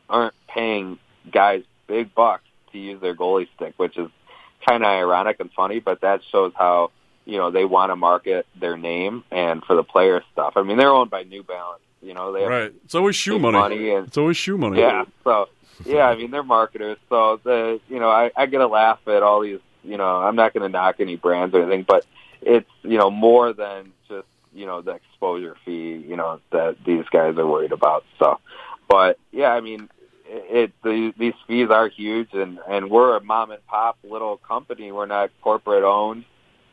aren't 0.08 0.34
paying 0.48 0.98
guys 1.30 1.62
big 1.86 2.14
bucks 2.14 2.44
to 2.72 2.78
use 2.78 3.00
their 3.00 3.14
goalie 3.14 3.48
stick, 3.56 3.74
which 3.76 3.96
is 3.96 4.08
kind 4.66 4.82
of 4.82 4.88
ironic 4.88 5.38
and 5.40 5.50
funny, 5.52 5.80
but 5.80 6.00
that 6.02 6.20
shows 6.30 6.52
how 6.56 6.90
you 7.24 7.38
know 7.38 7.50
they 7.50 7.64
want 7.64 7.90
to 7.90 7.96
market 7.96 8.46
their 8.58 8.76
name 8.76 9.24
and 9.30 9.62
for 9.64 9.76
the 9.76 9.84
player 9.84 10.22
stuff. 10.32 10.54
I 10.56 10.62
mean, 10.62 10.76
they're 10.76 10.90
owned 10.90 11.10
by 11.10 11.22
New 11.24 11.42
Balance. 11.42 11.82
You 12.02 12.14
know, 12.14 12.32
they 12.32 12.44
right. 12.44 12.72
It's 12.84 12.94
always 12.96 13.14
shoe 13.16 13.38
money. 13.38 13.58
money 13.58 13.90
and 13.90 14.08
It's 14.08 14.18
always 14.18 14.36
shoe 14.36 14.58
money. 14.58 14.80
yeah. 14.80 15.04
So 15.24 15.48
yeah, 15.84 16.08
I 16.08 16.16
mean 16.16 16.30
they're 16.30 16.42
marketers. 16.42 16.98
So 17.08 17.40
the 17.44 17.80
you 17.88 18.00
know 18.00 18.10
I, 18.10 18.30
I 18.36 18.46
get 18.46 18.60
a 18.60 18.66
laugh 18.66 18.98
at 19.06 19.22
all 19.22 19.40
these. 19.42 19.60
You 19.84 19.96
know 19.98 20.16
I'm 20.16 20.36
not 20.36 20.52
going 20.54 20.62
to 20.62 20.68
knock 20.68 20.96
any 20.98 21.16
brands 21.16 21.54
or 21.54 21.62
anything, 21.62 21.84
but 21.84 22.04
it's 22.40 22.68
you 22.82 22.98
know 22.98 23.10
more 23.10 23.52
than 23.52 23.92
just 24.08 24.26
you 24.52 24.66
know 24.66 24.80
the 24.82 24.92
exposure 24.92 25.56
fee. 25.64 26.04
You 26.08 26.16
know 26.16 26.40
that 26.50 26.76
these 26.84 27.04
guys 27.10 27.36
are 27.38 27.46
worried 27.46 27.72
about. 27.72 28.04
So, 28.18 28.40
but 28.88 29.18
yeah, 29.30 29.52
I 29.52 29.60
mean 29.60 29.88
it. 30.32 30.72
the, 30.82 31.12
these 31.18 31.34
fees 31.46 31.68
are 31.70 31.88
huge, 31.88 32.28
and 32.32 32.58
and 32.68 32.90
we're 32.90 33.16
a 33.16 33.22
mom 33.22 33.50
and 33.50 33.64
pop 33.66 33.98
little 34.02 34.38
company. 34.38 34.90
We're 34.92 35.06
not 35.06 35.30
corporate 35.42 35.84
owned, 35.84 36.24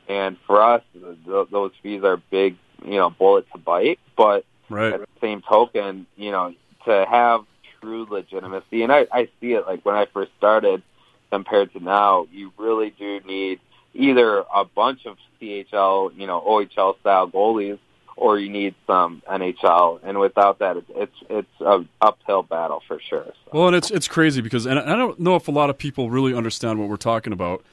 and 0.08 0.38
for 0.48 0.62
us, 0.62 0.82
th 0.94 1.50
those 1.52 1.72
fees 1.84 2.04
are 2.04 2.18
big. 2.32 2.56
You 2.84 2.96
know, 2.96 3.10
bullet 3.10 3.46
to 3.52 3.58
bite, 3.58 4.00
but 4.16 4.46
Right. 4.70 4.94
at 4.94 5.02
the 5.02 5.08
same 5.20 5.42
token, 5.42 6.06
you 6.16 6.32
know, 6.32 6.54
to 6.86 7.06
have 7.10 7.44
true 7.82 8.06
legitimacy, 8.10 8.84
and 8.84 8.92
I, 8.92 9.08
I 9.12 9.28
see 9.42 9.54
it 9.54 9.66
like 9.66 9.84
when 9.84 9.96
I 9.96 10.06
first 10.06 10.32
started 10.38 10.84
compared 11.32 11.74
to 11.74 11.80
now, 11.84 12.28
you 12.32 12.54
really 12.58 12.92
do 12.92 13.20
need 13.22 13.60
either 13.94 14.44
a 14.54 14.64
bunch 14.66 15.06
of 15.06 15.18
CHL, 15.42 16.12
you 16.16 16.28
know, 16.28 16.40
OHL 16.42 17.00
style 17.00 17.30
goalies, 17.30 17.80
or 18.20 18.38
you 18.38 18.50
need 18.50 18.76
some 18.86 19.24
NHL, 19.28 20.02
and 20.04 20.20
without 20.20 20.60
that, 20.60 20.78
it's 20.78 20.92
it's, 20.96 21.16
it's 21.30 21.62
a 21.62 21.86
uphill 22.02 22.44
battle 22.44 22.84
for 22.88 23.00
sure. 23.00 23.26
So. 23.26 23.52
Well, 23.54 23.68
and 23.68 23.76
it's 23.76 23.90
it's 23.90 24.08
crazy 24.08 24.42
because, 24.42 24.66
and 24.66 24.78
I 24.80 24.96
don't 24.96 25.20
know 25.20 25.36
if 25.36 25.48
a 25.48 25.52
lot 25.52 25.70
of 25.70 25.78
people 25.78 26.10
really 26.10 26.34
understand 26.34 26.80
what 26.80 26.90
we're 26.90 26.98
talking 26.98 27.34
about, 27.34 27.64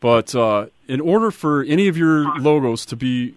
but 0.00 0.34
uh, 0.34 0.66
in 0.86 1.00
order 1.00 1.30
for 1.30 1.62
any 1.64 1.88
of 1.88 1.96
your 1.96 2.38
logos 2.38 2.86
to 2.86 2.96
be 2.96 3.34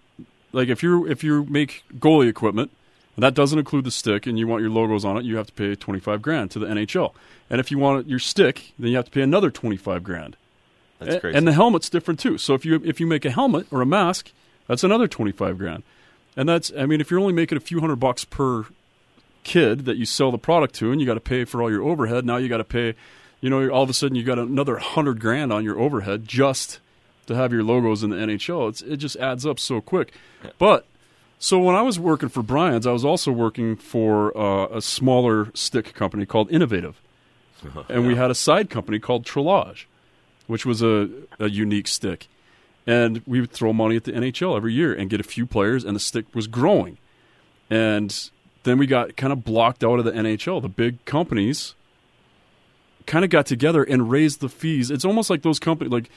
like, 0.51 0.69
if 0.69 0.83
you 0.83 1.07
if 1.07 1.23
you 1.23 1.45
make 1.45 1.83
goalie 1.97 2.29
equipment, 2.29 2.71
and 3.15 3.23
that 3.23 3.33
doesn't 3.33 3.57
include 3.57 3.83
the 3.83 3.91
stick, 3.91 4.27
and 4.27 4.37
you 4.37 4.47
want 4.47 4.61
your 4.61 4.71
logos 4.71 5.03
on 5.03 5.17
it, 5.17 5.25
you 5.25 5.37
have 5.37 5.47
to 5.47 5.53
pay 5.53 5.75
twenty 5.75 5.99
five 5.99 6.21
grand 6.21 6.51
to 6.51 6.59
the 6.59 6.67
NHL. 6.67 7.13
And 7.49 7.59
if 7.59 7.71
you 7.71 7.79
want 7.79 8.07
your 8.07 8.19
stick, 8.19 8.73
then 8.77 8.91
you 8.91 8.95
have 8.97 9.05
to 9.05 9.11
pay 9.11 9.21
another 9.21 9.49
twenty 9.49 9.77
five 9.77 10.03
grand. 10.03 10.37
That's 10.99 11.15
A- 11.15 11.19
crazy. 11.19 11.37
And 11.37 11.47
the 11.47 11.53
helmet's 11.53 11.89
different 11.89 12.19
too. 12.19 12.37
So 12.37 12.53
if 12.53 12.63
you 12.63 12.81
if 12.85 12.99
you 12.99 13.07
make 13.07 13.25
a 13.25 13.31
helmet 13.31 13.67
or 13.71 13.81
a 13.81 13.85
mask, 13.85 14.31
that's 14.67 14.83
another 14.83 15.07
twenty 15.07 15.31
five 15.31 15.57
grand. 15.57 15.83
And 16.35 16.47
that's 16.47 16.71
I 16.77 16.85
mean, 16.85 17.01
if 17.01 17.11
you're 17.11 17.19
only 17.19 17.33
making 17.33 17.57
a 17.57 17.61
few 17.61 17.79
hundred 17.79 17.97
bucks 17.97 18.25
per 18.25 18.65
kid 19.43 19.85
that 19.85 19.97
you 19.97 20.05
sell 20.05 20.31
the 20.31 20.37
product 20.37 20.75
to, 20.75 20.91
and 20.91 21.01
you 21.01 21.07
got 21.07 21.15
to 21.15 21.19
pay 21.19 21.45
for 21.45 21.61
all 21.61 21.71
your 21.71 21.83
overhead, 21.83 22.25
now 22.25 22.37
you 22.37 22.47
got 22.49 22.57
to 22.57 22.63
pay, 22.63 22.95
you 23.41 23.49
know, 23.49 23.67
all 23.69 23.83
of 23.83 23.89
a 23.89 23.93
sudden 23.93 24.15
you 24.15 24.23
got 24.23 24.39
another 24.39 24.77
hundred 24.77 25.19
grand 25.19 25.51
on 25.51 25.63
your 25.63 25.79
overhead 25.79 26.27
just 26.27 26.79
to 27.27 27.35
have 27.35 27.53
your 27.53 27.63
logos 27.63 28.03
in 28.03 28.09
the 28.09 28.15
NHL. 28.15 28.69
It's 28.69 28.81
it 28.81 28.97
just 28.97 29.15
adds 29.17 29.45
up 29.45 29.59
so 29.59 29.81
quick. 29.81 30.13
But 30.57 30.85
so 31.37 31.57
when 31.59 31.75
I 31.75 31.81
was 31.81 31.97
working 31.97 32.27
for 32.27 32.43
Brian's, 32.43 32.85
I 32.85 32.91
was 32.91 33.05
also 33.05 33.31
working 33.31 33.75
for 33.77 34.37
uh, 34.37 34.67
a 34.67 34.81
smaller 34.81 35.51
stick 35.53 35.93
company 35.93 36.25
called 36.25 36.51
Innovative, 36.51 37.01
and 37.89 38.05
we 38.05 38.15
had 38.15 38.29
a 38.29 38.35
side 38.35 38.69
company 38.69 38.99
called 38.99 39.25
Trillage, 39.25 39.85
which 40.47 40.65
was 40.65 40.81
a, 40.81 41.09
a 41.39 41.49
unique 41.49 41.87
stick. 41.87 42.27
And 42.89 43.21
we 43.27 43.39
would 43.39 43.51
throw 43.51 43.71
money 43.71 43.95
at 43.97 44.05
the 44.05 44.13
NHL 44.13 44.57
every 44.57 44.73
year 44.73 44.91
and 44.91 45.11
get 45.11 45.19
a 45.19 45.23
few 45.23 45.45
players, 45.45 45.83
and 45.83 45.95
the 45.95 45.99
stick 45.99 46.25
was 46.33 46.47
growing. 46.47 46.97
And 47.69 48.31
then 48.63 48.79
we 48.79 48.87
got 48.87 49.15
kind 49.15 49.31
of 49.31 49.43
blocked 49.43 49.83
out 49.83 49.99
of 49.99 50.05
the 50.05 50.11
NHL. 50.11 50.59
The 50.59 50.69
big 50.69 51.05
companies 51.05 51.75
kind 53.05 53.23
of 53.23 53.29
got 53.29 53.45
together 53.45 53.83
and 53.83 54.09
raised 54.09 54.39
the 54.39 54.49
fees. 54.49 54.89
It's 54.89 55.05
almost 55.05 55.29
like 55.29 55.43
those 55.43 55.59
companies, 55.59 55.91
like 55.91 56.09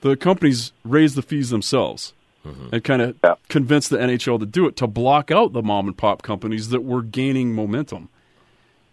the 0.00 0.16
companies 0.16 0.72
raised 0.84 1.14
the 1.14 1.22
fees 1.22 1.50
themselves 1.50 2.14
mm-hmm. 2.44 2.68
and 2.72 2.82
kind 2.82 3.00
of 3.00 3.16
Yeah. 3.22 3.34
convinced 3.48 3.90
the 3.90 3.98
NHL 3.98 4.40
to 4.40 4.46
do 4.46 4.66
it 4.66 4.74
to 4.76 4.88
block 4.88 5.30
out 5.30 5.52
the 5.52 5.62
mom 5.62 5.86
and 5.86 5.96
pop 5.96 6.22
companies 6.22 6.70
that 6.70 6.82
were 6.82 7.02
gaining 7.02 7.54
momentum. 7.54 8.08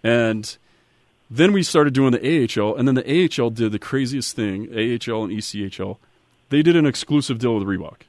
And 0.03 0.55
then 1.31 1.53
we 1.53 1.63
started 1.63 1.95
doing 1.95 2.11
the 2.11 2.21
AHL, 2.21 2.75
and 2.75 2.87
then 2.87 2.93
the 2.93 3.03
AHL 3.41 3.49
did 3.49 3.71
the 3.71 3.79
craziest 3.79 4.35
thing. 4.35 4.67
AHL 4.69 5.23
and 5.23 5.33
ECHL, 5.33 5.97
they 6.49 6.61
did 6.61 6.75
an 6.75 6.85
exclusive 6.85 7.39
deal 7.39 7.55
with 7.55 7.67
Reebok. 7.67 8.01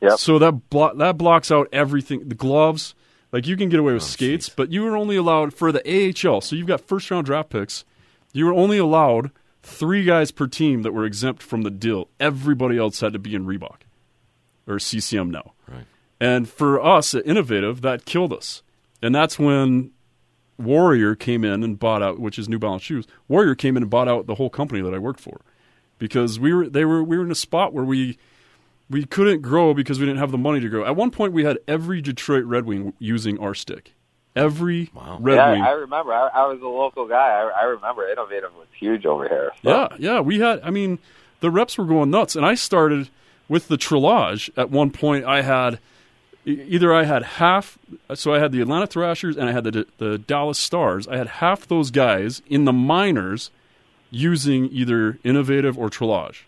Yep. 0.00 0.18
So 0.18 0.38
that 0.38 0.70
blo- 0.70 0.94
that 0.94 1.16
blocks 1.16 1.50
out 1.50 1.68
everything. 1.72 2.28
The 2.28 2.34
gloves, 2.34 2.94
like 3.30 3.46
you 3.46 3.56
can 3.56 3.68
get 3.68 3.80
away 3.80 3.92
with 3.92 4.02
oh, 4.02 4.06
skates, 4.06 4.48
jeez. 4.48 4.56
but 4.56 4.72
you 4.72 4.82
were 4.82 4.96
only 4.96 5.16
allowed 5.16 5.54
for 5.54 5.70
the 5.70 5.82
AHL. 5.86 6.40
So 6.40 6.56
you've 6.56 6.66
got 6.66 6.80
first 6.80 7.10
round 7.10 7.26
draft 7.26 7.50
picks. 7.50 7.84
You 8.32 8.46
were 8.46 8.54
only 8.54 8.78
allowed 8.78 9.30
three 9.62 10.04
guys 10.04 10.30
per 10.30 10.46
team 10.46 10.82
that 10.82 10.92
were 10.92 11.04
exempt 11.04 11.42
from 11.42 11.62
the 11.62 11.70
deal. 11.70 12.08
Everybody 12.18 12.78
else 12.78 13.00
had 13.00 13.12
to 13.12 13.18
be 13.18 13.34
in 13.34 13.46
Reebok 13.46 13.82
or 14.66 14.78
CCM 14.78 15.30
now. 15.30 15.52
Right. 15.68 15.86
And 16.20 16.48
for 16.48 16.80
us 16.84 17.14
at 17.14 17.26
Innovative, 17.26 17.80
that 17.82 18.04
killed 18.04 18.32
us. 18.32 18.62
And 19.00 19.14
that's 19.14 19.38
when 19.38 19.90
Warrior 20.58 21.14
came 21.14 21.44
in 21.44 21.62
and 21.62 21.78
bought 21.78 22.02
out, 22.02 22.18
which 22.18 22.38
is 22.38 22.48
New 22.48 22.58
Balance 22.58 22.82
shoes. 22.82 23.06
Warrior 23.28 23.54
came 23.54 23.76
in 23.76 23.84
and 23.84 23.90
bought 23.90 24.08
out 24.08 24.26
the 24.26 24.36
whole 24.36 24.50
company 24.50 24.80
that 24.80 24.94
I 24.94 24.98
worked 24.98 25.20
for. 25.20 25.40
Because 26.02 26.40
we 26.40 26.52
were 26.52 26.68
they 26.68 26.84
were 26.84 27.00
we 27.04 27.16
were 27.16 27.22
in 27.22 27.30
a 27.30 27.36
spot 27.36 27.72
where 27.72 27.84
we 27.84 28.18
we 28.90 29.04
couldn't 29.04 29.40
grow 29.40 29.72
because 29.72 30.00
we 30.00 30.04
didn't 30.04 30.18
have 30.18 30.32
the 30.32 30.38
money 30.38 30.58
to 30.58 30.68
grow. 30.68 30.84
At 30.84 30.96
one 30.96 31.12
point, 31.12 31.32
we 31.32 31.44
had 31.44 31.60
every 31.68 32.00
Detroit 32.00 32.44
Red 32.44 32.66
Wing 32.66 32.92
using 32.98 33.38
our 33.38 33.54
stick. 33.54 33.94
Every 34.34 34.90
Wow. 34.92 35.18
Red 35.20 35.36
yeah, 35.36 35.52
Wing. 35.52 35.62
I 35.62 35.70
remember. 35.70 36.12
I, 36.12 36.26
I 36.26 36.46
was 36.48 36.60
a 36.60 36.66
local 36.66 37.06
guy. 37.06 37.16
I, 37.16 37.60
I 37.60 37.62
remember 37.66 38.08
Innovative 38.08 38.52
was 38.56 38.66
huge 38.76 39.06
over 39.06 39.28
here. 39.28 39.52
So. 39.62 39.70
Yeah, 39.70 39.88
yeah. 39.96 40.20
We 40.20 40.40
had, 40.40 40.60
I 40.64 40.70
mean, 40.70 40.98
the 41.38 41.50
reps 41.50 41.78
were 41.78 41.84
going 41.84 42.10
nuts. 42.10 42.34
And 42.34 42.44
I 42.44 42.56
started 42.56 43.08
with 43.48 43.68
the 43.68 43.76
Trillage. 43.76 44.50
At 44.56 44.70
one 44.70 44.90
point, 44.90 45.24
I 45.24 45.42
had 45.42 45.78
either 46.44 46.92
I 46.92 47.04
had 47.04 47.22
half, 47.22 47.78
so 48.14 48.34
I 48.34 48.40
had 48.40 48.50
the 48.50 48.60
Atlanta 48.60 48.88
Thrashers 48.88 49.36
and 49.36 49.48
I 49.48 49.52
had 49.52 49.62
the, 49.62 49.86
the 49.98 50.18
Dallas 50.18 50.58
Stars. 50.58 51.06
I 51.06 51.16
had 51.16 51.28
half 51.28 51.68
those 51.68 51.92
guys 51.92 52.42
in 52.48 52.64
the 52.64 52.72
minors 52.72 53.52
using 54.12 54.66
either 54.70 55.18
Innovative 55.24 55.76
or 55.76 55.90
Trillage. 55.90 56.42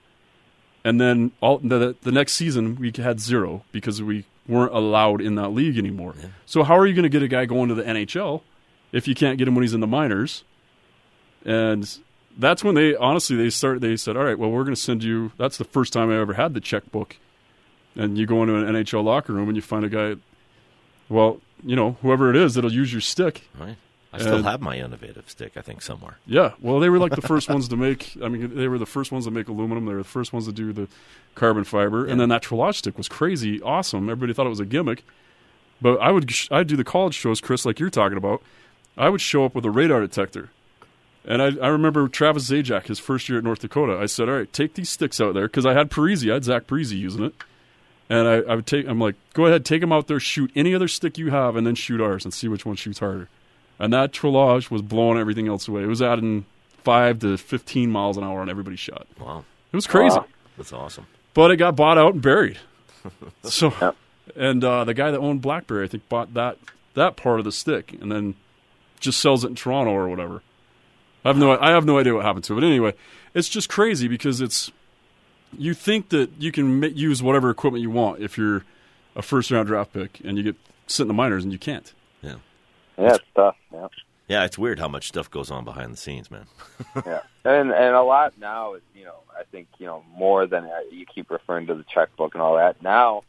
And 0.84 1.00
then 1.00 1.32
all 1.40 1.58
the, 1.58 1.96
the 2.02 2.12
next 2.12 2.34
season, 2.34 2.76
we 2.76 2.92
had 2.96 3.18
zero 3.18 3.64
because 3.72 4.00
we 4.02 4.26
weren't 4.46 4.72
allowed 4.72 5.20
in 5.22 5.34
that 5.36 5.48
league 5.48 5.78
anymore. 5.78 6.14
So, 6.46 6.62
how 6.62 6.76
are 6.78 6.86
you 6.86 6.94
going 6.94 7.04
to 7.04 7.08
get 7.08 7.22
a 7.22 7.28
guy 7.28 7.46
going 7.46 7.70
to 7.70 7.74
the 7.74 7.82
NHL 7.82 8.42
if 8.92 9.08
you 9.08 9.14
can't 9.16 9.38
get 9.38 9.48
him 9.48 9.54
when 9.56 9.62
he's 9.62 9.74
in 9.74 9.80
the 9.80 9.86
minors? 9.88 10.44
and 11.44 11.98
that's 12.38 12.64
when 12.64 12.74
they 12.74 12.96
honestly 12.96 13.36
they 13.36 13.50
start 13.50 13.80
they 13.82 13.96
said 13.96 14.16
all 14.16 14.24
right 14.24 14.38
well 14.38 14.50
we're 14.50 14.64
going 14.64 14.74
to 14.74 14.80
send 14.80 15.04
you 15.04 15.30
that's 15.36 15.58
the 15.58 15.64
first 15.64 15.92
time 15.92 16.10
i 16.10 16.16
ever 16.18 16.32
had 16.32 16.54
the 16.54 16.60
checkbook 16.60 17.16
and 17.94 18.16
you 18.16 18.24
go 18.24 18.42
into 18.42 18.56
an 18.56 18.64
nhl 18.64 19.04
locker 19.04 19.34
room 19.34 19.46
and 19.48 19.54
you 19.54 19.60
find 19.60 19.84
a 19.84 19.90
guy 19.90 20.14
well 21.10 21.38
you 21.62 21.76
know 21.76 21.98
whoever 22.00 22.30
it 22.30 22.36
is 22.36 22.54
that'll 22.54 22.72
use 22.72 22.92
your 22.92 23.00
stick 23.02 23.46
Right. 23.58 23.76
I 24.14 24.18
still 24.18 24.36
And- 24.36 24.44
have 24.46 24.60
my 24.60 24.76
innovative 24.78 25.28
stick, 25.28 25.52
I 25.56 25.60
think, 25.60 25.82
somewhere. 25.82 26.18
yeah 26.26 26.52
well 26.60 26.80
they 26.80 26.88
were 26.88 26.98
like 26.98 27.14
the 27.14 27.22
first 27.22 27.48
ones 27.48 27.68
to 27.68 27.76
make 27.76 28.16
i 28.22 28.28
mean 28.28 28.54
they 28.54 28.68
were 28.68 28.78
the 28.78 28.86
first 28.86 29.10
ones 29.12 29.24
to 29.24 29.30
make 29.30 29.48
aluminum 29.48 29.84
they 29.86 29.92
were 29.92 30.02
the 30.02 30.04
first 30.18 30.32
ones 30.32 30.46
to 30.46 30.52
do 30.52 30.72
the 30.72 30.88
carbon 31.34 31.64
fiber 31.64 32.06
and 32.06 32.20
then 32.20 32.28
that 32.28 32.42
Trillage 32.42 32.76
stick 32.76 32.96
was 32.96 33.08
crazy 33.08 33.60
awesome 33.62 34.08
everybody 34.08 34.32
thought 34.32 34.46
it 34.46 34.50
was 34.50 34.60
a 34.60 34.64
gimmick 34.64 35.04
but 35.82 35.96
i 36.00 36.10
would 36.10 36.30
i'd 36.50 36.66
do 36.66 36.76
the 36.76 36.84
college 36.84 37.14
shows 37.14 37.40
chris 37.40 37.66
like 37.66 37.78
you're 37.80 37.90
talking 37.90 38.16
about 38.16 38.40
i 38.96 39.08
would 39.08 39.20
show 39.20 39.44
up 39.44 39.54
with 39.54 39.64
a 39.64 39.70
radar 39.70 40.00
detector 40.00 40.50
And 41.26 41.40
I, 41.40 41.46
I 41.46 41.68
remember 41.68 42.06
Travis 42.06 42.50
Zajac, 42.50 42.86
his 42.86 42.98
first 42.98 43.28
year 43.30 43.38
at 43.38 43.44
North 43.44 43.60
Dakota. 43.60 43.96
I 43.98 44.04
said, 44.04 44.28
"All 44.28 44.36
right, 44.36 44.52
take 44.52 44.74
these 44.74 44.90
sticks 44.90 45.22
out 45.22 45.32
there," 45.32 45.48
because 45.48 45.64
I 45.64 45.72
had 45.72 45.88
Parise, 45.90 46.30
I 46.30 46.34
had 46.34 46.44
Zach 46.44 46.66
Parise 46.66 46.92
using 46.92 47.24
it, 47.24 47.34
and 48.10 48.28
I, 48.28 48.34
I 48.52 48.54
would 48.56 48.66
take. 48.66 48.86
I'm 48.86 49.00
like, 49.00 49.14
"Go 49.32 49.46
ahead, 49.46 49.64
take 49.64 49.80
them 49.80 49.90
out 49.90 50.06
there, 50.06 50.20
shoot 50.20 50.50
any 50.54 50.74
other 50.74 50.86
stick 50.86 51.16
you 51.16 51.30
have, 51.30 51.56
and 51.56 51.66
then 51.66 51.76
shoot 51.76 51.98
ours, 51.98 52.26
and 52.26 52.34
see 52.34 52.46
which 52.46 52.66
one 52.66 52.76
shoots 52.76 52.98
harder." 52.98 53.30
And 53.84 53.92
that 53.92 54.12
Trillage 54.12 54.70
was 54.70 54.82
blowing 54.82 55.18
everything 55.18 55.48
else 55.48 55.68
away. 55.68 55.82
It 55.82 55.86
was 55.86 56.00
adding 56.02 56.44
five 56.82 57.18
to 57.20 57.36
fifteen 57.36 57.90
miles 57.90 58.16
an 58.16 58.24
hour 58.24 58.40
on 58.40 58.48
everybody's 58.48 58.80
shot. 58.80 59.06
Wow. 59.20 59.44
It 59.72 59.76
was 59.76 59.86
crazy, 59.86 60.16
Wow. 60.16 60.26
That's 60.56 60.72
awesome. 60.72 61.06
but 61.34 61.50
it 61.50 61.56
got 61.56 61.74
bought 61.76 61.98
out 61.98 62.14
and 62.14 62.22
buried. 62.22 62.58
so, 63.42 63.72
Yep. 63.80 63.96
and 64.36 64.62
uh, 64.64 64.84
the 64.84 64.94
guy 64.94 65.10
that 65.10 65.18
owned 65.18 65.42
BlackBerry, 65.42 65.84
I 65.84 65.88
think, 65.88 66.08
bought 66.08 66.34
that 66.34 66.58
that 66.94 67.16
part 67.16 67.38
of 67.40 67.44
the 67.44 67.52
stick, 67.52 67.92
and 68.00 68.10
then 68.12 68.34
just 69.00 69.20
sells 69.20 69.44
it 69.44 69.48
in 69.48 69.54
Toronto 69.56 69.90
or 69.92 70.08
whatever. 70.08 70.42
I 71.24 71.28
have 71.28 71.36
no 71.38 71.58
I 71.58 71.70
have 71.70 71.84
no 71.84 71.98
idea 71.98 72.14
what 72.14 72.24
happened 72.24 72.44
to 72.44 72.52
it. 72.52 72.56
But 72.60 72.64
anyway, 72.66 72.94
it's 73.34 73.48
just 73.48 73.68
crazy 73.68 74.08
because 74.08 74.40
it's 74.40 74.70
you 75.58 75.74
think 75.74 76.10
that 76.10 76.30
you 76.38 76.52
can 76.52 76.80
ma- 76.80 76.86
use 76.86 77.22
whatever 77.22 77.50
equipment 77.50 77.82
you 77.82 77.90
want 77.90 78.20
if 78.20 78.36
you're 78.38 78.64
a 79.16 79.22
first 79.22 79.50
round 79.50 79.66
draft 79.68 79.92
pick 79.92 80.20
and 80.24 80.36
you 80.36 80.42
get 80.44 80.56
sit 80.86 81.02
in 81.02 81.08
the 81.08 81.14
minors 81.14 81.42
and 81.44 81.52
you 81.52 81.58
can't. 81.58 81.92
Yeah. 82.22 82.36
Yeah, 82.98 83.14
it's 83.14 83.24
tough. 83.34 83.56
Yeah. 83.72 83.88
Yeah, 84.26 84.44
it's 84.44 84.56
weird 84.56 84.78
how 84.78 84.88
much 84.88 85.08
stuff 85.08 85.30
goes 85.30 85.50
on 85.50 85.64
behind 85.64 85.92
the 85.92 85.96
scenes, 85.98 86.30
man. 86.30 86.46
yeah, 87.06 87.20
and 87.44 87.70
and 87.72 87.94
a 87.94 88.02
lot 88.02 88.32
now 88.38 88.74
is 88.74 88.82
you 88.94 89.04
know 89.04 89.16
I 89.38 89.42
think 89.52 89.68
you 89.78 89.86
know 89.86 90.02
more 90.16 90.46
than 90.46 90.64
uh, 90.64 90.78
you 90.90 91.04
keep 91.04 91.30
referring 91.30 91.66
to 91.66 91.74
the 91.74 91.84
checkbook 91.84 92.34
and 92.34 92.40
all 92.42 92.56
that. 92.56 92.80
Now, 92.82 93.24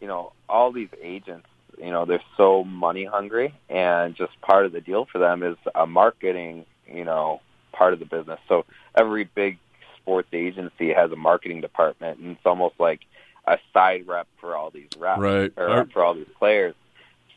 you 0.00 0.08
know 0.08 0.32
all 0.48 0.72
these 0.72 0.88
agents, 1.00 1.46
you 1.78 1.90
know 1.92 2.04
they're 2.04 2.22
so 2.36 2.64
money 2.64 3.04
hungry, 3.04 3.54
and 3.68 4.16
just 4.16 4.40
part 4.40 4.66
of 4.66 4.72
the 4.72 4.80
deal 4.80 5.04
for 5.04 5.18
them 5.18 5.44
is 5.44 5.56
a 5.74 5.86
marketing, 5.86 6.66
you 6.92 7.04
know, 7.04 7.40
part 7.72 7.92
of 7.92 8.00
the 8.00 8.06
business. 8.06 8.40
So 8.48 8.64
every 8.96 9.24
big 9.24 9.58
sports 9.98 10.30
agency 10.32 10.92
has 10.92 11.12
a 11.12 11.16
marketing 11.16 11.60
department, 11.60 12.18
and 12.18 12.32
it's 12.32 12.44
almost 12.46 12.74
like 12.80 13.02
a 13.46 13.58
side 13.72 14.08
rep 14.08 14.26
for 14.40 14.56
all 14.56 14.70
these 14.70 14.88
reps 14.98 15.20
Right. 15.20 15.52
or 15.56 15.68
Our- 15.68 15.84
for 15.86 16.02
all 16.02 16.14
these 16.14 16.26
players. 16.40 16.74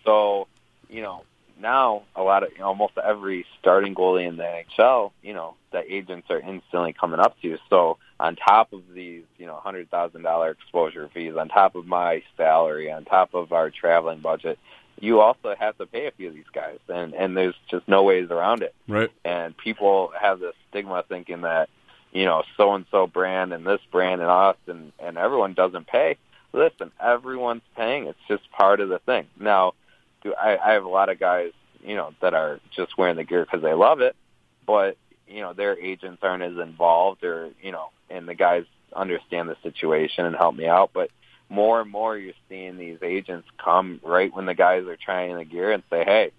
So 0.03 0.47
you 0.89 1.03
know 1.03 1.23
now 1.63 2.03
a 2.15 2.21
lot 2.21 2.43
of 2.43 2.51
you 2.51 2.59
know, 2.59 2.65
almost 2.65 2.93
every 3.03 3.47
starting 3.59 3.95
goalie 3.95 4.27
in 4.27 4.37
the 4.37 4.43
NHL, 4.43 5.11
you 5.23 5.33
know, 5.33 5.55
the 5.71 5.81
agents 5.91 6.27
are 6.29 6.39
instantly 6.39 6.93
coming 6.93 7.19
up 7.19 7.39
to. 7.41 7.47
You. 7.47 7.57
So 7.71 7.97
on 8.19 8.35
top 8.35 8.73
of 8.73 8.83
these, 8.93 9.23
you 9.39 9.47
know, 9.47 9.55
hundred 9.55 9.89
thousand 9.89 10.21
dollar 10.21 10.51
exposure 10.51 11.09
fees, 11.11 11.35
on 11.35 11.49
top 11.49 11.73
of 11.75 11.87
my 11.87 12.21
salary, 12.37 12.91
on 12.91 13.05
top 13.05 13.33
of 13.33 13.51
our 13.51 13.71
traveling 13.71 14.19
budget, 14.19 14.59
you 14.99 15.21
also 15.21 15.55
have 15.57 15.77
to 15.79 15.87
pay 15.87 16.05
a 16.05 16.11
few 16.11 16.27
of 16.27 16.35
these 16.35 16.43
guys, 16.53 16.77
and 16.87 17.15
and 17.15 17.35
there's 17.35 17.55
just 17.71 17.87
no 17.87 18.03
ways 18.03 18.29
around 18.29 18.61
it. 18.61 18.75
Right. 18.87 19.09
And 19.25 19.57
people 19.57 20.11
have 20.19 20.39
this 20.39 20.53
stigma 20.69 21.03
thinking 21.09 21.41
that, 21.41 21.69
you 22.11 22.25
know, 22.25 22.43
so 22.57 22.73
and 22.73 22.85
so 22.91 23.07
brand 23.07 23.53
and 23.53 23.65
this 23.65 23.81
brand 23.91 24.21
and 24.21 24.29
us 24.29 24.57
and 24.67 24.91
and 24.99 25.17
everyone 25.17 25.53
doesn't 25.53 25.87
pay. 25.87 26.17
Listen, 26.51 26.91
everyone's 27.01 27.63
paying. 27.75 28.05
It's 28.05 28.19
just 28.27 28.51
part 28.51 28.79
of 28.79 28.89
the 28.89 28.99
thing. 28.99 29.25
Now, 29.39 29.73
do 30.23 30.33
I, 30.33 30.57
I 30.57 30.73
have 30.73 30.85
a 30.85 30.89
lot 30.89 31.09
of 31.09 31.19
guys, 31.19 31.51
you 31.83 31.95
know, 31.95 32.13
that 32.21 32.33
are 32.33 32.59
just 32.75 32.97
wearing 32.97 33.15
the 33.17 33.23
gear 33.23 33.45
because 33.45 33.61
they 33.61 33.73
love 33.73 34.01
it, 34.01 34.15
but 34.65 34.97
you 35.27 35.41
know 35.41 35.53
their 35.53 35.77
agents 35.77 36.19
aren't 36.23 36.43
as 36.43 36.57
involved, 36.57 37.23
or 37.23 37.49
you 37.61 37.71
know, 37.71 37.89
and 38.09 38.27
the 38.27 38.35
guys 38.35 38.65
understand 38.95 39.49
the 39.49 39.57
situation 39.63 40.25
and 40.25 40.35
help 40.35 40.55
me 40.55 40.67
out. 40.67 40.91
But 40.93 41.09
more 41.49 41.81
and 41.81 41.91
more, 41.91 42.17
you're 42.17 42.33
seeing 42.49 42.77
these 42.77 42.99
agents 43.01 43.47
come 43.63 43.99
right 44.03 44.33
when 44.33 44.45
the 44.45 44.53
guys 44.53 44.85
are 44.87 44.97
trying 44.97 45.35
the 45.35 45.45
gear 45.45 45.71
and 45.71 45.83
say, 45.89 46.03
"Hey, 46.03 46.31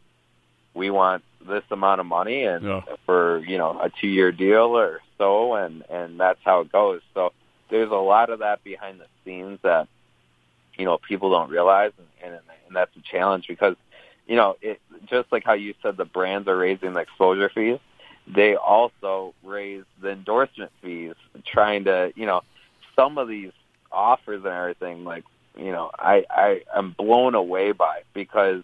we 0.74 0.90
want 0.90 1.22
this 1.46 1.64
amount 1.70 2.00
of 2.00 2.06
money 2.06 2.44
and 2.44 2.64
Yeah. 2.64 2.80
for 3.06 3.38
you 3.38 3.58
know 3.58 3.78
a 3.80 3.90
two 3.90 4.08
year 4.08 4.32
deal 4.32 4.76
or 4.78 5.00
so," 5.18 5.54
and 5.54 5.84
and 5.90 6.18
that's 6.18 6.40
how 6.44 6.60
it 6.60 6.72
goes. 6.72 7.00
So 7.14 7.32
there's 7.70 7.90
a 7.90 7.94
lot 7.94 8.30
of 8.30 8.40
that 8.40 8.62
behind 8.64 9.00
the 9.00 9.06
scenes 9.24 9.58
that 9.62 9.88
you 10.76 10.84
know 10.84 10.98
people 10.98 11.30
don't 11.30 11.50
realize, 11.50 11.92
and 11.98 12.06
and, 12.32 12.40
and 12.66 12.76
that's 12.76 12.94
a 12.96 13.00
challenge 13.00 13.46
because 13.46 13.76
you 14.26 14.36
know 14.36 14.56
it 14.62 14.80
just 15.06 15.30
like 15.32 15.44
how 15.44 15.52
you 15.54 15.74
said 15.82 15.96
the 15.96 16.04
brands 16.04 16.48
are 16.48 16.56
raising 16.56 16.92
the 16.94 17.00
exposure 17.00 17.48
fees, 17.48 17.78
they 18.26 18.56
also 18.56 19.34
raise 19.42 19.84
the 20.00 20.10
endorsement 20.10 20.72
fees, 20.82 21.14
trying 21.44 21.84
to 21.84 22.12
you 22.16 22.26
know 22.26 22.42
some 22.96 23.18
of 23.18 23.28
these 23.28 23.52
offers 23.92 24.44
and 24.44 24.52
everything 24.52 25.04
like 25.04 25.24
you 25.56 25.70
know 25.72 25.90
I 25.98 26.24
I 26.30 26.62
am 26.74 26.90
blown 26.92 27.34
away 27.34 27.72
by 27.72 28.02
because 28.12 28.62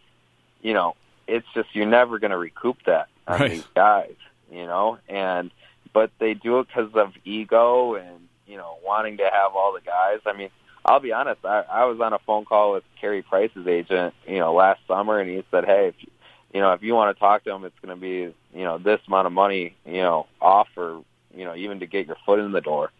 you 0.62 0.74
know 0.74 0.96
it's 1.26 1.46
just 1.54 1.68
you're 1.74 1.86
never 1.86 2.18
going 2.18 2.32
to 2.32 2.36
recoup 2.38 2.78
that 2.86 3.08
on 3.28 3.40
Right. 3.40 3.50
these 3.50 3.64
guys, 3.74 4.14
you 4.50 4.66
know, 4.66 4.98
and 5.08 5.50
but 5.92 6.11
they 6.18 6.34
do 6.34 6.58
it 6.61 6.66
because 6.68 6.92
of 6.94 7.12
ego 7.24 7.94
and 7.94 8.28
you 8.46 8.56
know 8.56 8.78
wanting 8.84 9.18
to 9.18 9.24
have 9.30 9.54
all 9.54 9.72
the 9.72 9.80
guys. 9.80 10.18
I 10.26 10.32
mean, 10.32 10.50
I'll 10.84 11.00
be 11.00 11.12
honest. 11.12 11.44
I, 11.44 11.64
I 11.70 11.84
was 11.84 12.00
on 12.00 12.12
a 12.12 12.18
phone 12.20 12.44
call 12.44 12.72
with 12.72 12.84
Carey 13.00 13.22
Price's 13.22 13.66
agent, 13.66 14.14
you 14.26 14.38
know, 14.38 14.54
last 14.54 14.80
summer, 14.88 15.18
and 15.18 15.30
he 15.30 15.44
said, 15.50 15.64
"Hey, 15.64 15.88
if, 15.88 15.94
you 15.98 16.10
you 16.54 16.60
know, 16.60 16.72
if 16.72 16.82
you 16.82 16.94
want 16.94 17.14
to 17.14 17.20
talk 17.20 17.44
to 17.44 17.52
him, 17.52 17.64
it's 17.64 17.78
going 17.80 17.94
to 17.94 18.00
be, 18.00 18.34
you 18.58 18.64
know, 18.64 18.78
this 18.78 19.00
amount 19.06 19.26
of 19.26 19.32
money, 19.32 19.76
you 19.86 20.02
know, 20.02 20.26
off 20.40 20.66
for, 20.74 21.02
you 21.34 21.44
know, 21.44 21.54
even 21.54 21.80
to 21.80 21.86
get 21.86 22.06
your 22.06 22.16
foot 22.26 22.40
in 22.40 22.52
the 22.52 22.60
door." 22.60 22.90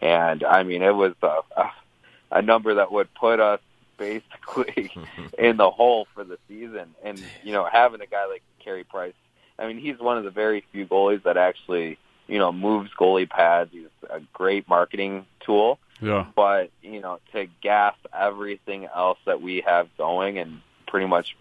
And 0.00 0.44
I 0.44 0.62
mean, 0.62 0.82
it 0.82 0.94
was 0.94 1.14
a, 1.22 1.38
a, 1.56 1.70
a 2.32 2.42
number 2.42 2.74
that 2.74 2.92
would 2.92 3.12
put 3.14 3.40
us 3.40 3.60
basically 3.98 4.90
in 5.38 5.56
the 5.56 5.70
hole 5.70 6.06
for 6.14 6.24
the 6.24 6.38
season. 6.48 6.94
And 7.02 7.22
you 7.42 7.52
know, 7.52 7.64
having 7.70 8.00
a 8.00 8.06
guy 8.06 8.26
like 8.26 8.42
Carey 8.62 8.84
Price, 8.84 9.14
I 9.58 9.66
mean, 9.66 9.78
he's 9.78 9.98
one 9.98 10.18
of 10.18 10.24
the 10.24 10.30
very 10.30 10.64
few 10.72 10.86
goalies 10.86 11.22
that 11.22 11.36
actually, 11.36 11.98
you 12.26 12.38
know, 12.38 12.52
moves 12.52 12.90
goalie 12.98 13.28
pads. 13.28 13.70
He's 13.72 13.86
a 14.10 14.20
great 14.32 14.68
marketing 14.68 15.24
tool 15.40 15.78
Yeah. 16.02 16.26
but 16.34 16.70
you 16.82 17.00
know 17.00 17.20
to 17.32 17.46
gas 17.62 17.94
everything 18.12 18.86
else 18.94 19.18
that 19.24 19.40
we 19.40 19.62
have 19.66 19.88
going 19.96 20.38
and 20.38 20.60
pretty 20.88 21.06
much 21.06 21.36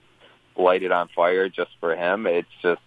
light 0.56 0.84
it 0.84 0.92
on 0.92 1.10
fire 1.16 1.50
just 1.50 1.72
for 1.80 1.96
him 1.96 2.28
it's 2.28 2.48
just 2.62 2.82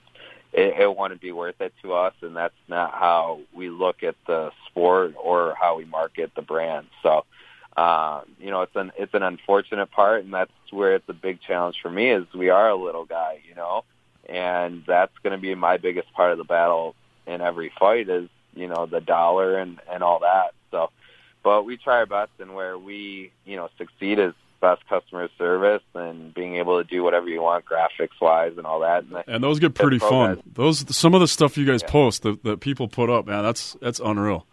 it, 0.52 0.78
it 0.78 0.96
wouldn't 0.96 1.20
be 1.20 1.32
worth 1.32 1.60
it 1.60 1.74
to 1.82 1.92
us 1.94 2.14
and 2.22 2.36
that's 2.36 2.54
not 2.68 2.92
how 2.92 3.40
we 3.52 3.70
look 3.70 4.02
at 4.02 4.14
the 4.26 4.52
sport 4.66 5.14
or 5.20 5.54
how 5.60 5.76
we 5.76 5.84
market 5.84 6.30
the 6.36 6.42
brand 6.42 6.86
so 7.02 7.24
um 7.76 8.22
you 8.38 8.50
know 8.50 8.62
it's 8.62 8.76
an 8.76 8.92
it's 8.96 9.14
an 9.14 9.24
unfortunate 9.24 9.90
part 9.90 10.22
and 10.22 10.32
that's 10.32 10.52
where 10.70 10.94
it's 10.94 11.08
a 11.08 11.14
big 11.14 11.40
challenge 11.40 11.76
for 11.82 11.90
me 11.90 12.10
is 12.10 12.24
we 12.34 12.50
are 12.50 12.68
a 12.68 12.76
little 12.76 13.04
guy 13.04 13.40
you 13.48 13.54
know 13.54 13.82
and 14.28 14.84
that's 14.86 15.12
going 15.22 15.32
to 15.32 15.40
be 15.40 15.54
my 15.54 15.76
biggest 15.76 16.10
part 16.14 16.32
of 16.32 16.38
the 16.38 16.44
battle 16.44 16.94
in 17.26 17.40
every 17.40 17.72
fight 17.78 18.08
is 18.08 18.28
you 18.54 18.68
know 18.68 18.86
the 18.86 19.00
dollar 19.00 19.58
and 19.58 19.80
and 19.90 20.02
all 20.02 20.20
that 20.20 20.54
so 20.70 20.90
but 21.44 21.64
we 21.64 21.76
try 21.76 21.98
our 21.98 22.06
best 22.06 22.32
and 22.40 22.54
where 22.56 22.76
we 22.76 23.30
you 23.44 23.54
know 23.54 23.68
succeed 23.78 24.18
is 24.18 24.32
best 24.60 24.82
customer 24.88 25.28
service 25.36 25.82
and 25.94 26.32
being 26.32 26.56
able 26.56 26.82
to 26.82 26.88
do 26.88 27.02
whatever 27.04 27.28
you 27.28 27.42
want 27.42 27.64
graphics 27.66 28.18
wise 28.20 28.54
and 28.56 28.66
all 28.66 28.80
that 28.80 29.04
and 29.04 29.22
And 29.28 29.44
those 29.44 29.60
get 29.60 29.74
pretty 29.74 29.98
fun. 29.98 30.42
Those 30.54 30.96
some 30.96 31.14
of 31.14 31.20
the 31.20 31.28
stuff 31.28 31.56
you 31.58 31.66
guys 31.66 31.82
Yeah. 31.82 31.90
post 31.90 32.22
that, 32.22 32.42
that 32.44 32.60
people 32.60 32.88
put 32.88 33.10
up, 33.10 33.26
man, 33.26 33.44
that's 33.44 33.76
that's 33.80 34.00
unreal. 34.00 34.46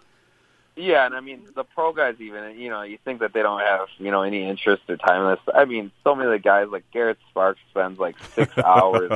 Yeah, 0.75 1.05
and 1.05 1.15
I 1.15 1.19
mean 1.21 1.47
the 1.55 1.63
pro 1.63 1.93
guys 1.93 2.15
even 2.19 2.59
you 2.59 2.69
know 2.69 2.81
you 2.81 2.97
think 3.03 3.19
that 3.21 3.33
they 3.33 3.41
don't 3.41 3.59
have 3.61 3.87
you 3.99 4.11
know 4.11 4.21
any 4.23 4.43
interest 4.47 4.83
or 4.89 4.97
time 4.97 5.21
in 5.23 5.29
this. 5.31 5.55
I 5.55 5.65
mean, 5.65 5.91
so 6.03 6.15
many 6.15 6.27
of 6.27 6.31
the 6.33 6.39
guys 6.39 6.67
like 6.69 6.83
Garrett 6.91 7.17
Sparks 7.29 7.59
spends 7.71 7.99
like 7.99 8.15
six 8.35 8.57
hours 8.65 9.11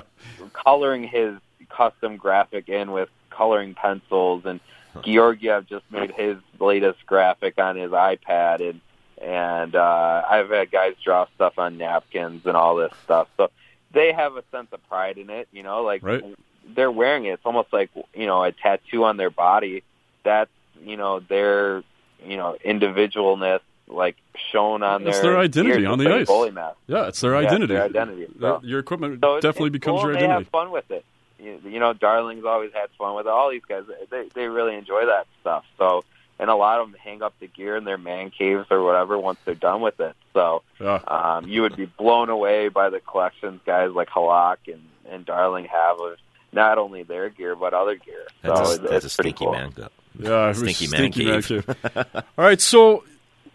coloring 0.54 1.08
his 1.08 1.38
custom 1.70 2.18
graphic 2.18 2.70
in 2.70 2.92
with 2.92 3.10
coloring 3.30 3.74
pencils, 3.74 4.46
and 4.46 4.60
Georgiev 5.04 5.68
just 5.68 5.86
made 5.92 6.12
his 6.12 6.38
latest 6.60 7.06
graphic 7.06 7.58
on 7.60 7.76
his 7.76 7.92
iPad, 7.92 8.62
and 8.70 8.82
and 9.22 9.76
uh, 9.76 10.24
I've 10.30 10.50
had 10.50 10.72
guys 10.72 10.94
draw 11.04 11.26
stuff 11.36 11.58
on 11.58 11.78
napkins 11.78 12.46
and 12.46 12.56
all 12.58 12.76
this 12.76 12.92
stuff. 13.04 13.28
So 13.38 13.50
they 13.92 14.12
have 14.14 14.36
a 14.36 14.44
sense 14.52 14.68
of 14.74 14.88
pride 14.90 15.18
in 15.18 15.30
it, 15.30 15.48
you 15.52 15.64
know, 15.64 15.84
like 15.84 16.04
Right. 16.04 16.24
they're 16.76 16.92
wearing 16.92 17.26
it. 17.26 17.34
It's 17.34 17.46
almost 17.46 17.72
like 17.72 17.90
you 18.14 18.26
know 18.26 18.44
a 18.44 18.52
tattoo 18.52 19.04
on 19.06 19.18
their 19.18 19.30
body. 19.30 19.84
That's 20.24 20.52
you 20.84 20.98
know 20.98 21.20
their 21.20 21.84
you 22.26 22.38
know 22.38 22.58
individualness 22.66 23.62
like 23.88 24.16
shown 24.52 24.82
on 24.84 25.08
It's 25.08 25.20
their 25.20 25.32
their 25.34 25.40
identity 25.40 25.86
on 25.86 26.00
the 26.00 26.12
ice. 26.12 26.28
Yeah, 26.88 27.08
it's 27.08 27.22
their 27.22 27.34
Yeah, 27.34 27.40
it's 27.42 27.48
identity. 27.48 27.74
their 27.76 27.84
identity. 27.84 28.28
So- 28.40 28.62
Your 28.64 28.80
equipment 28.80 29.20
So 29.24 29.40
definitely 29.40 29.70
becomes 29.70 30.02
cool 30.02 30.10
your 30.10 30.18
identity. 30.18 30.44
have 30.44 30.48
fun 30.50 30.72
with 30.72 30.90
it. 30.92 31.06
You, 31.40 31.60
you 31.66 31.80
know, 31.80 31.94
Darling's 31.94 32.46
always 32.46 32.72
had 32.74 32.90
fun 32.98 33.16
with 33.16 33.26
it. 33.26 33.30
All 33.30 33.50
these 33.52 33.66
guys, 33.68 33.84
they 34.10 34.28
they 34.34 34.48
really 34.48 34.76
enjoy 34.76 35.06
that 35.08 35.28
stuff. 35.42 35.66
So, 35.78 36.04
and 36.40 36.50
a 36.50 36.56
lot 36.56 36.80
of 36.80 36.92
them 36.92 37.00
hang 37.04 37.22
up 37.22 37.34
the 37.40 37.48
gear 37.48 37.76
in 37.76 37.84
their 37.84 37.98
man 37.98 38.30
caves 38.32 38.66
or 38.72 38.84
whatever 38.84 39.18
once 39.20 39.40
they're 39.46 39.54
done 39.56 39.82
with 39.82 40.00
it. 40.00 40.16
So, 40.34 40.64
Yeah. 40.80 41.00
um, 41.08 41.48
you 41.48 41.62
would 41.62 41.76
be 41.76 41.86
blown 41.86 42.30
away 42.30 42.70
by 42.70 42.90
the 42.90 43.00
collections 43.00 43.62
guys 43.66 43.92
like 43.92 44.10
Halak 44.10 44.58
and 44.68 44.82
and 45.10 45.26
Darling 45.26 45.66
have 45.66 46.00
of 46.00 46.18
not 46.52 46.78
only 46.78 47.04
their 47.04 47.30
gear 47.30 47.56
but 47.56 47.74
other 47.74 47.96
gear. 47.96 48.26
So 48.44 48.54
That's, 48.54 48.70
a, 48.70 48.74
it- 48.74 48.82
that's 48.82 48.94
it's 48.94 49.06
a 49.06 49.10
stinky 49.10 49.46
cool. 49.46 49.52
man. 49.54 49.72
go- 49.76 49.88
Yeah, 50.18 50.52
Stinky 50.54 50.88
man 50.88 51.12
cave. 51.12 51.66
All 51.96 52.24
right, 52.38 52.62
so 52.62 53.04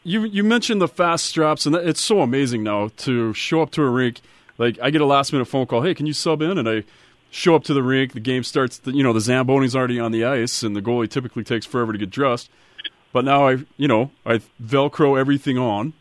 you 0.04 0.24
you 0.24 0.44
mentioned 0.44 0.80
the 0.82 0.88
fast 0.88 1.24
straps, 1.26 1.66
and 1.66 1.74
it's 1.74 2.00
so 2.00 2.20
amazing 2.20 2.62
now 2.62 2.90
to 2.98 3.32
show 3.34 3.62
up 3.62 3.70
to 3.72 3.82
a 3.82 3.88
rink. 3.90 4.20
Like 4.58 4.78
I 4.82 4.90
get 4.90 5.00
a 5.00 5.06
last 5.06 5.32
minute 5.32 5.46
phone 5.46 5.66
call, 5.66 5.80
hey, 5.82 5.94
can 5.94 6.06
you 6.06 6.12
sub 6.12 6.40
in? 6.42 6.58
And 6.58 6.68
I 6.68 6.84
show 7.30 7.54
up 7.54 7.64
to 7.64 7.74
the 7.74 7.82
rink. 7.82 8.12
The 8.12 8.20
game 8.20 8.44
starts. 8.44 8.78
The, 8.78 8.92
you 8.92 9.02
know, 9.02 9.12
the 9.12 9.20
zamboni's 9.20 9.74
already 9.74 9.98
on 9.98 10.12
the 10.12 10.24
ice, 10.24 10.62
and 10.62 10.74
the 10.76 10.82
goalie 10.82 11.08
typically 11.08 11.44
takes 11.44 11.66
forever 11.66 11.92
to 11.92 11.98
get 11.98 12.10
dressed. 12.10 12.50
But 13.12 13.24
now 13.24 13.48
I, 13.48 13.58
you 13.76 13.88
know, 13.88 14.10
I 14.24 14.40
Velcro 14.62 15.18
everything 15.18 15.58
on, 15.58 15.92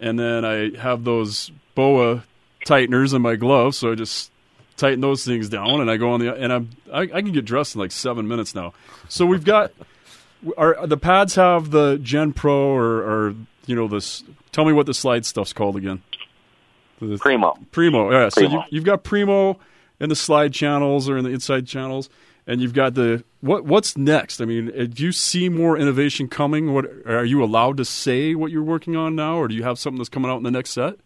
and 0.00 0.18
then 0.18 0.44
I 0.44 0.76
have 0.76 1.04
those 1.04 1.50
boa 1.74 2.24
tighteners 2.66 3.12
in 3.12 3.22
my 3.22 3.36
gloves, 3.36 3.78
so 3.78 3.92
I 3.92 3.94
just 3.94 4.30
tighten 4.76 5.00
those 5.00 5.24
things 5.24 5.48
down, 5.48 5.80
and 5.80 5.90
I 5.90 5.96
go 5.96 6.10
on 6.12 6.20
the 6.20 6.34
and 6.34 6.52
I'm 6.52 6.70
I, 6.92 7.02
I 7.02 7.06
can 7.22 7.32
get 7.32 7.44
dressed 7.44 7.74
in 7.74 7.80
like 7.80 7.92
seven 7.92 8.28
minutes 8.28 8.54
now. 8.54 8.74
So 9.08 9.24
we've 9.26 9.44
got 9.44 9.72
our 10.56 10.86
the 10.86 10.96
pads 10.96 11.36
have 11.36 11.70
the 11.70 11.98
Gen 12.02 12.32
Pro 12.32 12.54
or, 12.54 12.84
or 12.84 13.34
you 13.66 13.76
know 13.76 13.88
this? 13.88 14.24
Tell 14.50 14.64
me 14.64 14.72
what 14.72 14.86
the 14.86 14.94
slide 14.94 15.24
stuff's 15.24 15.52
called 15.52 15.76
again. 15.76 16.02
The- 17.00 17.18
Primo. 17.18 17.58
Primo, 17.72 18.10
yeah. 18.12 18.28
So 18.28 18.42
you, 18.42 18.62
you've 18.70 18.84
got 18.84 19.02
Primo 19.02 19.58
in 20.02 20.08
the 20.08 20.16
slide 20.16 20.52
channels 20.52 21.08
or 21.08 21.16
in 21.16 21.24
the 21.24 21.30
inside 21.30 21.66
channels, 21.66 22.10
and 22.46 22.60
you've 22.60 22.74
got 22.74 22.94
the 22.94 23.22
what? 23.40 23.64
What's 23.64 23.96
next? 23.96 24.40
I 24.40 24.44
mean, 24.44 24.66
do 24.90 25.04
you 25.04 25.12
see 25.12 25.48
more 25.48 25.78
innovation 25.78 26.28
coming? 26.28 26.74
What 26.74 26.86
are 27.06 27.24
you 27.24 27.42
allowed 27.42 27.76
to 27.76 27.84
say 27.84 28.34
what 28.34 28.50
you're 28.50 28.64
working 28.64 28.96
on 28.96 29.14
now, 29.14 29.36
or 29.36 29.46
do 29.46 29.54
you 29.54 29.62
have 29.62 29.78
something 29.78 29.98
that's 29.98 30.08
coming 30.08 30.30
out 30.30 30.38
in 30.38 30.42
the 30.42 30.50
next 30.50 30.70
set? 30.70 30.96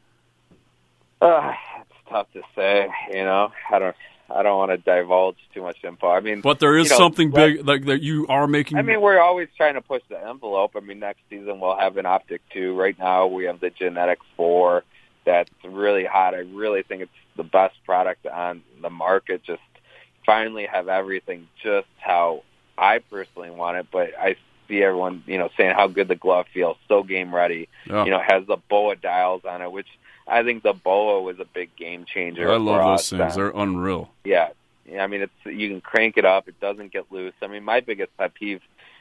Uh, 1.20 1.52
it's 1.80 2.10
tough 2.10 2.32
to 2.32 2.42
say. 2.56 2.88
You 3.10 3.24
know, 3.24 3.52
I 3.70 3.78
don't. 3.78 3.96
I 4.28 4.42
don't 4.42 4.58
want 4.58 4.72
to 4.72 4.78
divulge 4.78 5.36
too 5.54 5.62
much 5.62 5.76
info. 5.84 6.08
I 6.08 6.18
mean, 6.18 6.40
But 6.40 6.58
there 6.58 6.76
is 6.76 6.86
you 6.86 6.90
know, 6.90 6.96
something 6.96 7.30
big 7.30 7.64
like 7.64 7.84
that 7.84 8.02
you 8.02 8.26
are 8.28 8.48
making. 8.48 8.76
I 8.76 8.82
mean, 8.82 9.00
we're 9.00 9.20
always 9.20 9.46
trying 9.56 9.74
to 9.74 9.80
push 9.80 10.02
the 10.08 10.18
envelope. 10.18 10.72
I 10.74 10.80
mean, 10.80 10.98
next 10.98 11.20
season 11.30 11.60
we'll 11.60 11.76
have 11.76 11.96
an 11.96 12.06
Optik 12.06 12.40
2. 12.52 12.74
Right 12.74 12.98
now 12.98 13.28
we 13.28 13.44
have 13.44 13.60
the 13.60 13.70
Gnetik 13.70 14.16
4 14.36 14.82
that's 15.24 15.50
really 15.64 16.04
hot. 16.04 16.34
I 16.34 16.38
really 16.38 16.82
think 16.82 17.02
it's 17.02 17.12
the 17.36 17.44
best 17.44 17.76
product 17.84 18.26
on 18.26 18.62
the 18.80 18.90
market. 18.90 19.42
Just 19.42 19.62
finally 20.24 20.66
have 20.66 20.88
everything 20.88 21.48
just 21.62 21.86
how 21.98 22.42
I 22.76 22.98
personally 22.98 23.50
want 23.50 23.76
it, 23.78 23.86
but 23.90 24.10
I 24.18 24.36
see 24.68 24.82
everyone, 24.82 25.22
you 25.26 25.38
know, 25.38 25.48
saying 25.56 25.74
how 25.74 25.86
good 25.86 26.08
the 26.08 26.16
glove 26.16 26.46
feels, 26.52 26.76
so 26.88 27.02
game 27.02 27.34
ready. 27.34 27.68
You 27.86 28.10
know, 28.10 28.18
has 28.20 28.46
the 28.46 28.56
BOA 28.68 28.96
dials 28.96 29.44
on 29.44 29.62
it, 29.62 29.70
which 29.70 29.86
I 30.26 30.42
think 30.42 30.62
the 30.64 30.72
BOA 30.72 31.22
was 31.22 31.38
a 31.38 31.44
big 31.44 31.74
game 31.76 32.04
changer. 32.04 32.50
I 32.50 32.56
love 32.56 32.84
those 32.98 33.08
things. 33.10 33.18
then. 33.20 33.30
They're 33.36 33.52
unreal. 33.62 34.10
Yeah. 34.24 34.48
I 34.98 35.06
mean, 35.08 35.22
it's 35.22 35.32
you 35.44 35.68
can 35.68 35.80
crank 35.80 36.16
it 36.16 36.24
up. 36.24 36.48
It 36.48 36.60
doesn't 36.60 36.92
get 36.92 37.10
loose. 37.10 37.34
I 37.42 37.46
mean, 37.48 37.64
my 37.64 37.80
biggest 37.80 38.16
pet 38.16 38.34
peeve, 38.34 38.60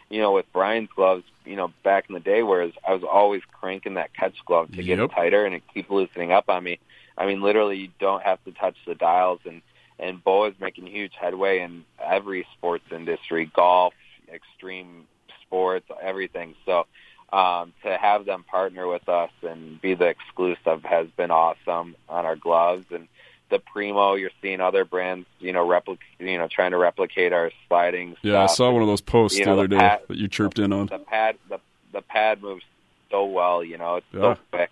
you 0.09 0.19
know, 0.21 0.31
with 0.33 0.51
Brian's 0.53 0.89
gloves, 0.95 1.23
you 1.45 1.55
know, 1.55 1.71
back 1.83 2.05
in 2.09 2.13
the 2.13 2.19
day, 2.19 2.41
whereas 2.43 2.71
I 2.87 2.93
was 2.93 3.03
always 3.03 3.41
cranking 3.51 3.95
that 3.95 4.13
catch 4.13 4.35
glove 4.45 4.69
to 4.71 4.83
get 4.83 4.99
Yep. 4.99 5.11
it 5.11 5.13
tighter, 5.15 5.45
and 5.45 5.53
it 5.55 5.63
keep 5.73 5.89
loosening 5.91 6.31
up 6.31 6.49
on 6.49 6.63
me. 6.63 6.79
I 7.17 7.25
mean, 7.25 7.41
literally, 7.41 7.77
you 7.77 7.89
don't 7.99 8.23
have 8.23 8.43
to 8.45 8.51
touch 8.51 8.75
the 8.85 8.95
dials, 8.95 9.39
and 9.45 9.61
and 9.99 10.23
Bo 10.23 10.45
is 10.45 10.53
making 10.59 10.87
huge 10.87 11.13
headway 11.19 11.61
in 11.61 11.85
every 12.03 12.45
sports 12.57 12.83
industry, 12.91 13.49
golf, 13.55 13.93
extreme 14.31 15.07
sports, 15.41 15.85
everything. 16.01 16.55
So 16.65 16.85
um, 17.31 17.73
to 17.83 17.97
have 17.97 18.25
them 18.25 18.43
partner 18.43 18.87
with 18.87 19.07
us 19.07 19.31
and 19.41 19.81
be 19.81 19.93
the 19.93 20.07
exclusive 20.07 20.83
has 20.83 21.07
been 21.15 21.31
awesome 21.31 21.95
on 22.09 22.25
our 22.25 22.35
gloves 22.35 22.85
and 22.91 23.07
the 23.49 23.59
Primo. 23.59 24.15
You're 24.15 24.31
seeing 24.41 24.59
other 24.59 24.83
brands, 24.85 25.27
you 25.39 25.53
know, 25.53 25.65
replic, 25.65 25.99
you 26.19 26.37
know, 26.37 26.47
trying 26.47 26.71
to 26.71 26.77
replicate 26.77 27.31
our 27.31 27.51
sliding. 27.67 28.15
Yeah, 28.21 28.43
I 28.43 28.47
saw 28.47 28.71
one 28.71 28.81
of 28.81 28.87
those 28.87 29.01
posts 29.01 29.37
You 29.37 29.45
the 29.45 29.51
know, 29.51 29.59
other 29.59 29.67
the 29.67 29.77
day 29.77 29.97
that 30.07 30.17
you 30.17 30.27
chirped 30.27 30.59
in 30.59 30.73
on. 30.73 30.87
The 30.87 30.99
pad, 30.99 31.37
the 31.49 31.59
the 31.93 32.01
pad 32.01 32.41
moves 32.41 32.63
so 33.09 33.25
well. 33.25 33.63
You 33.63 33.77
know, 33.77 33.95
it's 33.97 34.05
Yeah. 34.13 34.35
so 34.35 34.37
quick, 34.51 34.71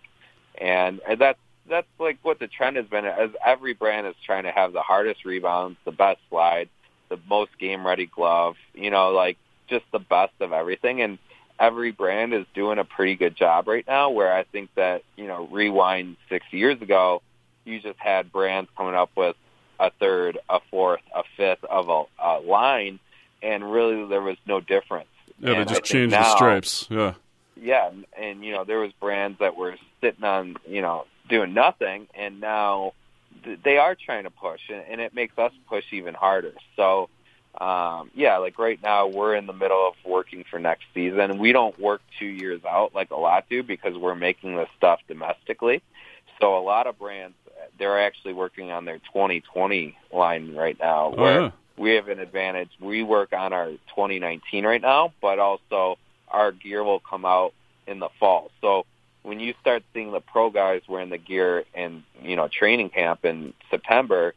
and, 0.60 1.00
and 1.08 1.20
that's 1.20 1.40
that's 1.68 1.88
like 2.00 2.20
what 2.24 2.40
the 2.40 2.48
trend 2.48 2.78
has 2.78 2.86
been. 2.86 3.06
As 3.06 3.30
every 3.46 3.74
brand 3.74 4.08
is 4.08 4.16
trying 4.26 4.44
to 4.44 4.52
have 4.52 4.74
the 4.74 4.82
hardest 4.82 5.26
rebounds, 5.26 5.78
the 5.86 5.92
best 5.92 6.20
slide, 6.30 6.70
the 7.10 7.20
most 7.30 7.58
game 7.58 7.86
ready 7.86 8.06
glove. 8.06 8.56
You 8.74 8.90
know, 8.90 9.12
like 9.12 9.38
just 9.68 9.86
the 9.92 10.00
best 10.00 10.34
of 10.40 10.54
everything, 10.54 11.02
and 11.02 11.18
every 11.60 11.92
brand 11.92 12.34
is 12.34 12.46
doing 12.54 12.80
a 12.80 12.84
pretty 12.84 13.16
good 13.16 13.36
job 13.36 13.68
right 13.68 13.86
now. 13.88 14.10
Where 14.10 14.34
I 14.34 14.44
think 14.44 14.70
that 14.76 15.04
you 15.16 15.28
know, 15.28 15.48
rewind 15.52 16.18
six 16.30 16.46
years 16.52 16.82
ago, 16.82 17.22
you 17.66 17.80
just 17.80 18.00
had 18.00 18.32
brands 18.32 18.70
coming 18.76 18.96
up 18.96 19.12
with 19.16 19.36
a 19.80 19.92
third, 19.92 20.38
a 20.50 20.60
fourth, 20.70 21.02
a 21.16 21.24
fifth 21.38 21.64
of 21.64 21.90
a, 21.90 22.04
a 22.20 22.40
line, 22.40 23.00
and 23.42 23.72
really 23.72 24.06
there 24.08 24.22
was 24.22 24.38
no 24.46 24.60
difference. 24.60 25.08
Yeah, 25.40 25.50
they 25.50 25.56
And 25.56 25.70
I 25.70 25.74
just 25.74 25.84
changed 25.86 26.14
the 26.14 26.36
stripes. 26.36 26.88
Yeah. 26.90 27.14
yeah, 27.56 27.90
and, 27.90 28.06
and 28.18 28.44
you 28.44 28.54
know 28.54 28.66
there 28.66 28.80
was 28.80 28.92
brands 29.00 29.40
that 29.40 29.56
were 29.56 29.76
sitting 30.02 30.24
on 30.24 30.58
you 30.68 30.82
know 30.82 31.06
doing 31.34 31.54
nothing, 31.54 32.08
and 32.14 32.40
now 32.40 32.94
they 33.64 33.78
are 33.78 33.96
trying 33.96 34.26
to 34.26 34.30
push, 34.30 34.62
and, 34.70 35.02
it 35.02 35.16
makes 35.16 35.38
us 35.40 35.52
push 35.68 35.84
even 35.92 36.14
harder. 36.14 36.54
So, 36.76 37.10
um, 37.60 38.12
yeah, 38.14 38.38
like 38.38 38.60
right 38.60 38.80
now 38.82 39.08
we're 39.08 39.34
in 39.36 39.48
the 39.48 39.54
middle 39.54 39.88
of 39.88 39.96
working 40.06 40.46
for 40.50 40.60
next 40.60 40.86
season. 40.94 41.40
We 41.40 41.52
don't 41.52 41.78
work 41.80 42.02
two 42.20 42.28
years 42.28 42.62
out 42.66 42.94
like 42.94 43.10
a 43.10 43.16
lot 43.16 43.46
do 43.50 43.64
because 43.64 43.98
we're 43.98 44.16
making 44.16 44.56
this 44.56 44.70
stuff 44.78 45.00
domestically. 45.08 45.82
So 46.40 46.58
a 46.58 46.62
lot 46.62 46.88
of 46.88 47.00
brands 47.00 47.36
they're 47.80 48.00
actually 48.00 48.34
working 48.34 48.70
on 48.72 48.86
their 48.86 49.00
2020 49.00 49.98
line 50.12 50.56
right 50.56 50.78
now, 50.80 51.14
Oh, 51.18 51.22
where 51.22 51.42
yeah. 51.42 51.52
we 51.78 51.92
have 51.96 52.08
an 52.10 52.20
advantage. 52.20 52.70
We 52.80 53.02
work 53.02 53.34
on 53.34 53.54
our 53.54 53.70
2019 53.96 54.66
right 54.66 54.82
now, 54.82 55.14
but 55.22 55.40
also 55.40 55.98
our 56.28 56.52
gear 56.52 56.84
will 56.84 57.00
come 57.00 57.26
out 57.26 57.54
in 57.88 58.00
the 58.00 58.10
fall. 58.20 58.52
So 58.62 58.86
when 59.24 59.40
you 59.40 59.54
start 59.62 59.84
seeing 59.94 60.12
the 60.12 60.20
pro 60.20 60.50
guys 60.50 60.82
wearing 60.88 61.10
the 61.10 61.18
gear 61.18 61.64
in 61.74 62.04
you 62.22 62.36
know 62.36 62.48
training 62.48 62.90
camp 62.90 63.26
in 63.26 63.54
September, 63.70 64.34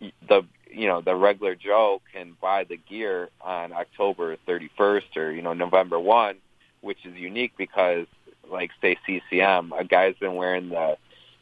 the 0.00 0.42
you 0.70 0.86
know 0.86 1.00
the 1.00 1.14
regular 1.14 1.54
Joe 1.54 2.02
can 2.12 2.36
buy 2.40 2.64
the 2.64 2.76
gear 2.76 3.30
on 3.40 3.72
October 3.72 4.36
31st 4.46 5.16
or 5.16 5.30
you 5.30 5.42
know 5.42 5.52
November 5.54 5.98
1, 5.98 6.36
which 6.80 7.04
is 7.04 7.14
unique 7.16 7.52
because 7.56 8.06
like 8.50 8.70
say 8.80 8.96
CCM, 9.06 9.72
a 9.72 9.84
guy's 9.84 10.16
been 10.16 10.34
wearing 10.34 10.68
the 10.70 10.96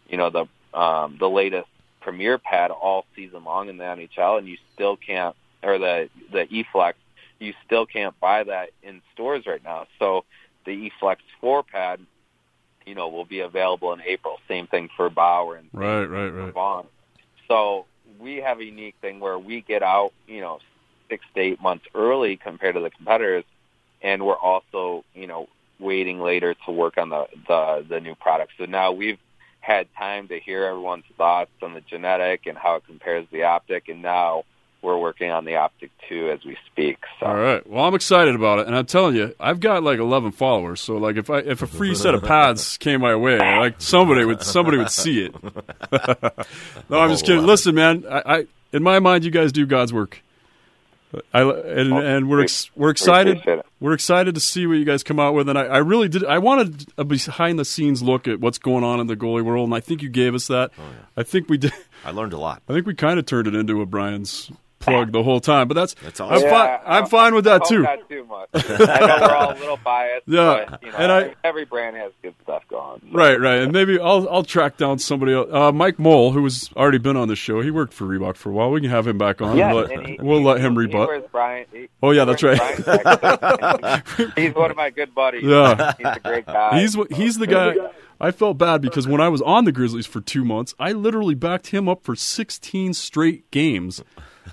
you 0.08 0.16
know 0.16 0.30
the 0.30 0.78
um, 0.78 1.16
the 1.18 1.28
latest 1.28 1.68
Premier 2.00 2.38
pad 2.38 2.70
all 2.70 3.04
season 3.14 3.44
long 3.44 3.68
in 3.68 3.78
the 3.78 3.84
NHL, 3.84 4.38
and 4.38 4.46
you 4.46 4.58
still 4.74 4.96
can't 4.96 5.34
or 5.62 5.78
the 5.78 6.08
the 6.30 6.46
eFlex, 6.46 6.94
you 7.38 7.54
still 7.64 7.86
can't 7.86 8.18
buy 8.20 8.44
that 8.44 8.70
in 8.82 9.00
stores 9.14 9.46
right 9.46 9.62
now. 9.64 9.86
So 9.98 10.24
the 10.64 10.90
eFlex 10.90 11.16
4 11.40 11.62
pad, 11.64 12.00
you 12.86 12.94
know, 12.94 13.08
will 13.08 13.24
be 13.24 13.40
available 13.40 13.92
in 13.92 14.00
April. 14.02 14.38
Same 14.48 14.66
thing 14.66 14.88
for 14.96 15.10
Bauer 15.10 15.56
and 15.56 15.68
Right, 15.72 16.04
right, 16.04 16.28
right. 16.28 16.52
Vaughn. 16.52 16.86
So 17.48 17.86
we 18.18 18.36
have 18.36 18.60
a 18.60 18.64
unique 18.64 18.94
thing 19.00 19.20
where 19.20 19.38
we 19.38 19.60
get 19.60 19.82
out, 19.82 20.12
you 20.26 20.40
know, 20.40 20.60
six 21.08 21.24
to 21.34 21.40
eight 21.40 21.60
months 21.60 21.84
early 21.94 22.36
compared 22.36 22.74
to 22.74 22.80
the 22.80 22.90
competitors, 22.90 23.44
and 24.00 24.24
we're 24.24 24.36
also, 24.36 25.04
you 25.14 25.26
know, 25.26 25.48
waiting 25.78 26.20
later 26.20 26.54
to 26.66 26.72
work 26.72 26.96
on 26.96 27.10
the 27.10 27.26
the, 27.48 27.84
the 27.88 28.00
new 28.00 28.14
product. 28.14 28.52
So 28.58 28.64
now 28.64 28.92
we've 28.92 29.18
had 29.60 29.86
time 29.96 30.28
to 30.28 30.40
hear 30.40 30.64
everyone's 30.64 31.04
thoughts 31.16 31.50
on 31.62 31.74
the 31.74 31.80
gnetik 31.80 32.40
and 32.46 32.56
how 32.56 32.76
it 32.76 32.84
compares 32.86 33.26
to 33.26 33.32
the 33.32 33.40
optik, 33.40 33.88
and 33.88 34.02
now 34.02 34.44
we're 34.82 34.98
working 34.98 35.30
on 35.30 35.44
the 35.44 35.52
Optik 35.52 35.90
Two 36.08 36.30
as 36.30 36.44
we 36.44 36.56
speak. 36.66 36.98
So. 37.20 37.26
All 37.26 37.36
right. 37.36 37.66
Well, 37.66 37.84
I'm 37.84 37.94
excited 37.94 38.34
about 38.34 38.58
it, 38.58 38.66
and 38.66 38.76
I'm 38.76 38.86
telling 38.86 39.16
you, 39.16 39.34
I've 39.38 39.60
got 39.60 39.82
like 39.82 39.98
11 39.98 40.32
followers. 40.32 40.80
So 40.80 40.96
like, 40.96 41.16
if 41.16 41.30
I 41.30 41.38
if 41.38 41.62
a 41.62 41.66
free 41.66 41.94
set 41.94 42.14
of 42.14 42.22
pads 42.22 42.76
came 42.78 43.00
my 43.00 43.14
way, 43.14 43.38
like 43.38 43.76
somebody 43.78 44.24
would 44.24 44.42
somebody 44.42 44.78
would 44.78 44.90
see 44.90 45.24
it. 45.24 45.34
no, 46.90 46.98
I'm 46.98 47.10
just 47.10 47.24
kidding. 47.24 47.44
Uh, 47.44 47.46
Listen, 47.46 47.74
man, 47.74 48.04
I, 48.10 48.22
I 48.26 48.46
in 48.72 48.82
my 48.82 48.98
mind, 48.98 49.24
you 49.24 49.30
guys 49.30 49.52
do 49.52 49.66
God's 49.66 49.92
work. 49.92 50.22
I 51.34 51.42
and, 51.42 51.92
oh, 51.92 51.98
and 51.98 52.28
we're 52.28 52.42
ex, 52.42 52.70
we're 52.74 52.90
excited. 52.90 53.42
We're 53.80 53.92
excited 53.92 54.34
to 54.34 54.40
see 54.40 54.66
what 54.66 54.74
you 54.74 54.84
guys 54.84 55.02
come 55.02 55.20
out 55.20 55.34
with, 55.34 55.48
and 55.48 55.58
I, 55.58 55.64
I 55.64 55.78
really 55.78 56.08
did. 56.08 56.24
I 56.24 56.38
wanted 56.38 56.86
a 56.96 57.04
behind 57.04 57.58
the 57.58 57.64
scenes 57.64 58.02
look 58.02 58.26
at 58.26 58.40
what's 58.40 58.58
going 58.58 58.82
on 58.82 58.98
in 58.98 59.08
the 59.08 59.16
goalie 59.16 59.44
world, 59.44 59.68
and 59.68 59.74
I 59.74 59.80
think 59.80 60.02
you 60.02 60.08
gave 60.08 60.34
us 60.34 60.46
that. 60.46 60.70
Oh, 60.78 60.82
yeah. 60.82 61.06
I 61.16 61.22
think 61.22 61.48
we 61.48 61.58
did. 61.58 61.72
I 62.04 62.12
learned 62.12 62.32
a 62.32 62.38
lot. 62.38 62.62
I 62.68 62.72
think 62.72 62.86
we 62.86 62.94
kind 62.94 63.18
of 63.18 63.26
turned 63.26 63.46
it 63.46 63.54
into 63.54 63.82
a 63.82 63.86
Brian's 63.86 64.50
plug 64.82 65.12
the 65.12 65.22
whole 65.22 65.40
time. 65.40 65.68
But 65.68 65.74
that's, 65.74 65.94
that's 65.94 66.20
awesome. 66.20 66.36
I'm, 66.36 66.42
yeah, 66.42 66.78
fi- 66.78 66.82
I'm 66.84 67.06
fine 67.06 67.34
with 67.34 67.44
that 67.44 67.64
too. 67.64 67.82
Not 67.82 68.08
too 68.08 68.24
much. 68.24 68.48
I 68.54 69.06
know 69.06 69.18
we're 69.20 69.34
all 69.34 69.52
a 69.52 69.58
little 69.58 69.76
biased. 69.78 70.28
Yeah, 70.28 70.64
but, 70.68 70.82
you 70.82 70.90
know, 70.90 70.98
and 70.98 71.12
I, 71.12 71.34
every 71.44 71.64
brand 71.64 71.96
has 71.96 72.12
good 72.22 72.34
stuff 72.42 72.62
going. 72.68 73.00
Right, 73.12 73.40
right, 73.40 73.58
and 73.58 73.72
maybe 73.72 73.98
I'll 73.98 74.28
I'll 74.28 74.44
track 74.44 74.76
down 74.76 74.98
somebody 74.98 75.32
else. 75.32 75.48
Uh, 75.52 75.72
Mike 75.72 75.98
Mole, 75.98 76.32
who 76.32 76.44
has 76.44 76.70
already 76.76 76.98
been 76.98 77.16
on 77.16 77.28
the 77.28 77.36
show, 77.36 77.60
he 77.60 77.70
worked 77.70 77.92
for 77.92 78.04
Reebok 78.04 78.36
for 78.36 78.50
a 78.50 78.52
while. 78.52 78.70
We 78.70 78.80
can 78.80 78.90
have 78.90 79.06
him 79.06 79.18
back 79.18 79.40
on. 79.40 79.56
Yeah, 79.56 79.72
we'll, 79.72 79.84
let, 79.84 80.06
he, 80.06 80.18
we'll 80.20 80.38
he, 80.38 80.44
let 80.44 80.60
him 80.60 80.72
he, 80.72 80.78
rebut. 80.78 81.30
Brian, 81.32 81.66
he, 81.72 81.88
oh 82.02 82.10
yeah, 82.10 82.24
that's 82.24 82.42
right. 82.42 82.60
he's 84.36 84.54
one 84.54 84.70
of 84.70 84.76
my 84.76 84.90
good 84.90 85.14
buddies. 85.14 85.44
Yeah, 85.44 85.92
he's 85.96 86.06
a 86.06 86.20
great 86.20 86.46
guy. 86.46 86.80
He's 86.80 86.96
he's 87.10 87.38
the 87.38 87.46
guy. 87.46 87.74
I 88.22 88.30
felt 88.30 88.56
bad 88.56 88.80
because 88.82 89.08
when 89.08 89.20
I 89.20 89.28
was 89.28 89.42
on 89.42 89.64
the 89.64 89.72
Grizzlies 89.72 90.06
for 90.06 90.20
two 90.20 90.44
months, 90.44 90.76
I 90.78 90.92
literally 90.92 91.34
backed 91.34 91.66
him 91.68 91.88
up 91.88 92.04
for 92.04 92.14
16 92.14 92.94
straight 92.94 93.50
games, 93.50 94.00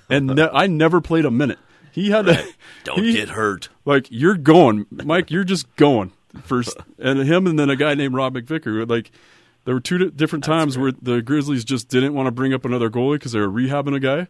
and 0.08 0.26
ne- 0.28 0.50
I 0.52 0.66
never 0.66 1.00
played 1.00 1.24
a 1.24 1.30
minute. 1.30 1.58
He 1.92 2.10
had 2.10 2.26
right. 2.26 2.38
to. 2.38 2.54
Don't 2.84 3.04
he, 3.04 3.12
get 3.12 3.30
hurt. 3.30 3.68
Like 3.84 4.06
you're 4.10 4.36
going, 4.36 4.86
Mike. 4.90 5.30
You're 5.30 5.44
just 5.44 5.74
going 5.76 6.12
first, 6.42 6.76
and 6.98 7.20
him, 7.20 7.46
and 7.46 7.58
then 7.58 7.70
a 7.70 7.76
guy 7.76 7.94
named 7.94 8.14
Rob 8.14 8.34
McVicar. 8.34 8.88
Like 8.88 9.10
there 9.64 9.74
were 9.74 9.80
two 9.80 10.10
different 10.10 10.44
times 10.44 10.78
where 10.78 10.92
the 10.92 11.20
Grizzlies 11.22 11.64
just 11.64 11.88
didn't 11.88 12.14
want 12.14 12.26
to 12.26 12.30
bring 12.30 12.54
up 12.54 12.64
another 12.64 12.90
goalie 12.90 13.16
because 13.16 13.32
they 13.32 13.40
were 13.40 13.48
rehabbing 13.48 13.94
a 13.94 14.00
guy, 14.00 14.28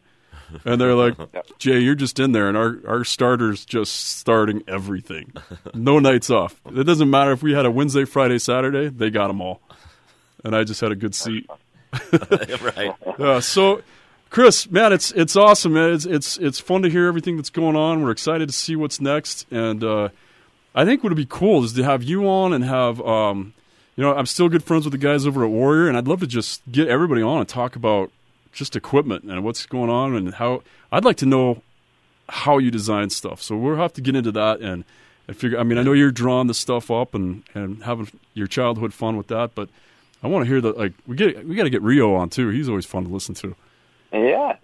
and 0.64 0.80
they're 0.80 0.94
like, 0.94 1.16
"Jay, 1.58 1.78
you're 1.80 1.94
just 1.94 2.18
in 2.18 2.32
there, 2.32 2.48
and 2.48 2.56
our 2.56 2.78
our 2.86 3.04
starters 3.04 3.64
just 3.64 3.94
starting 4.18 4.62
everything, 4.66 5.32
no 5.74 5.98
nights 5.98 6.30
off. 6.30 6.61
It 6.66 6.84
doesn't 6.84 7.11
matter 7.11 7.32
if 7.32 7.42
we 7.42 7.52
had 7.52 7.66
a 7.66 7.70
Wednesday, 7.70 8.04
Friday, 8.04 8.38
Saturday. 8.38 8.88
They 8.88 9.11
got 9.11 9.28
them 9.28 9.40
all, 9.40 9.61
and 10.44 10.56
I 10.56 10.64
just 10.64 10.80
had 10.80 10.92
a 10.92 10.96
good 10.96 11.14
seat. 11.14 11.48
right. 12.12 12.94
Uh, 13.20 13.40
so." 13.40 13.82
Chris, 14.30 14.70
man, 14.70 14.92
it's 14.92 15.10
it's 15.12 15.34
awesome, 15.34 15.72
man. 15.72 15.92
It's 15.92 16.06
it's 16.06 16.36
it's 16.38 16.60
fun 16.60 16.82
to 16.82 16.88
hear 16.88 17.06
everything 17.06 17.36
that's 17.36 17.50
going 17.50 17.74
on. 17.74 18.00
We're 18.02 18.12
excited 18.12 18.48
to 18.48 18.54
see 18.54 18.76
what's 18.76 19.00
next, 19.00 19.44
and 19.50 19.82
uh, 19.82 20.10
I 20.72 20.84
think 20.84 21.02
what 21.02 21.10
would 21.10 21.16
be 21.16 21.26
cool 21.28 21.64
is 21.64 21.72
to 21.72 21.82
have 21.82 22.04
you 22.04 22.28
on 22.28 22.52
and 22.52 22.62
have, 22.62 23.00
um, 23.00 23.54
you 23.96 24.04
know, 24.04 24.14
I'm 24.14 24.26
still 24.26 24.48
good 24.48 24.62
friends 24.62 24.84
with 24.84 24.92
the 24.92 24.98
guys 24.98 25.26
over 25.26 25.44
at 25.44 25.50
Warrior, 25.50 25.88
and 25.88 25.96
I'd 25.96 26.06
love 26.06 26.20
to 26.20 26.28
just 26.28 26.62
get 26.70 26.86
everybody 26.86 27.22
on 27.22 27.40
and 27.40 27.48
talk 27.48 27.74
about 27.74 28.12
just 28.52 28.76
equipment 28.76 29.24
and 29.24 29.42
what's 29.42 29.66
going 29.66 29.90
on 29.90 30.14
and 30.14 30.34
how. 30.34 30.62
I'd 30.92 31.04
like 31.04 31.16
to 31.18 31.26
know 31.26 31.62
how 32.28 32.58
you 32.58 32.70
design 32.70 33.10
stuff. 33.10 33.42
So 33.42 33.56
we'll 33.56 33.76
have 33.76 33.92
to 33.94 34.00
get 34.00 34.14
into 34.14 34.30
that 34.30 34.60
and 34.60 34.84
and 35.26 35.36
figure. 35.36 35.58
I 35.58 35.64
mean, 35.64 35.76
I 35.76 35.82
know 35.82 35.92
you're 35.92 36.12
drawing 36.12 36.46
the 36.46 36.54
stuff 36.54 36.88
up 36.88 37.16
and 37.16 37.42
and 37.52 37.82
having 37.82 38.08
your 38.34 38.46
childhood 38.46 38.94
fun 38.94 39.16
with 39.16 39.26
that, 39.26 39.56
but 39.56 39.68
I 40.22 40.28
want 40.28 40.44
to 40.44 40.48
hear 40.48 40.60
that. 40.60 40.78
Like 40.78 40.92
we 41.04 41.16
get 41.16 41.44
we 41.44 41.56
got 41.56 41.64
to 41.64 41.70
get 41.70 41.82
Rio 41.82 42.14
on 42.14 42.30
too. 42.30 42.50
He's 42.50 42.68
always 42.68 42.86
fun 42.86 43.06
to 43.06 43.10
listen 43.10 43.34
to. 43.34 43.56
Yeah, 44.12 44.56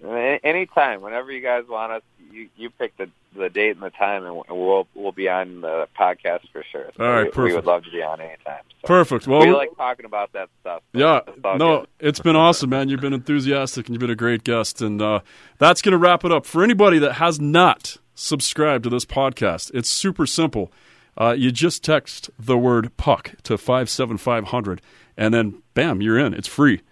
anytime, 0.43 1.03
whenever 1.03 1.31
you 1.31 1.41
guys 1.41 1.65
want 1.69 1.93
us, 1.93 2.03
you 2.31 2.49
you 2.57 2.71
pick 2.71 2.97
the 2.97 3.09
the 3.35 3.49
date 3.49 3.73
and 3.73 3.83
the 3.83 3.91
time, 3.91 4.25
and 4.25 4.37
we'll 4.49 4.89
we'll 4.95 5.13
be 5.13 5.29
on 5.29 5.61
the 5.61 5.89
podcast 5.99 6.51
for 6.53 6.65
sure. 6.71 6.91
So 6.97 7.05
All 7.05 7.11
right, 7.11 7.25
we, 7.25 7.31
perfect. 7.31 7.45
We 7.45 7.55
would 7.55 7.67
love 7.67 7.85
to 7.85 7.91
be 7.91 8.03
on 8.03 8.21
anytime. 8.21 8.63
So. 8.81 8.87
Perfect. 8.87 9.27
Well, 9.27 9.41
we 9.41 9.53
like 9.53 9.77
talking 9.77 10.07
about 10.07 10.33
that 10.33 10.49
stuff. 10.61 10.83
So 10.93 10.99
yeah, 10.99 11.21
no, 11.57 11.81
good. 11.81 11.89
it's 12.01 12.21
been 12.21 12.37
awesome, 12.37 12.71
man. 12.71 12.89
You've 12.89 13.01
been 13.01 13.13
enthusiastic 13.13 13.87
and 13.87 13.95
you've 13.95 14.01
been 14.01 14.11
a 14.11 14.17
great 14.17 14.45
guest, 14.45 14.81
and 14.83 15.01
uh, 15.01 15.21
that's 15.59 15.83
going 15.83 15.93
to 15.93 15.99
wrap 15.99 16.25
it 16.25 16.33
up 16.33 16.47
for 16.47 16.63
anybody 16.63 16.99
that 16.99 17.15
has 17.15 17.41
not 17.41 17.97
subscribed 18.15 18.85
to 18.85 18.91
this 18.91 19.05
podcast. 19.05 19.71
It's 19.75 19.89
super 19.89 20.27
simple. 20.27 20.73
Uh, 21.19 21.35
you 21.37 21.51
just 21.51 21.83
text 21.83 22.31
the 22.39 22.59
word 22.59 22.95
puck 22.97 23.33
to 23.45 23.57
five 23.57 23.89
seven 23.89 24.19
five 24.19 24.47
hundred, 24.47 24.83
and 25.17 25.33
then 25.33 25.63
bam, 25.75 26.03
you're 26.03 26.19
in. 26.19 26.35
It's 26.35 26.49
free. 26.49 26.83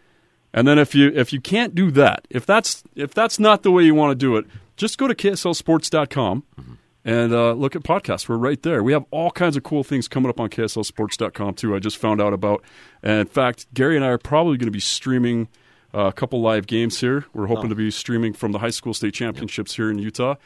And 0.55 0.69
then 0.69 0.79
if 0.79 0.95
you 0.95 1.11
if 1.13 1.33
you 1.33 1.41
can't 1.41 1.75
do 1.75 1.91
that, 1.91 2.27
if 2.31 2.47
that's 2.47 2.85
if 2.95 3.13
that's 3.13 3.41
not 3.41 3.65
the 3.65 3.73
way 3.73 3.83
you 3.83 3.95
want 3.95 4.13
to 4.13 4.15
do 4.15 4.37
it, 4.37 4.47
just 4.77 4.99
go 4.99 5.09
to 5.09 5.15
kslsports.com 5.15 6.45
mm-hmm. 6.59 6.75
and 7.05 7.33
uh, 7.33 7.53
look 7.53 7.75
at 7.75 7.83
podcasts. 7.83 8.29
We're 8.29 8.37
right 8.37 8.63
there. 8.63 8.83
We 8.85 8.93
have 8.93 9.05
all 9.11 9.33
kinds 9.33 9.57
of 9.57 9.65
cool 9.65 9.83
things 9.83 10.07
coming 10.07 10.31
up 10.31 10.39
on 10.39 10.49
kslsports.com 10.49 11.55
too. 11.55 11.75
I 11.75 11.81
just 11.81 11.99
found 11.99 12.23
out 12.23 12.33
about. 12.33 12.63
And 13.03 13.19
in 13.19 13.27
fact, 13.27 13.67
Gary 13.75 13.97
and 13.97 14.05
I 14.05 14.09
are 14.09 14.19
probably 14.19 14.57
going 14.57 14.69
to 14.69 14.73
be 14.73 14.79
streaming 14.79 15.49
uh, 15.93 16.07
a 16.07 16.13
couple 16.13 16.41
live 16.41 16.69
games 16.69 17.01
here. 17.01 17.27
We're 17.35 17.47
hoping 17.47 17.67
oh. 17.67 17.71
to 17.71 17.75
be 17.75 17.91
streaming 17.91 18.33
from 18.33 18.53
the 18.53 18.61
high 18.61 18.71
school 18.71 18.95
state 18.95 19.13
championships 19.13 19.75
here 19.75 19.91
in 19.91 19.99
Utah. 19.99 20.37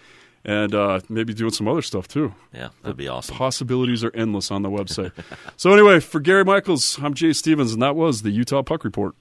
And 0.42 0.74
uh, 0.74 1.00
maybe 1.10 1.34
doing 1.34 1.52
some 1.52 1.68
other 1.68 1.82
stuff 1.82 2.08
too. 2.08 2.32
Yeah, 2.54 2.68
that'd 2.82 2.96
be 2.96 3.08
awesome. 3.08 3.36
Possibilities 3.36 4.02
are 4.04 4.12
endless 4.14 4.50
on 4.50 4.62
the 4.62 4.70
website. 4.70 5.12
so, 5.58 5.72
anyway, 5.72 6.00
for 6.00 6.20
Gary 6.20 6.44
Michaels, 6.44 6.98
I'm 7.02 7.12
Jay 7.12 7.34
Stevens, 7.34 7.74
and 7.74 7.82
that 7.82 7.96
was 7.96 8.22
the 8.22 8.30
Utah 8.30 8.62
Puck 8.62 8.84
Report. 8.84 9.14